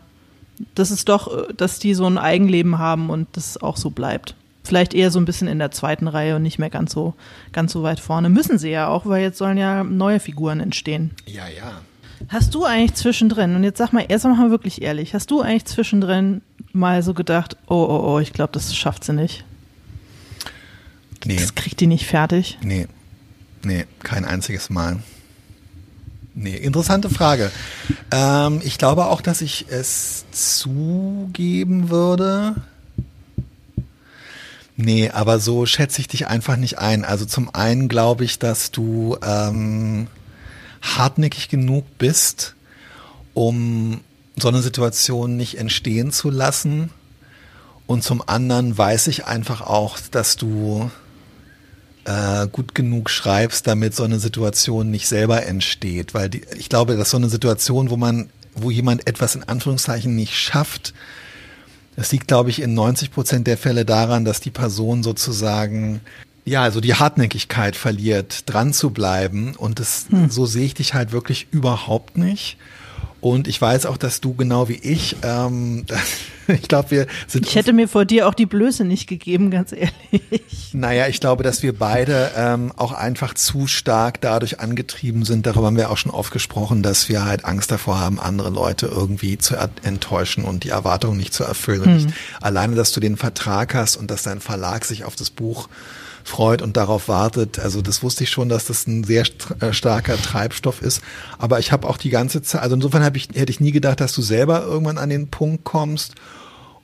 das 0.75 0.91
ist 0.91 1.07
doch, 1.07 1.49
äh, 1.49 1.53
dass 1.55 1.79
die 1.79 1.93
so 1.93 2.05
ein 2.05 2.17
Eigenleben 2.17 2.77
haben 2.77 3.09
und 3.09 3.27
das 3.33 3.55
auch 3.61 3.77
so 3.77 3.89
bleibt. 3.89 4.35
vielleicht 4.63 4.93
eher 4.93 5.11
so 5.11 5.19
ein 5.19 5.25
bisschen 5.25 5.47
in 5.47 5.59
der 5.59 5.71
zweiten 5.71 6.07
Reihe 6.09 6.35
und 6.35 6.43
nicht 6.43 6.59
mehr 6.59 6.69
ganz 6.69 6.91
so, 6.91 7.13
ganz 7.53 7.71
so 7.71 7.83
weit 7.83 8.01
vorne. 8.01 8.29
Müssen 8.29 8.57
sie 8.59 8.69
ja 8.69 8.89
auch, 8.89 9.05
weil 9.05 9.21
jetzt 9.21 9.37
sollen 9.37 9.57
ja 9.57 9.83
neue 9.85 10.19
Figuren 10.19 10.59
entstehen. 10.59 11.11
Ja, 11.25 11.47
ja. 11.47 11.79
Hast 12.29 12.53
du 12.55 12.65
eigentlich 12.65 12.95
zwischendrin, 12.95 13.55
und 13.55 13.63
jetzt 13.63 13.77
sag 13.77 13.93
mal, 13.93 14.05
erst 14.07 14.25
mal 14.25 14.49
wirklich 14.49 14.81
ehrlich, 14.81 15.13
hast 15.13 15.31
du 15.31 15.41
eigentlich 15.41 15.65
zwischendrin 15.65 16.41
mal 16.73 17.03
so 17.03 17.13
gedacht, 17.13 17.57
oh, 17.67 17.75
oh, 17.75 18.13
oh, 18.13 18.19
ich 18.19 18.33
glaube, 18.33 18.51
das 18.53 18.75
schafft 18.75 19.03
sie 19.03 19.13
nicht? 19.13 19.45
Nee. 21.25 21.37
Das 21.37 21.55
kriegt 21.55 21.79
die 21.79 21.87
nicht 21.87 22.05
fertig? 22.05 22.57
Nee. 22.61 22.87
Nee, 23.63 23.85
kein 24.03 24.25
einziges 24.25 24.69
Mal. 24.69 24.97
Nee, 26.33 26.55
interessante 26.55 27.09
Frage. 27.09 27.51
Ähm, 28.11 28.61
ich 28.63 28.77
glaube 28.77 29.05
auch, 29.05 29.21
dass 29.21 29.41
ich 29.41 29.65
es 29.69 30.25
zugeben 30.31 31.89
würde. 31.89 32.55
Nee, 34.75 35.09
aber 35.09 35.39
so 35.39 35.65
schätze 35.65 35.99
ich 35.99 36.07
dich 36.07 36.27
einfach 36.27 36.55
nicht 36.55 36.77
ein. 36.77 37.03
Also 37.03 37.25
zum 37.25 37.53
einen 37.55 37.87
glaube 37.87 38.23
ich, 38.23 38.37
dass 38.37 38.69
du 38.69 39.17
ähm, 39.25 40.07
hartnäckig 40.95 41.49
genug 41.49 41.85
bist, 41.97 42.55
um 43.33 44.01
so 44.37 44.47
eine 44.47 44.61
Situation 44.61 45.35
nicht 45.35 45.57
entstehen 45.57 46.11
zu 46.11 46.29
lassen. 46.29 46.91
Und 47.87 48.03
zum 48.03 48.21
anderen 48.27 48.77
weiß 48.77 49.07
ich 49.07 49.25
einfach 49.25 49.61
auch, 49.61 49.97
dass 50.11 50.35
du 50.35 50.91
äh, 52.05 52.47
gut 52.47 52.75
genug 52.75 53.09
schreibst, 53.09 53.67
damit 53.67 53.95
so 53.95 54.03
eine 54.03 54.19
Situation 54.19 54.91
nicht 54.91 55.07
selber 55.07 55.45
entsteht. 55.45 56.13
Weil 56.13 56.29
die, 56.29 56.41
ich 56.57 56.69
glaube, 56.69 56.95
dass 56.95 57.09
so 57.09 57.17
eine 57.17 57.29
Situation, 57.29 57.89
wo 57.89 57.97
man, 57.97 58.29
wo 58.55 58.71
jemand 58.71 59.07
etwas 59.07 59.35
in 59.35 59.43
Anführungszeichen 59.43 60.15
nicht 60.15 60.35
schafft, 60.35 60.93
das 61.95 62.11
liegt, 62.11 62.27
glaube 62.27 62.51
ich, 62.51 62.61
in 62.61 62.75
90 62.75 63.11
Prozent 63.11 63.47
der 63.47 63.57
Fälle 63.57 63.83
daran, 63.83 64.23
dass 64.23 64.39
die 64.39 64.51
Person 64.51 65.01
sozusagen 65.01 66.01
ja, 66.47 66.63
also 66.63 66.79
die 66.79 66.95
Hartnäckigkeit 66.95 67.75
verliert, 67.75 68.43
dran 68.45 68.73
zu 68.73 68.91
bleiben. 68.91 69.53
Und 69.55 69.79
das, 69.79 70.05
hm. 70.09 70.29
so 70.29 70.45
sehe 70.45 70.65
ich 70.65 70.73
dich 70.73 70.93
halt 70.93 71.11
wirklich 71.11 71.47
überhaupt 71.51 72.17
nicht. 72.17 72.57
Und 73.19 73.47
ich 73.47 73.59
weiß 73.59 73.87
auch, 73.87 73.97
dass 73.97 74.21
du 74.21 74.33
genau 74.33 74.69
wie 74.69 74.75
ich, 74.75 75.17
ähm, 75.23 75.85
ich 76.47 76.61
glaube, 76.61 76.91
wir 76.91 77.07
sind. 77.27 77.45
Ich 77.45 77.55
hätte 77.55 77.73
mir 77.73 77.89
vor 77.89 78.05
dir 78.05 78.29
auch 78.29 78.33
die 78.33 78.45
Blöße 78.45 78.85
nicht 78.85 79.07
gegeben, 79.07 79.51
ganz 79.51 79.73
ehrlich. 79.73 80.71
Naja, 80.71 81.07
ich 81.07 81.19
glaube, 81.19 81.43
dass 81.43 81.63
wir 81.63 81.77
beide 81.77 82.31
ähm, 82.37 82.71
auch 82.77 82.93
einfach 82.93 83.33
zu 83.33 83.67
stark 83.67 84.21
dadurch 84.21 84.61
angetrieben 84.61 85.25
sind. 85.25 85.45
Darüber 85.47 85.65
haben 85.65 85.77
wir 85.77 85.91
auch 85.91 85.97
schon 85.97 86.11
oft 86.11 86.31
gesprochen, 86.31 86.81
dass 86.81 87.09
wir 87.09 87.25
halt 87.25 87.43
Angst 87.43 87.71
davor 87.71 87.99
haben, 87.99 88.19
andere 88.19 88.51
Leute 88.51 88.85
irgendwie 88.85 89.37
zu 89.37 89.55
enttäuschen 89.83 90.45
und 90.45 90.63
die 90.63 90.69
Erwartungen 90.69 91.17
nicht 91.17 91.33
zu 91.33 91.43
erfüllen. 91.43 92.03
Hm. 92.03 92.13
Alleine, 92.39 92.75
dass 92.75 92.93
du 92.93 93.01
den 93.01 93.17
Vertrag 93.17 93.73
hast 93.73 93.97
und 93.97 94.09
dass 94.11 94.23
dein 94.23 94.39
Verlag 94.39 94.85
sich 94.85 95.03
auf 95.03 95.15
das 95.15 95.29
Buch 95.29 95.67
freut 96.27 96.61
und 96.61 96.75
darauf 96.75 97.07
wartet. 97.07 97.57
Also 97.57 97.81
das 97.81 98.03
wusste 98.03 98.25
ich 98.25 98.29
schon, 98.29 98.49
dass 98.49 98.65
das 98.65 98.85
ein 98.85 99.03
sehr 99.05 99.23
äh, 99.61 99.71
starker 99.71 100.17
Treibstoff 100.17 100.81
ist. 100.81 101.01
Aber 101.37 101.59
ich 101.59 101.71
habe 101.71 101.87
auch 101.87 101.97
die 101.97 102.09
ganze 102.09 102.41
Zeit, 102.41 102.61
also 102.61 102.75
insofern 102.75 103.03
hab 103.03 103.15
ich, 103.15 103.29
hätte 103.33 103.51
ich 103.51 103.61
nie 103.61 103.71
gedacht, 103.71 104.01
dass 104.01 104.13
du 104.13 104.21
selber 104.21 104.63
irgendwann 104.63 104.97
an 104.97 105.09
den 105.09 105.29
Punkt 105.29 105.63
kommst. 105.63 106.15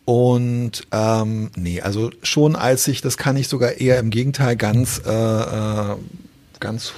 Und 0.06 0.88
ähm, 0.92 1.52
nee, 1.56 1.82
also 1.82 2.12
schon 2.24 2.56
als 2.56 2.88
ich, 2.88 3.02
das 3.02 3.18
kann 3.18 3.36
ich 3.36 3.48
sogar 3.48 3.74
eher 3.74 4.00
im 4.00 4.10
Gegenteil 4.10 4.56
ganz, 4.56 5.02
äh, 5.06 5.12
äh, 5.12 5.96
ganz, 6.60 6.94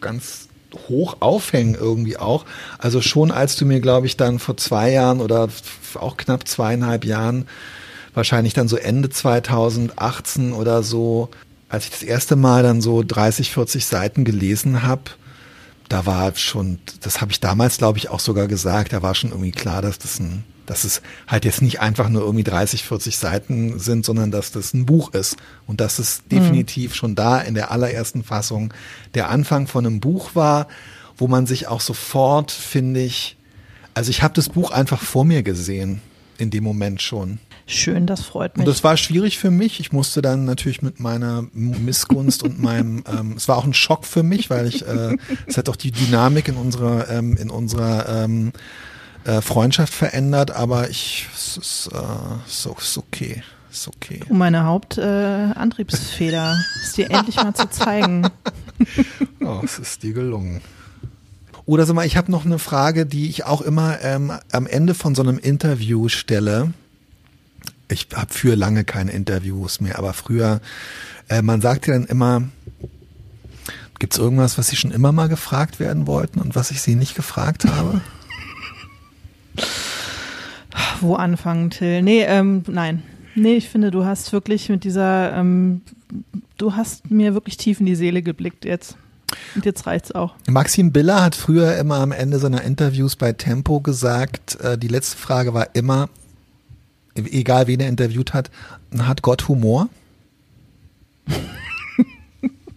ganz 0.00 0.48
hoch 0.88 1.16
aufhängen 1.20 1.74
irgendwie 1.74 2.16
auch. 2.16 2.44
Also 2.78 3.00
schon 3.00 3.30
als 3.30 3.56
du 3.56 3.66
mir, 3.66 3.80
glaube 3.80 4.06
ich, 4.06 4.16
dann 4.16 4.38
vor 4.38 4.56
zwei 4.56 4.90
Jahren 4.90 5.20
oder 5.20 5.48
auch 5.96 6.16
knapp 6.16 6.46
zweieinhalb 6.46 7.04
Jahren, 7.04 7.46
wahrscheinlich 8.14 8.54
dann 8.54 8.68
so 8.68 8.76
Ende 8.76 9.10
2018 9.10 10.52
oder 10.52 10.82
so, 10.82 11.30
als 11.72 11.86
ich 11.86 11.90
das 11.90 12.02
erste 12.02 12.36
Mal 12.36 12.62
dann 12.62 12.82
so 12.82 13.02
30, 13.02 13.50
40 13.50 13.86
Seiten 13.86 14.24
gelesen 14.24 14.82
habe, 14.82 15.04
da 15.88 16.04
war 16.04 16.34
schon, 16.36 16.78
das 17.00 17.22
habe 17.22 17.32
ich 17.32 17.40
damals, 17.40 17.78
glaube 17.78 17.96
ich, 17.96 18.10
auch 18.10 18.20
sogar 18.20 18.46
gesagt, 18.46 18.92
da 18.92 19.00
war 19.00 19.14
schon 19.14 19.30
irgendwie 19.30 19.52
klar, 19.52 19.80
dass 19.80 19.98
das 19.98 20.20
ein, 20.20 20.44
dass 20.66 20.84
es 20.84 21.00
halt 21.26 21.46
jetzt 21.46 21.62
nicht 21.62 21.80
einfach 21.80 22.10
nur 22.10 22.20
irgendwie 22.20 22.44
30, 22.44 22.84
40 22.84 23.16
Seiten 23.16 23.78
sind, 23.78 24.04
sondern 24.04 24.30
dass 24.30 24.52
das 24.52 24.74
ein 24.74 24.84
Buch 24.84 25.14
ist 25.14 25.38
und 25.66 25.80
dass 25.80 25.98
es 25.98 26.20
mhm. 26.24 26.36
definitiv 26.36 26.94
schon 26.94 27.14
da 27.14 27.40
in 27.40 27.54
der 27.54 27.70
allerersten 27.70 28.22
Fassung 28.22 28.74
der 29.14 29.30
Anfang 29.30 29.66
von 29.66 29.86
einem 29.86 30.00
Buch 30.00 30.34
war, 30.34 30.68
wo 31.16 31.26
man 31.26 31.46
sich 31.46 31.68
auch 31.68 31.80
sofort, 31.80 32.50
finde 32.50 33.00
ich, 33.00 33.38
also 33.94 34.10
ich 34.10 34.22
habe 34.22 34.34
das 34.34 34.50
Buch 34.50 34.72
einfach 34.72 35.00
vor 35.00 35.24
mir 35.24 35.42
gesehen 35.42 36.02
in 36.36 36.50
dem 36.50 36.64
Moment 36.64 37.00
schon. 37.00 37.38
Schön, 37.66 38.06
das 38.06 38.22
freut 38.22 38.56
mich. 38.56 38.66
Und 38.66 38.72
das 38.72 38.84
war 38.84 38.96
schwierig 38.96 39.38
für 39.38 39.50
mich. 39.50 39.80
Ich 39.80 39.92
musste 39.92 40.22
dann 40.22 40.44
natürlich 40.44 40.82
mit 40.82 41.00
meiner 41.00 41.44
Missgunst 41.52 42.42
und 42.42 42.60
meinem, 42.60 43.04
ähm, 43.08 43.34
es 43.36 43.48
war 43.48 43.56
auch 43.56 43.64
ein 43.64 43.74
Schock 43.74 44.04
für 44.04 44.22
mich, 44.22 44.50
weil 44.50 44.66
ich, 44.66 44.86
äh, 44.86 45.16
es 45.46 45.56
hat 45.56 45.68
auch 45.68 45.76
die 45.76 45.92
Dynamik 45.92 46.48
in 46.48 46.56
unserer, 46.56 47.08
ähm, 47.08 47.36
in 47.36 47.50
unserer 47.50 48.24
ähm, 48.24 48.52
äh, 49.24 49.40
Freundschaft 49.40 49.94
verändert, 49.94 50.50
aber 50.50 50.90
ich, 50.90 51.28
es 51.34 51.56
ist, 51.56 51.90
äh, 51.92 51.98
so, 52.46 52.76
ist 52.78 52.98
okay. 52.98 53.42
Ist 53.70 53.88
okay. 53.88 54.20
Um 54.28 54.36
meine 54.36 54.64
Hauptantriebsfeder 54.64 56.52
äh, 56.52 56.80
ist 56.82 56.96
dir 56.98 57.10
endlich 57.10 57.36
mal 57.36 57.54
zu 57.54 57.70
zeigen. 57.70 58.28
oh, 59.40 59.60
es 59.64 59.78
ist 59.78 60.02
dir 60.02 60.12
gelungen. 60.12 60.60
Oder 61.64 61.86
sag 61.86 61.94
mal, 61.94 62.04
ich 62.04 62.18
habe 62.18 62.30
noch 62.30 62.44
eine 62.44 62.58
Frage, 62.58 63.06
die 63.06 63.30
ich 63.30 63.44
auch 63.44 63.62
immer 63.62 64.00
ähm, 64.02 64.32
am 64.50 64.66
Ende 64.66 64.92
von 64.92 65.14
so 65.14 65.22
einem 65.22 65.38
Interview 65.38 66.08
stelle 66.08 66.74
ich 67.92 68.08
habe 68.14 68.32
für 68.32 68.56
lange 68.56 68.84
keine 68.84 69.12
Interviews 69.12 69.80
mehr, 69.80 69.98
aber 69.98 70.12
früher, 70.12 70.60
äh, 71.28 71.42
man 71.42 71.60
sagt 71.60 71.86
ja 71.86 71.94
dann 71.94 72.04
immer, 72.04 72.42
gibt 73.98 74.14
es 74.14 74.18
irgendwas, 74.18 74.58
was 74.58 74.68
Sie 74.68 74.76
schon 74.76 74.90
immer 74.90 75.12
mal 75.12 75.28
gefragt 75.28 75.78
werden 75.78 76.06
wollten 76.06 76.40
und 76.40 76.56
was 76.56 76.70
ich 76.70 76.82
Sie 76.82 76.96
nicht 76.96 77.14
gefragt 77.14 77.64
habe? 77.64 78.00
Wo 81.00 81.14
anfangen, 81.14 81.70
Till? 81.70 82.02
Nee, 82.02 82.22
ähm, 82.22 82.64
nein. 82.66 83.02
Nee, 83.34 83.54
ich 83.54 83.68
finde, 83.68 83.90
du 83.90 84.04
hast 84.04 84.32
wirklich 84.32 84.68
mit 84.68 84.84
dieser, 84.84 85.32
ähm, 85.34 85.82
du 86.58 86.74
hast 86.74 87.10
mir 87.10 87.34
wirklich 87.34 87.56
tief 87.56 87.80
in 87.80 87.86
die 87.86 87.94
Seele 87.94 88.22
geblickt 88.22 88.64
jetzt. 88.64 88.96
Und 89.54 89.64
jetzt 89.64 89.86
reicht's 89.86 90.12
auch. 90.12 90.34
Maxim 90.48 90.92
Biller 90.92 91.22
hat 91.22 91.34
früher 91.34 91.76
immer 91.76 91.96
am 91.96 92.12
Ende 92.12 92.38
seiner 92.38 92.62
Interviews 92.62 93.16
bei 93.16 93.32
Tempo 93.32 93.80
gesagt, 93.80 94.60
äh, 94.60 94.76
die 94.76 94.88
letzte 94.88 95.16
Frage 95.16 95.54
war 95.54 95.74
immer, 95.74 96.10
egal 97.14 97.66
wen 97.66 97.80
er 97.80 97.88
interviewt 97.88 98.34
hat, 98.34 98.50
hat 98.98 99.22
Gott 99.22 99.48
Humor? 99.48 99.88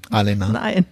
Alena. 0.10 0.50
Nein. 0.50 0.86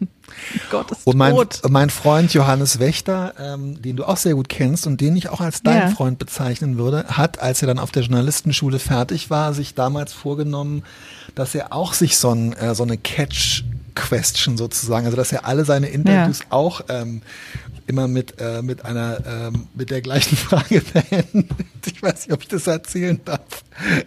Gott 0.71 0.91
ist 0.91 1.05
und 1.05 1.17
mein, 1.17 1.35
tot. 1.35 1.61
mein 1.69 1.89
Freund 1.89 2.33
Johannes 2.33 2.79
Wächter, 2.79 3.33
ähm, 3.39 3.81
den 3.81 3.95
du 3.95 4.05
auch 4.05 4.17
sehr 4.17 4.33
gut 4.33 4.49
kennst 4.49 4.87
und 4.87 4.99
den 4.99 5.15
ich 5.15 5.29
auch 5.29 5.41
als 5.41 5.61
dein 5.61 5.89
ja. 5.89 5.89
Freund 5.89 6.17
bezeichnen 6.17 6.77
würde, 6.77 7.05
hat, 7.07 7.39
als 7.39 7.61
er 7.61 7.67
dann 7.67 7.79
auf 7.79 7.91
der 7.91 8.03
Journalistenschule 8.03 8.79
fertig 8.79 9.29
war, 9.29 9.53
sich 9.53 9.75
damals 9.75 10.13
vorgenommen, 10.13 10.83
dass 11.35 11.53
er 11.55 11.73
auch 11.73 11.93
sich 11.93 12.17
so, 12.17 12.31
ein, 12.31 12.53
äh, 12.53 12.73
so 12.73 12.83
eine 12.83 12.97
Catch-Question 12.97 14.57
sozusagen, 14.57 15.05
also 15.05 15.17
dass 15.17 15.31
er 15.31 15.45
alle 15.45 15.65
seine 15.65 15.87
Interviews 15.87 16.39
ja. 16.39 16.45
auch 16.49 16.81
ähm, 16.89 17.21
immer 17.87 18.07
mit, 18.07 18.39
äh, 18.39 18.61
mit 18.61 18.85
einer, 18.85 19.19
ähm, 19.25 19.67
mit 19.73 19.89
der 19.89 20.01
gleichen 20.01 20.37
Frage 20.37 20.81
beenden. 20.81 21.49
Ich 21.85 22.01
weiß 22.01 22.27
nicht, 22.27 22.33
ob 22.33 22.41
ich 22.41 22.47
das 22.47 22.67
erzählen 22.67 23.19
darf. 23.25 23.63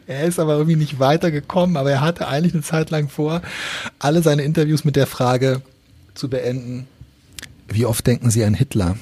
Er 0.06 0.24
ist 0.24 0.38
aber 0.38 0.54
irgendwie 0.54 0.76
nicht 0.76 0.98
weitergekommen, 0.98 1.76
aber 1.76 1.90
er 1.90 2.00
hatte 2.00 2.28
eigentlich 2.28 2.54
eine 2.54 2.62
Zeit 2.62 2.90
lang 2.90 3.08
vor, 3.08 3.42
alle 3.98 4.22
seine 4.22 4.42
Interviews 4.42 4.84
mit 4.84 4.96
der 4.96 5.06
Frage 5.06 5.62
zu 6.14 6.28
beenden. 6.30 6.86
Wie 7.68 7.86
oft 7.86 8.06
denken 8.06 8.30
Sie 8.30 8.44
an 8.44 8.54
Hitler? 8.54 8.96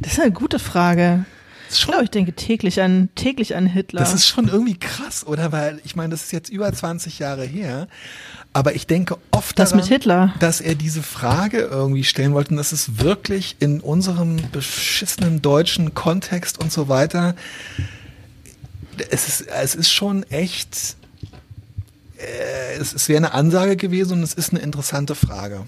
das 0.00 0.12
ist 0.12 0.20
eine 0.20 0.32
gute 0.32 0.58
Frage. 0.58 1.24
Ich 1.70 1.86
glaube, 1.86 2.04
ich 2.04 2.10
denke 2.10 2.34
täglich 2.34 2.80
an, 2.82 3.08
täglich 3.14 3.56
an 3.56 3.66
Hitler. 3.66 4.00
Das 4.00 4.12
ist 4.12 4.26
schon 4.26 4.48
irgendwie 4.48 4.78
krass, 4.78 5.26
oder? 5.26 5.52
Weil, 5.52 5.80
ich 5.84 5.96
meine, 5.96 6.10
das 6.10 6.24
ist 6.24 6.32
jetzt 6.32 6.50
über 6.50 6.70
20 6.70 7.18
Jahre 7.18 7.44
her. 7.44 7.88
Aber 8.54 8.74
ich 8.74 8.86
denke 8.86 9.16
oft 9.30 9.58
das 9.58 9.70
daran, 9.70 9.84
mit 9.84 9.92
Hitler. 9.92 10.34
dass 10.38 10.60
er 10.60 10.74
diese 10.74 11.02
Frage 11.02 11.60
irgendwie 11.60 12.04
stellen 12.04 12.34
wollte. 12.34 12.50
Und 12.50 12.58
das 12.58 12.72
ist 12.72 13.00
wirklich 13.02 13.56
in 13.60 13.80
unserem 13.80 14.36
beschissenen 14.52 15.40
deutschen 15.40 15.94
Kontext 15.94 16.58
und 16.58 16.70
so 16.70 16.88
weiter. 16.88 17.34
Es 19.10 19.26
ist, 19.28 19.46
es 19.48 19.74
ist 19.74 19.90
schon 19.90 20.22
echt, 20.24 20.96
äh, 22.18 22.74
es, 22.78 22.92
es 22.92 23.08
wäre 23.08 23.18
eine 23.18 23.32
Ansage 23.32 23.76
gewesen 23.76 24.18
und 24.18 24.22
es 24.22 24.34
ist 24.34 24.50
eine 24.50 24.60
interessante 24.60 25.14
Frage. 25.14 25.66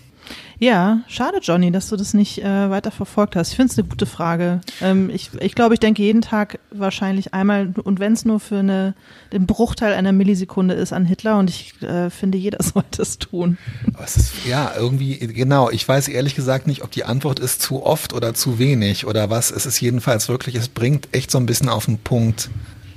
Ja, 0.60 1.00
schade, 1.08 1.38
Johnny, 1.42 1.72
dass 1.72 1.88
du 1.88 1.96
das 1.96 2.14
nicht 2.14 2.38
äh, 2.42 2.70
weiter 2.70 2.90
verfolgt 2.90 3.34
hast. 3.36 3.50
Ich 3.50 3.56
finde 3.56 3.72
es 3.72 3.78
eine 3.78 3.88
gute 3.88 4.06
Frage. 4.06 4.60
Ähm, 4.80 5.10
ich, 5.12 5.30
ich 5.40 5.54
glaube, 5.54 5.74
ich 5.74 5.80
denke 5.80 6.02
jeden 6.02 6.22
Tag 6.22 6.60
wahrscheinlich 6.70 7.34
einmal, 7.34 7.74
und 7.82 7.98
wenn 8.00 8.12
es 8.12 8.24
nur 8.24 8.38
für 8.40 8.58
eine, 8.60 8.94
den 9.32 9.46
Bruchteil 9.46 9.92
einer 9.92 10.12
Millisekunde 10.12 10.74
ist, 10.74 10.92
an 10.92 11.04
Hitler. 11.04 11.38
Und 11.38 11.50
ich 11.50 11.80
äh, 11.82 12.08
finde, 12.08 12.38
jeder 12.38 12.62
sollte 12.62 13.02
es 13.02 13.18
tun. 13.18 13.58
Ist, 14.02 14.46
ja, 14.46 14.72
irgendwie, 14.78 15.18
genau. 15.18 15.70
Ich 15.70 15.86
weiß 15.86 16.08
ehrlich 16.08 16.34
gesagt 16.36 16.66
nicht, 16.66 16.82
ob 16.84 16.92
die 16.92 17.04
Antwort 17.04 17.40
ist 17.40 17.60
zu 17.60 17.82
oft 17.84 18.12
oder 18.12 18.32
zu 18.34 18.58
wenig 18.58 19.06
oder 19.06 19.30
was. 19.30 19.50
Es 19.50 19.66
ist 19.66 19.80
jedenfalls 19.80 20.28
wirklich, 20.28 20.54
es 20.54 20.68
bringt 20.68 21.08
echt 21.12 21.30
so 21.30 21.38
ein 21.38 21.46
bisschen 21.46 21.68
auf 21.68 21.86
den 21.86 21.98
Punkt, 21.98 22.48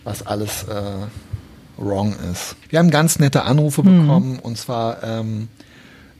was 0.03 0.25
alles, 0.25 0.63
äh, 0.63 1.07
wrong 1.77 2.15
ist. 2.31 2.55
Wir 2.69 2.79
haben 2.79 2.89
ganz 2.89 3.19
nette 3.19 3.43
Anrufe 3.43 3.83
Hm. 3.83 4.01
bekommen 4.01 4.39
und 4.39 4.57
zwar 4.57 5.03
ähm, 5.03 5.47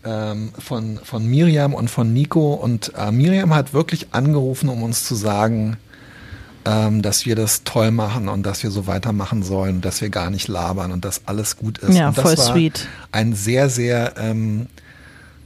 ähm, 0.03 0.51
von, 0.57 0.99
von 1.03 1.25
Miriam 1.25 1.73
und 1.73 1.89
von 1.89 2.13
Nico 2.13 2.53
und 2.53 2.93
äh, 2.95 3.11
Miriam 3.11 3.53
hat 3.53 3.73
wirklich 3.73 4.07
angerufen, 4.11 4.69
um 4.69 4.83
uns 4.83 5.03
zu 5.03 5.15
sagen, 5.15 5.77
ähm, 6.67 7.01
dass 7.01 7.25
wir 7.25 7.35
das 7.35 7.63
toll 7.63 7.91
machen 7.91 8.27
und 8.27 8.43
dass 8.43 8.63
wir 8.63 8.71
so 8.71 8.87
weitermachen 8.87 9.41
sollen, 9.43 9.81
dass 9.81 10.01
wir 10.01 10.09
gar 10.09 10.29
nicht 10.29 10.47
labern 10.47 10.91
und 10.91 11.05
dass 11.05 11.21
alles 11.25 11.55
gut 11.57 11.77
ist. 11.77 11.95
Ja, 11.95 12.09
und 12.09 12.17
das 12.17 12.23
voll 12.23 12.37
war 12.37 12.53
sweet. 12.53 12.87
Ein 13.11 13.33
sehr, 13.33 13.69
sehr, 13.69 14.15
ähm, 14.17 14.67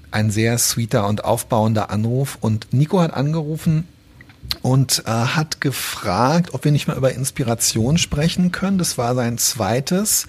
ein 0.09 0.31
sehr 0.31 0.57
sweeter 0.57 1.07
und 1.07 1.23
aufbauender 1.23 1.91
Anruf. 1.91 2.37
Und 2.41 2.73
Nico 2.73 3.01
hat 3.01 3.13
angerufen 3.13 3.87
und 4.61 5.03
äh, 5.05 5.11
hat 5.11 5.61
gefragt, 5.61 6.53
ob 6.53 6.65
wir 6.65 6.71
nicht 6.71 6.87
mal 6.87 6.97
über 6.97 7.13
Inspiration 7.13 7.97
sprechen 7.97 8.51
können. 8.51 8.77
Das 8.77 8.97
war 8.97 9.13
sein 9.13 9.37
zweites. 9.37 10.27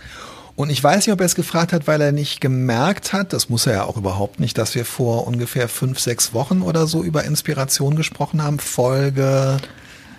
Und 0.54 0.70
ich 0.70 0.82
weiß 0.82 1.06
nicht, 1.06 1.12
ob 1.12 1.20
er 1.20 1.26
es 1.26 1.34
gefragt 1.34 1.72
hat, 1.72 1.86
weil 1.86 2.00
er 2.00 2.12
nicht 2.12 2.40
gemerkt 2.40 3.12
hat, 3.12 3.32
das 3.32 3.48
muss 3.48 3.66
er 3.66 3.72
ja 3.72 3.84
auch 3.84 3.96
überhaupt 3.96 4.38
nicht, 4.38 4.58
dass 4.58 4.74
wir 4.74 4.84
vor 4.84 5.26
ungefähr 5.26 5.68
fünf, 5.68 5.98
sechs 5.98 6.34
Wochen 6.34 6.62
oder 6.62 6.86
so 6.86 7.02
über 7.02 7.24
Inspiration 7.24 7.96
gesprochen 7.96 8.42
haben. 8.42 8.58
Folge 8.58 9.56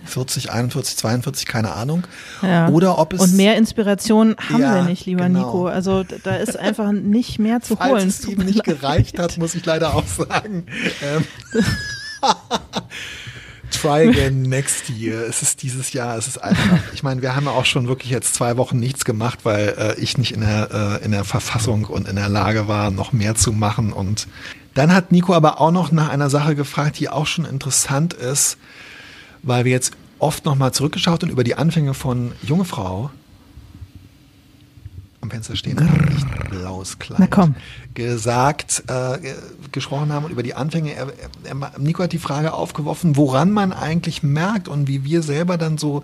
40, 0.05 0.51
41, 0.51 0.97
42, 0.97 1.45
keine 1.45 1.73
Ahnung. 1.73 2.03
Ja. 2.41 2.67
Oder 2.69 2.97
ob 2.97 3.13
es. 3.13 3.21
Und 3.21 3.35
mehr 3.37 3.55
Inspiration 3.57 4.35
haben 4.49 4.61
Ja, 4.61 4.75
wir 4.75 4.83
nicht, 4.83 5.05
lieber 5.05 5.25
genau. 5.27 5.45
Nico. 5.45 5.67
Also 5.67 6.03
da 6.23 6.35
ist 6.35 6.57
einfach 6.57 6.91
nicht 6.91 7.39
mehr 7.39 7.61
zu 7.61 7.75
Falls 7.75 7.91
holen. 7.91 8.07
es 8.09 8.21
tut 8.21 8.33
ihm 8.33 8.45
nicht 8.45 8.65
leid. 8.65 8.79
gereicht 8.81 9.19
hat, 9.19 9.37
muss 9.37 9.55
ich 9.55 9.65
leider 9.65 9.93
auch 9.93 10.07
sagen. 10.07 10.65
Ähm, 11.03 11.25
Try 13.73 14.09
again 14.09 14.43
next 14.43 14.89
year. 14.89 15.27
Es 15.27 15.41
ist 15.41 15.61
dieses 15.61 15.93
Jahr, 15.93 16.17
es 16.17 16.27
ist 16.27 16.37
einfach. 16.37 16.79
Ich 16.93 17.03
meine, 17.03 17.21
wir 17.21 17.35
haben 17.35 17.47
auch 17.47 17.65
schon 17.65 17.87
wirklich 17.87 18.11
jetzt 18.11 18.35
zwei 18.35 18.57
Wochen 18.57 18.79
nichts 18.79 19.05
gemacht, 19.05 19.39
weil 19.43 19.75
äh, 19.77 19.99
ich 19.99 20.17
nicht 20.17 20.33
in 20.33 20.41
der, 20.41 20.99
äh, 21.01 21.05
in 21.05 21.11
der 21.11 21.23
Verfassung 21.23 21.85
und 21.85 22.07
in 22.07 22.15
der 22.15 22.29
Lage 22.29 22.67
war, 22.67 22.91
noch 22.91 23.13
mehr 23.13 23.35
zu 23.35 23.51
machen. 23.51 23.91
Und 23.91 24.27
dann 24.73 24.93
hat 24.93 25.11
Nico 25.11 25.33
aber 25.33 25.59
auch 25.59 25.71
noch 25.71 25.91
nach 25.91 26.09
einer 26.09 26.29
Sache 26.29 26.55
gefragt, 26.55 26.99
die 26.99 27.09
auch 27.09 27.27
schon 27.27 27.45
interessant 27.45 28.13
ist, 28.13 28.57
weil 29.41 29.65
wir 29.65 29.71
jetzt 29.71 29.93
oft 30.19 30.45
nochmal 30.45 30.71
zurückgeschaut 30.71 31.23
und 31.23 31.29
über 31.29 31.43
die 31.43 31.55
Anfänge 31.55 31.93
von 31.93 32.31
Junge 32.41 32.65
Frau 32.65 33.11
am 35.23 35.31
Fenster 35.31 35.55
stehen, 35.55 35.77
nicht 36.13 36.27
blaues 36.51 36.99
Kleid 36.99 37.19
Na 37.19 37.27
komm. 37.27 37.55
gesagt, 37.95 38.83
äh, 38.87 39.17
ge- 39.19 39.35
gesprochen 39.71 40.11
haben 40.13 40.25
und 40.25 40.31
über 40.31 40.43
die 40.43 40.53
Anfänge. 40.53 40.93
Er, 40.93 41.07
er, 41.43 41.79
Nico 41.79 42.03
hat 42.03 42.11
die 42.11 42.19
Frage 42.19 42.53
aufgeworfen, 42.53 43.15
woran 43.17 43.51
man 43.51 43.73
eigentlich 43.73 44.21
merkt 44.21 44.67
und 44.67 44.87
wie 44.87 45.03
wir 45.03 45.23
selber 45.23 45.57
dann 45.57 45.77
so, 45.79 46.03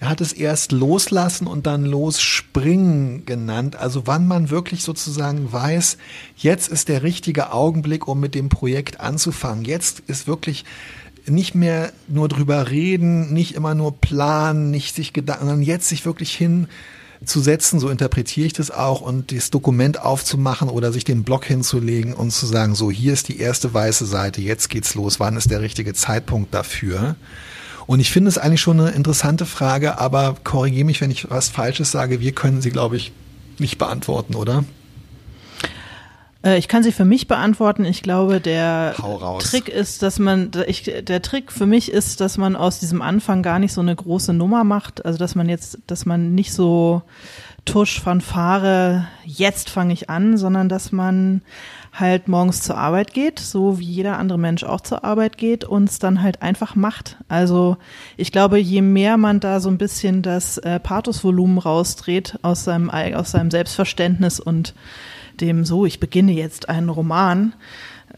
er 0.00 0.08
hat 0.10 0.20
es 0.20 0.32
erst 0.32 0.72
loslassen 0.72 1.46
und 1.46 1.66
dann 1.66 1.84
losspringen 1.86 3.24
genannt. 3.26 3.76
Also 3.76 4.06
wann 4.06 4.26
man 4.26 4.50
wirklich 4.50 4.82
sozusagen 4.82 5.52
weiß, 5.52 5.96
jetzt 6.36 6.68
ist 6.68 6.88
der 6.88 7.02
richtige 7.02 7.52
Augenblick, 7.52 8.06
um 8.08 8.20
mit 8.20 8.34
dem 8.34 8.48
Projekt 8.48 9.00
anzufangen. 9.00 9.64
Jetzt 9.64 10.00
ist 10.06 10.26
wirklich 10.26 10.64
nicht 11.26 11.54
mehr 11.54 11.92
nur 12.08 12.28
drüber 12.28 12.70
reden, 12.70 13.32
nicht 13.32 13.54
immer 13.54 13.74
nur 13.74 14.00
planen, 14.00 14.70
nicht 14.70 14.94
sich 14.94 15.12
Gedanken, 15.12 15.46
sondern 15.46 15.62
jetzt 15.62 15.88
sich 15.88 16.04
wirklich 16.04 16.32
hin 16.32 16.68
zu 17.26 17.40
setzen, 17.40 17.80
so 17.80 17.88
interpretiere 17.88 18.46
ich 18.46 18.52
das 18.52 18.70
auch, 18.70 19.00
und 19.00 19.32
das 19.32 19.50
Dokument 19.50 20.00
aufzumachen 20.00 20.68
oder 20.68 20.92
sich 20.92 21.04
den 21.04 21.24
Block 21.24 21.44
hinzulegen 21.44 22.14
und 22.14 22.30
zu 22.30 22.46
sagen, 22.46 22.74
so 22.74 22.90
hier 22.90 23.12
ist 23.12 23.28
die 23.28 23.38
erste 23.38 23.74
weiße 23.74 24.06
Seite, 24.06 24.40
jetzt 24.40 24.70
geht's 24.70 24.94
los, 24.94 25.20
wann 25.20 25.36
ist 25.36 25.50
der 25.50 25.60
richtige 25.60 25.92
Zeitpunkt 25.92 26.54
dafür? 26.54 27.16
Und 27.86 28.00
ich 28.00 28.10
finde 28.10 28.28
es 28.28 28.38
eigentlich 28.38 28.60
schon 28.60 28.80
eine 28.80 28.90
interessante 28.90 29.46
Frage, 29.46 29.98
aber 29.98 30.36
korrigiere 30.42 30.84
mich, 30.86 31.00
wenn 31.00 31.10
ich 31.10 31.30
was 31.30 31.48
Falsches 31.48 31.92
sage, 31.92 32.20
wir 32.20 32.32
können 32.32 32.62
sie, 32.62 32.70
glaube 32.70 32.96
ich, 32.96 33.12
nicht 33.58 33.78
beantworten, 33.78 34.34
oder? 34.34 34.64
Äh, 36.42 36.58
Ich 36.58 36.68
kann 36.68 36.82
sie 36.82 36.92
für 36.92 37.04
mich 37.04 37.28
beantworten. 37.28 37.84
Ich 37.84 38.02
glaube, 38.02 38.40
der. 38.40 38.94
Trick 39.44 39.68
ist, 39.68 40.02
dass 40.02 40.18
man, 40.18 40.50
ich, 40.66 40.82
der 40.84 41.22
Trick 41.22 41.52
für 41.52 41.66
mich 41.66 41.90
ist, 41.90 42.20
dass 42.20 42.38
man 42.38 42.56
aus 42.56 42.78
diesem 42.78 43.02
Anfang 43.02 43.42
gar 43.42 43.58
nicht 43.58 43.72
so 43.72 43.80
eine 43.80 43.94
große 43.96 44.32
Nummer 44.32 44.64
macht. 44.64 45.04
Also, 45.04 45.18
dass 45.18 45.34
man 45.34 45.48
jetzt, 45.48 45.78
dass 45.86 46.06
man 46.06 46.34
nicht 46.34 46.52
so 46.52 47.02
Tusch, 47.64 48.00
Fanfare, 48.00 49.08
jetzt 49.24 49.70
fange 49.70 49.92
ich 49.92 50.08
an, 50.08 50.36
sondern 50.36 50.68
dass 50.68 50.92
man 50.92 51.42
halt 51.92 52.28
morgens 52.28 52.60
zur 52.62 52.76
Arbeit 52.76 53.12
geht, 53.14 53.38
so 53.40 53.78
wie 53.78 53.84
jeder 53.84 54.18
andere 54.18 54.38
Mensch 54.38 54.62
auch 54.64 54.82
zur 54.82 55.02
Arbeit 55.02 55.38
geht 55.38 55.64
und 55.64 55.88
es 55.88 55.98
dann 55.98 56.22
halt 56.22 56.42
einfach 56.42 56.74
macht. 56.76 57.16
Also 57.26 57.78
ich 58.18 58.30
glaube, 58.32 58.58
je 58.58 58.82
mehr 58.82 59.16
man 59.16 59.40
da 59.40 59.60
so 59.60 59.70
ein 59.70 59.78
bisschen 59.78 60.20
das 60.22 60.58
äh, 60.58 60.78
Pathosvolumen 60.78 61.56
rausdreht 61.58 62.38
aus 62.42 62.64
seinem, 62.64 62.90
ei- 62.90 63.16
aus 63.16 63.30
seinem 63.30 63.50
Selbstverständnis 63.50 64.38
und 64.38 64.74
dem 65.40 65.64
so, 65.64 65.86
ich 65.86 66.00
beginne 66.00 66.32
jetzt 66.32 66.68
einen 66.68 66.88
Roman, 66.88 67.54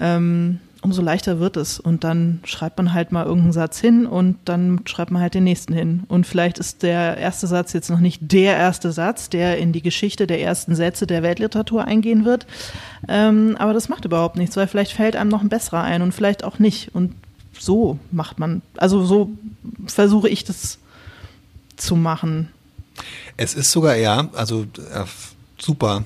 ähm, 0.00 0.60
umso 0.80 1.02
leichter 1.02 1.40
wird 1.40 1.56
es. 1.56 1.80
Und 1.80 2.04
dann 2.04 2.40
schreibt 2.44 2.78
man 2.78 2.92
halt 2.92 3.12
mal 3.12 3.24
irgendeinen 3.24 3.52
Satz 3.52 3.80
hin 3.80 4.06
und 4.06 4.36
dann 4.44 4.80
schreibt 4.86 5.10
man 5.10 5.20
halt 5.20 5.34
den 5.34 5.44
nächsten 5.44 5.72
hin. 5.72 6.04
Und 6.08 6.26
vielleicht 6.26 6.58
ist 6.58 6.82
der 6.82 7.16
erste 7.16 7.46
Satz 7.46 7.72
jetzt 7.72 7.90
noch 7.90 8.00
nicht 8.00 8.20
der 8.32 8.56
erste 8.56 8.92
Satz, 8.92 9.28
der 9.28 9.58
in 9.58 9.72
die 9.72 9.82
Geschichte 9.82 10.26
der 10.26 10.40
ersten 10.40 10.74
Sätze 10.74 11.06
der 11.06 11.22
Weltliteratur 11.22 11.84
eingehen 11.84 12.24
wird. 12.24 12.46
Ähm, 13.08 13.56
aber 13.58 13.72
das 13.72 13.88
macht 13.88 14.04
überhaupt 14.04 14.36
nichts, 14.36 14.56
weil 14.56 14.68
vielleicht 14.68 14.92
fällt 14.92 15.16
einem 15.16 15.30
noch 15.30 15.42
ein 15.42 15.48
besserer 15.48 15.82
ein 15.82 16.02
und 16.02 16.12
vielleicht 16.12 16.44
auch 16.44 16.58
nicht. 16.58 16.94
Und 16.94 17.14
so 17.58 17.98
macht 18.10 18.38
man, 18.38 18.62
also 18.76 19.04
so 19.04 19.30
versuche 19.86 20.28
ich 20.28 20.44
das 20.44 20.78
zu 21.76 21.96
machen. 21.96 22.50
Es 23.36 23.54
ist 23.54 23.70
sogar, 23.70 23.96
ja, 23.96 24.28
also 24.34 24.62
äh, 24.62 25.04
super. 25.58 26.04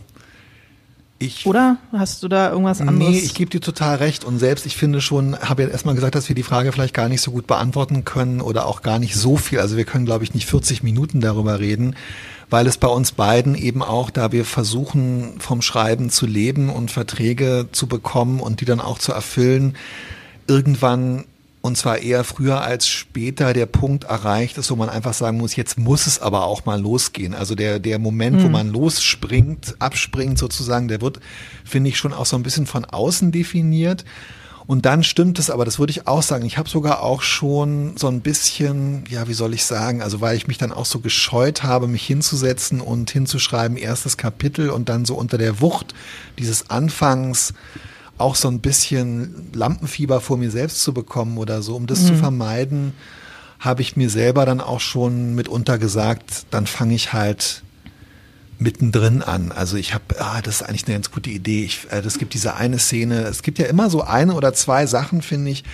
Ich 1.25 1.47
Oder 1.47 1.77
hast 1.93 2.23
du 2.23 2.29
da 2.29 2.51
irgendwas 2.51 2.81
anderes? 2.81 3.11
Nee, 3.11 3.19
ich 3.19 3.35
gebe 3.35 3.51
dir 3.51 3.61
total 3.61 3.97
recht. 3.97 4.25
Und 4.25 4.39
selbst 4.39 4.67
ich 4.67 4.77
finde 4.77 5.01
schon, 5.01 5.39
habe 5.39 5.63
ja 5.63 5.69
erstmal 5.69 5.95
gesagt, 5.95 6.15
dass 6.17 6.29
wir 6.29 6.35
die 6.35 6.43
Frage 6.43 6.73
vielleicht 6.73 6.95
gar 6.95 7.09
nicht 7.09 7.21
so 7.21 7.31
gut 7.31 7.47
beantworten 7.47 8.05
können 8.05 8.41
oder 8.41 8.67
auch 8.67 8.83
gar 8.83 8.99
nicht 8.99 9.15
so 9.15 9.37
viel. 9.37 9.61
Also 9.61 9.77
wir 9.77 9.85
können, 9.85 10.05
glaube 10.05 10.25
ich, 10.25 10.35
nicht 10.35 10.47
40 10.47 10.83
Minuten 10.83 11.21
darüber 11.21 11.61
reden, 11.61 11.95
weil 12.51 12.67
es 12.67 12.77
bei 12.77 12.89
uns 12.89 13.13
beiden 13.13 13.55
eben 13.55 13.83
auch, 13.83 14.11
da 14.11 14.33
wir 14.33 14.45
versuchen, 14.45 15.39
vom 15.39 15.63
Schreiben 15.63 16.11
zu 16.11 16.27
leben 16.27 16.71
und 16.71 16.91
Verträge 16.91 17.69
zu 17.71 17.87
bekommen 17.87 18.41
und 18.41 18.61
die 18.61 18.65
dann 18.65 18.81
auch 18.81 18.99
zu 18.99 19.13
erfüllen, 19.13 19.77
irgendwann 20.49 21.25
und 21.63 21.77
zwar 21.77 21.99
eher 21.99 22.25
früher 22.25 22.61
als 22.61 22.89
später 22.89 23.53
der 23.53 23.67
Punkt 23.67 24.03
erreicht 24.05 24.59
ist, 24.59 24.71
wo 24.73 24.77
man 24.77 24.89
einfach 24.89 25.15
sagen 25.15 25.39
muss, 25.39 25.55
jetzt 25.55 25.79
muss 25.79 26.09
es 26.09 26.21
aber 26.21 26.45
auch 26.45 26.65
mal 26.65 26.81
losgehen. 26.81 27.35
Also 27.35 27.55
der, 27.55 27.79
der 27.79 28.01
Moment, 28.01 28.43
wo 28.43 28.49
man 28.49 28.69
losspringt, 28.73 29.77
abspringt 29.79 30.39
sozusagen, 30.39 30.89
der 30.89 31.01
wird, 31.01 31.21
finde 31.65 31.89
ich, 31.89 31.99
schon 31.99 32.13
auch 32.13 32.27
so 32.27 32.35
ein 32.35 32.43
bisschen 32.43 32.67
von 32.67 32.85
außen 32.85 33.31
definiert. 33.31 34.05
Und 34.67 34.87
dann 34.87 35.05
stimmt 35.05 35.39
es, 35.39 35.51
aber 35.51 35.65
das 35.65 35.79
würde 35.79 35.93
ich 35.93 36.09
auch 36.09 36.23
sagen. 36.23 36.45
Ich 36.47 36.59
habe 36.59 36.69
sogar 36.69 37.01
auch 37.01 37.23
schon 37.23 37.97
so 37.97 38.09
ein 38.09 38.23
bisschen, 38.23 39.05
ja, 39.09 39.29
wie 39.29 39.35
soll 39.35 39.55
ich 39.55 39.65
sagen, 39.65 40.03
also 40.03 40.21
weil 40.21 40.37
ich 40.37 40.49
mich 40.49 40.59
dann 40.59 40.73
auch 40.73 40.87
so 40.87 40.99
gescheut 40.99 41.63
habe, 41.63 41.87
mich 41.87 42.05
hinzusetzen 42.05 42.81
und 42.81 43.11
hinzuschreiben, 43.11 43.77
erstes 43.77 44.17
Kapitel 44.17 44.71
und 44.71 44.89
dann 44.89 45.05
so 45.05 45.15
unter 45.15 45.39
der 45.39 45.61
Wucht 45.61 45.95
dieses 46.39 46.71
Anfangs 46.71 47.55
auch 48.23 48.37
so 48.37 48.49
ein 48.49 48.61
bisschen 48.61 49.51
Lampenfieber 49.53 50.21
vor 50.21 50.39
mir 50.39 50.51
selbst 50.51 50.83
zu 50.83 50.95
bekommen 50.95 51.37
oder 51.39 51.61
so, 51.63 51.77
um 51.77 51.87
das 51.87 52.07
zu 52.07 52.15
vermeiden, 52.15 52.95
habe 53.61 53.83
ich 53.83 53.97
mir 53.97 54.11
selber 54.11 54.47
dann 54.47 54.61
auch 54.61 54.81
schon 54.81 55.35
mitunter 55.35 55.79
gesagt, 55.79 56.47
dann 56.51 56.67
fange 56.67 56.95
ich 56.95 57.13
halt 57.13 57.63
mittendrin 58.59 59.23
an. 59.23 59.53
Also 59.53 59.77
ich 59.77 59.93
habe, 59.95 60.05
ah, 60.19 60.41
das 60.41 60.57
ist 60.57 60.63
eigentlich 60.63 60.87
eine 60.87 60.95
ganz 60.95 61.11
gute 61.11 61.31
Idee. 61.31 61.65
Ich, 61.65 61.87
äh, 61.91 62.01
das 62.01 62.19
gibt 62.19 62.35
diese 62.35 62.55
eine 62.55 62.79
Szene. 62.79 63.23
Es 63.23 63.43
gibt 63.43 63.59
ja 63.59 63.67
immer 63.67 63.91
so 63.91 64.03
eine 64.03 64.35
oder 64.35 64.55
zwei 64.55 64.87
Sachen, 64.87 65.23
finde 65.23 65.51
ich, 65.51 65.65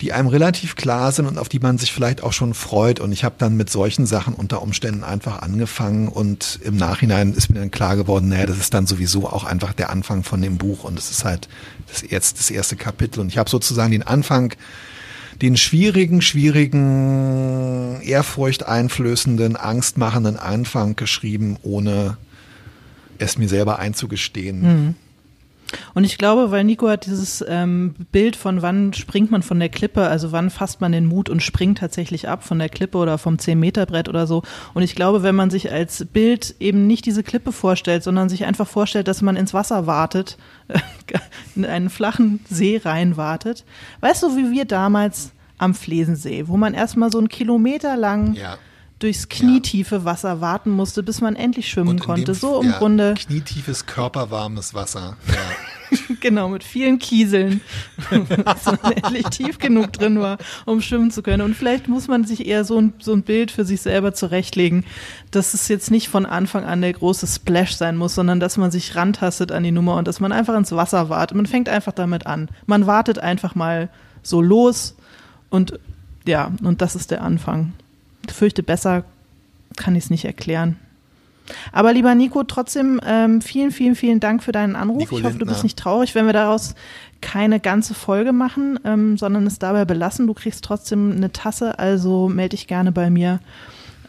die 0.00 0.12
einem 0.12 0.28
relativ 0.28 0.76
klar 0.76 1.10
sind 1.10 1.26
und 1.26 1.38
auf 1.38 1.48
die 1.48 1.58
man 1.58 1.76
sich 1.78 1.92
vielleicht 1.92 2.22
auch 2.22 2.32
schon 2.32 2.54
freut. 2.54 3.00
Und 3.00 3.10
ich 3.10 3.24
habe 3.24 3.34
dann 3.38 3.56
mit 3.56 3.68
solchen 3.68 4.06
Sachen 4.06 4.34
unter 4.34 4.62
Umständen 4.62 5.02
einfach 5.02 5.42
angefangen 5.42 6.08
und 6.08 6.60
im 6.62 6.76
Nachhinein 6.76 7.32
ist 7.32 7.50
mir 7.50 7.58
dann 7.58 7.70
klar 7.70 7.96
geworden, 7.96 8.28
naja, 8.28 8.46
das 8.46 8.58
ist 8.58 8.74
dann 8.74 8.86
sowieso 8.86 9.28
auch 9.28 9.44
einfach 9.44 9.72
der 9.72 9.90
Anfang 9.90 10.22
von 10.22 10.40
dem 10.40 10.56
Buch 10.56 10.84
und 10.84 10.98
es 10.98 11.10
ist 11.10 11.24
halt 11.24 11.48
das, 11.88 12.04
jetzt 12.08 12.38
das 12.38 12.50
erste 12.50 12.76
Kapitel. 12.76 13.20
Und 13.20 13.28
ich 13.28 13.38
habe 13.38 13.50
sozusagen 13.50 13.90
den 13.90 14.04
Anfang, 14.04 14.54
den 15.42 15.56
schwierigen, 15.56 16.22
schwierigen, 16.22 18.00
ehrfurchteinflößenden, 18.02 19.56
angstmachenden 19.56 20.36
Anfang 20.36 20.94
geschrieben, 20.94 21.56
ohne 21.62 22.16
es 23.18 23.36
mir 23.36 23.48
selber 23.48 23.80
einzugestehen. 23.80 24.96
Und 25.94 26.04
ich 26.04 26.18
glaube, 26.18 26.50
weil 26.50 26.64
Nico 26.64 26.88
hat 26.88 27.06
dieses 27.06 27.44
ähm, 27.46 27.94
Bild 28.12 28.36
von 28.36 28.62
wann 28.62 28.92
springt 28.94 29.30
man 29.30 29.42
von 29.42 29.58
der 29.58 29.68
Klippe, 29.68 30.06
also 30.06 30.32
wann 30.32 30.50
fasst 30.50 30.80
man 30.80 30.92
den 30.92 31.06
Mut 31.06 31.28
und 31.28 31.42
springt 31.42 31.78
tatsächlich 31.78 32.28
ab 32.28 32.44
von 32.44 32.58
der 32.58 32.68
Klippe 32.68 32.98
oder 32.98 33.18
vom 33.18 33.36
10-Meter-Brett 33.36 34.08
oder 34.08 34.26
so. 34.26 34.42
Und 34.74 34.82
ich 34.82 34.94
glaube, 34.94 35.22
wenn 35.22 35.34
man 35.34 35.50
sich 35.50 35.70
als 35.70 36.04
Bild 36.06 36.54
eben 36.60 36.86
nicht 36.86 37.06
diese 37.06 37.22
Klippe 37.22 37.52
vorstellt, 37.52 38.02
sondern 38.02 38.28
sich 38.28 38.44
einfach 38.44 38.68
vorstellt, 38.68 39.08
dass 39.08 39.22
man 39.22 39.36
ins 39.36 39.54
Wasser 39.54 39.86
wartet, 39.86 40.38
in 41.56 41.64
einen 41.64 41.90
flachen 41.90 42.40
See 42.48 42.80
reinwartet. 42.82 43.64
Weißt 44.00 44.22
du, 44.22 44.36
wie 44.36 44.50
wir 44.50 44.64
damals 44.64 45.32
am 45.58 45.74
Flesensee, 45.74 46.44
wo 46.46 46.56
man 46.56 46.74
erstmal 46.74 47.10
so 47.10 47.18
einen 47.18 47.28
Kilometer 47.28 47.96
lang 47.96 48.34
Ja. 48.34 48.58
Durchs 48.98 49.28
knietiefe 49.28 50.04
Wasser 50.04 50.40
warten 50.40 50.70
musste, 50.70 51.02
bis 51.02 51.20
man 51.20 51.36
endlich 51.36 51.68
schwimmen 51.70 51.98
konnte. 52.00 52.24
dem- 52.32 52.34
So 52.34 52.60
im 52.62 52.70
ja, 52.70 52.78
Grunde, 52.78 53.14
Knietiefes, 53.14 53.86
körperwarmes 53.86 54.74
Wasser. 54.74 55.16
Ja. 55.90 55.96
genau, 56.20 56.50
mit 56.50 56.64
vielen 56.64 56.98
Kieseln, 56.98 57.62
bis 58.10 58.66
man 58.66 58.92
endlich 58.92 59.24
tief 59.28 59.58
genug 59.58 59.90
drin 59.94 60.20
war, 60.20 60.36
um 60.66 60.82
schwimmen 60.82 61.10
zu 61.10 61.22
können. 61.22 61.40
Und 61.40 61.54
vielleicht 61.54 61.88
muss 61.88 62.08
man 62.08 62.24
sich 62.24 62.46
eher 62.46 62.64
so 62.64 62.78
ein, 62.78 62.92
so 62.98 63.14
ein 63.14 63.22
Bild 63.22 63.50
für 63.50 63.64
sich 63.64 63.80
selber 63.80 64.12
zurechtlegen, 64.12 64.84
dass 65.30 65.54
es 65.54 65.66
jetzt 65.68 65.90
nicht 65.90 66.08
von 66.10 66.26
Anfang 66.26 66.64
an 66.64 66.82
der 66.82 66.92
große 66.92 67.26
Splash 67.26 67.74
sein 67.74 67.96
muss, 67.96 68.14
sondern 68.14 68.38
dass 68.38 68.58
man 68.58 68.70
sich 68.70 68.96
rantastet 68.96 69.50
an 69.50 69.62
die 69.62 69.70
Nummer 69.70 69.96
und 69.96 70.06
dass 70.06 70.20
man 70.20 70.30
einfach 70.30 70.54
ins 70.58 70.72
Wasser 70.72 71.08
wartet. 71.08 71.34
Man 71.36 71.46
fängt 71.46 71.70
einfach 71.70 71.92
damit 71.92 72.26
an. 72.26 72.50
Man 72.66 72.86
wartet 72.86 73.18
einfach 73.20 73.54
mal 73.54 73.88
so 74.22 74.42
los 74.42 74.94
und 75.48 75.78
ja, 76.26 76.52
und 76.62 76.82
das 76.82 76.96
ist 76.96 77.10
der 77.12 77.22
Anfang. 77.22 77.72
Ich 78.28 78.34
fürchte, 78.34 78.62
besser 78.62 79.04
kann 79.76 79.96
ich 79.96 80.04
es 80.04 80.10
nicht 80.10 80.24
erklären. 80.24 80.76
Aber 81.72 81.92
lieber 81.92 82.14
Nico, 82.14 82.42
trotzdem 82.44 83.00
ähm, 83.06 83.40
vielen, 83.40 83.70
vielen, 83.70 83.94
vielen 83.94 84.20
Dank 84.20 84.42
für 84.42 84.52
deinen 84.52 84.76
Anruf. 84.76 84.98
Nico 84.98 85.16
ich 85.16 85.24
hoffe, 85.24 85.34
du 85.34 85.38
Lindner. 85.40 85.52
bist 85.52 85.64
nicht 85.64 85.78
traurig, 85.78 86.14
wenn 86.14 86.26
wir 86.26 86.32
daraus 86.32 86.74
keine 87.20 87.58
ganze 87.58 87.94
Folge 87.94 88.32
machen, 88.32 88.78
ähm, 88.84 89.16
sondern 89.16 89.46
es 89.46 89.58
dabei 89.58 89.84
belassen. 89.84 90.26
Du 90.26 90.34
kriegst 90.34 90.64
trotzdem 90.64 91.12
eine 91.12 91.32
Tasse, 91.32 91.78
also 91.78 92.28
melde 92.28 92.50
dich 92.50 92.66
gerne 92.66 92.92
bei 92.92 93.10
mir 93.10 93.40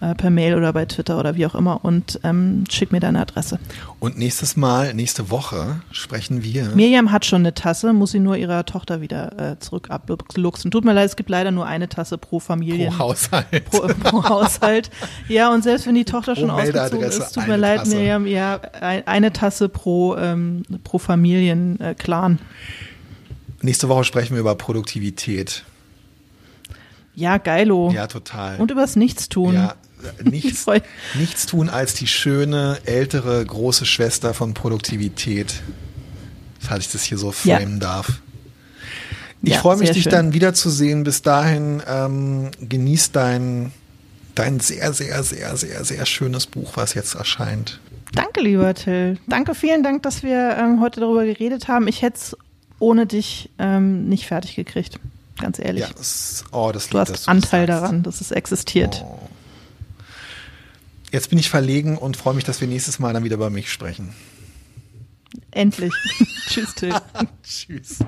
äh, 0.01 0.15
per 0.15 0.29
Mail 0.29 0.55
oder 0.55 0.71
bei 0.71 0.85
Twitter 0.85 1.19
oder 1.19 1.35
wie 1.35 1.45
auch 1.45 1.55
immer 1.55 1.83
und 1.83 2.19
ähm, 2.23 2.63
schick 2.69 2.91
mir 2.91 2.99
deine 2.99 3.19
Adresse. 3.19 3.59
Und 3.99 4.17
nächstes 4.17 4.55
Mal, 4.55 4.93
nächste 4.93 5.29
Woche 5.29 5.81
sprechen 5.91 6.43
wir. 6.43 6.69
Miriam 6.75 7.11
hat 7.11 7.25
schon 7.25 7.41
eine 7.41 7.53
Tasse, 7.53 7.91
muss 7.91 8.11
sie 8.11 8.19
nur 8.19 8.37
ihrer 8.37 8.65
Tochter 8.65 9.01
wieder 9.01 9.51
äh, 9.53 9.59
zurück 9.59 9.89
abluchsen. 9.89 10.71
Tut 10.71 10.85
mir 10.85 10.93
leid, 10.93 11.07
es 11.07 11.15
gibt 11.15 11.29
leider 11.29 11.51
nur 11.51 11.65
eine 11.65 11.89
Tasse 11.89 12.17
pro 12.17 12.39
Familie. 12.39 12.91
pro 12.91 12.99
Haushalt. 12.99 13.65
pro, 13.69 13.87
pro 13.87 14.23
Haushalt. 14.23 14.89
Ja, 15.27 15.53
und 15.53 15.63
selbst 15.63 15.85
wenn 15.85 15.95
die 15.95 16.05
Tochter 16.05 16.35
schon 16.35 16.47
Pro 16.47 16.55
ausgezogen 16.55 16.99
Meldeadresse 16.99 17.23
ist, 17.23 17.35
tut 17.35 17.47
mir 17.47 17.57
leid, 17.57 17.79
Tasse. 17.79 17.95
Miriam, 17.95 18.25
ja, 18.25 18.61
ein, 18.79 19.05
eine 19.05 19.33
Tasse 19.33 19.67
pro, 19.67 20.15
ähm, 20.15 20.63
pro 20.83 20.97
Familienclan. 20.97 22.35
Äh. 22.35 23.65
Nächste 23.65 23.89
Woche 23.89 24.05
sprechen 24.05 24.35
wir 24.35 24.39
über 24.39 24.55
Produktivität. 24.55 25.65
ja, 27.15 27.37
geilo. 27.37 27.91
Ja, 27.91 28.07
total. 28.07 28.57
Und 28.59 28.71
übers 28.71 28.95
Nichtstun. 28.95 29.55
ja, 29.55 29.71
äh, 29.71 29.88
nichts, 30.23 30.63
freu- 30.63 30.79
nichts 31.15 31.45
tun 31.45 31.69
als 31.69 31.93
die 31.93 32.07
schöne, 32.07 32.77
ältere, 32.85 33.45
große 33.45 33.85
Schwester 33.85 34.33
von 34.33 34.53
Produktivität. 34.53 35.61
Falls 36.59 36.85
ich 36.87 36.91
das 36.91 37.03
hier 37.03 37.17
so 37.17 37.33
Ja. 37.43 37.57
framen 37.59 37.79
darf. 37.79 38.21
Ich 39.41 39.53
Ja, 39.53 39.59
freue 39.61 39.77
mich, 39.77 39.91
dich 39.91 40.03
schön. 40.03 40.11
dann 40.11 40.33
wiederzusehen. 40.33 41.03
Bis 41.03 41.21
dahin 41.21 41.81
ähm, 41.87 42.51
genieß 42.59 43.11
dein, 43.13 43.71
dein 44.35 44.59
sehr, 44.59 44.91
sehr, 44.93 45.23
sehr, 45.23 45.55
sehr, 45.55 45.85
sehr 45.85 46.05
schönes 46.05 46.45
Buch, 46.45 46.73
was 46.75 46.93
jetzt 46.93 47.15
erscheint. 47.15 47.79
Danke, 48.13 48.41
lieber 48.41 48.73
Till. 48.73 49.17
Danke, 49.27 49.55
vielen 49.55 49.83
Dank, 49.83 50.03
dass 50.03 50.23
wir 50.23 50.57
ähm, 50.57 50.81
heute 50.81 50.99
darüber 50.99 51.23
geredet 51.25 51.67
haben. 51.69 51.87
Ich 51.87 52.01
hätte 52.01 52.17
es 52.17 52.37
ohne 52.79 53.05
dich 53.05 53.49
ähm, 53.59 54.09
nicht 54.09 54.25
fertig 54.25 54.55
gekriegt. 54.55 54.99
Ganz 55.39 55.57
ehrlich. 55.59 55.83
Ja, 55.83 55.89
das, 55.95 56.43
oh, 56.51 56.71
das 56.73 56.89
du 56.89 56.97
lieb, 56.97 57.07
hast 57.09 57.29
Anteil 57.29 57.65
daran, 57.65 58.03
dass 58.03 58.19
es 58.19 58.31
existiert. 58.31 59.05
Oh. 59.07 59.28
Jetzt 61.11 61.29
bin 61.29 61.39
ich 61.39 61.49
verlegen 61.49 61.97
und 61.97 62.17
freue 62.17 62.35
mich, 62.35 62.43
dass 62.43 62.61
wir 62.61 62.67
nächstes 62.67 62.99
Mal 62.99 63.13
dann 63.13 63.23
wieder 63.23 63.35
über 63.35 63.49
mich 63.49 63.71
sprechen. 63.71 64.13
Endlich. 65.51 65.93
Tschüss, 66.47 66.73
Till. 66.75 66.93
Tschüss. 67.43 67.99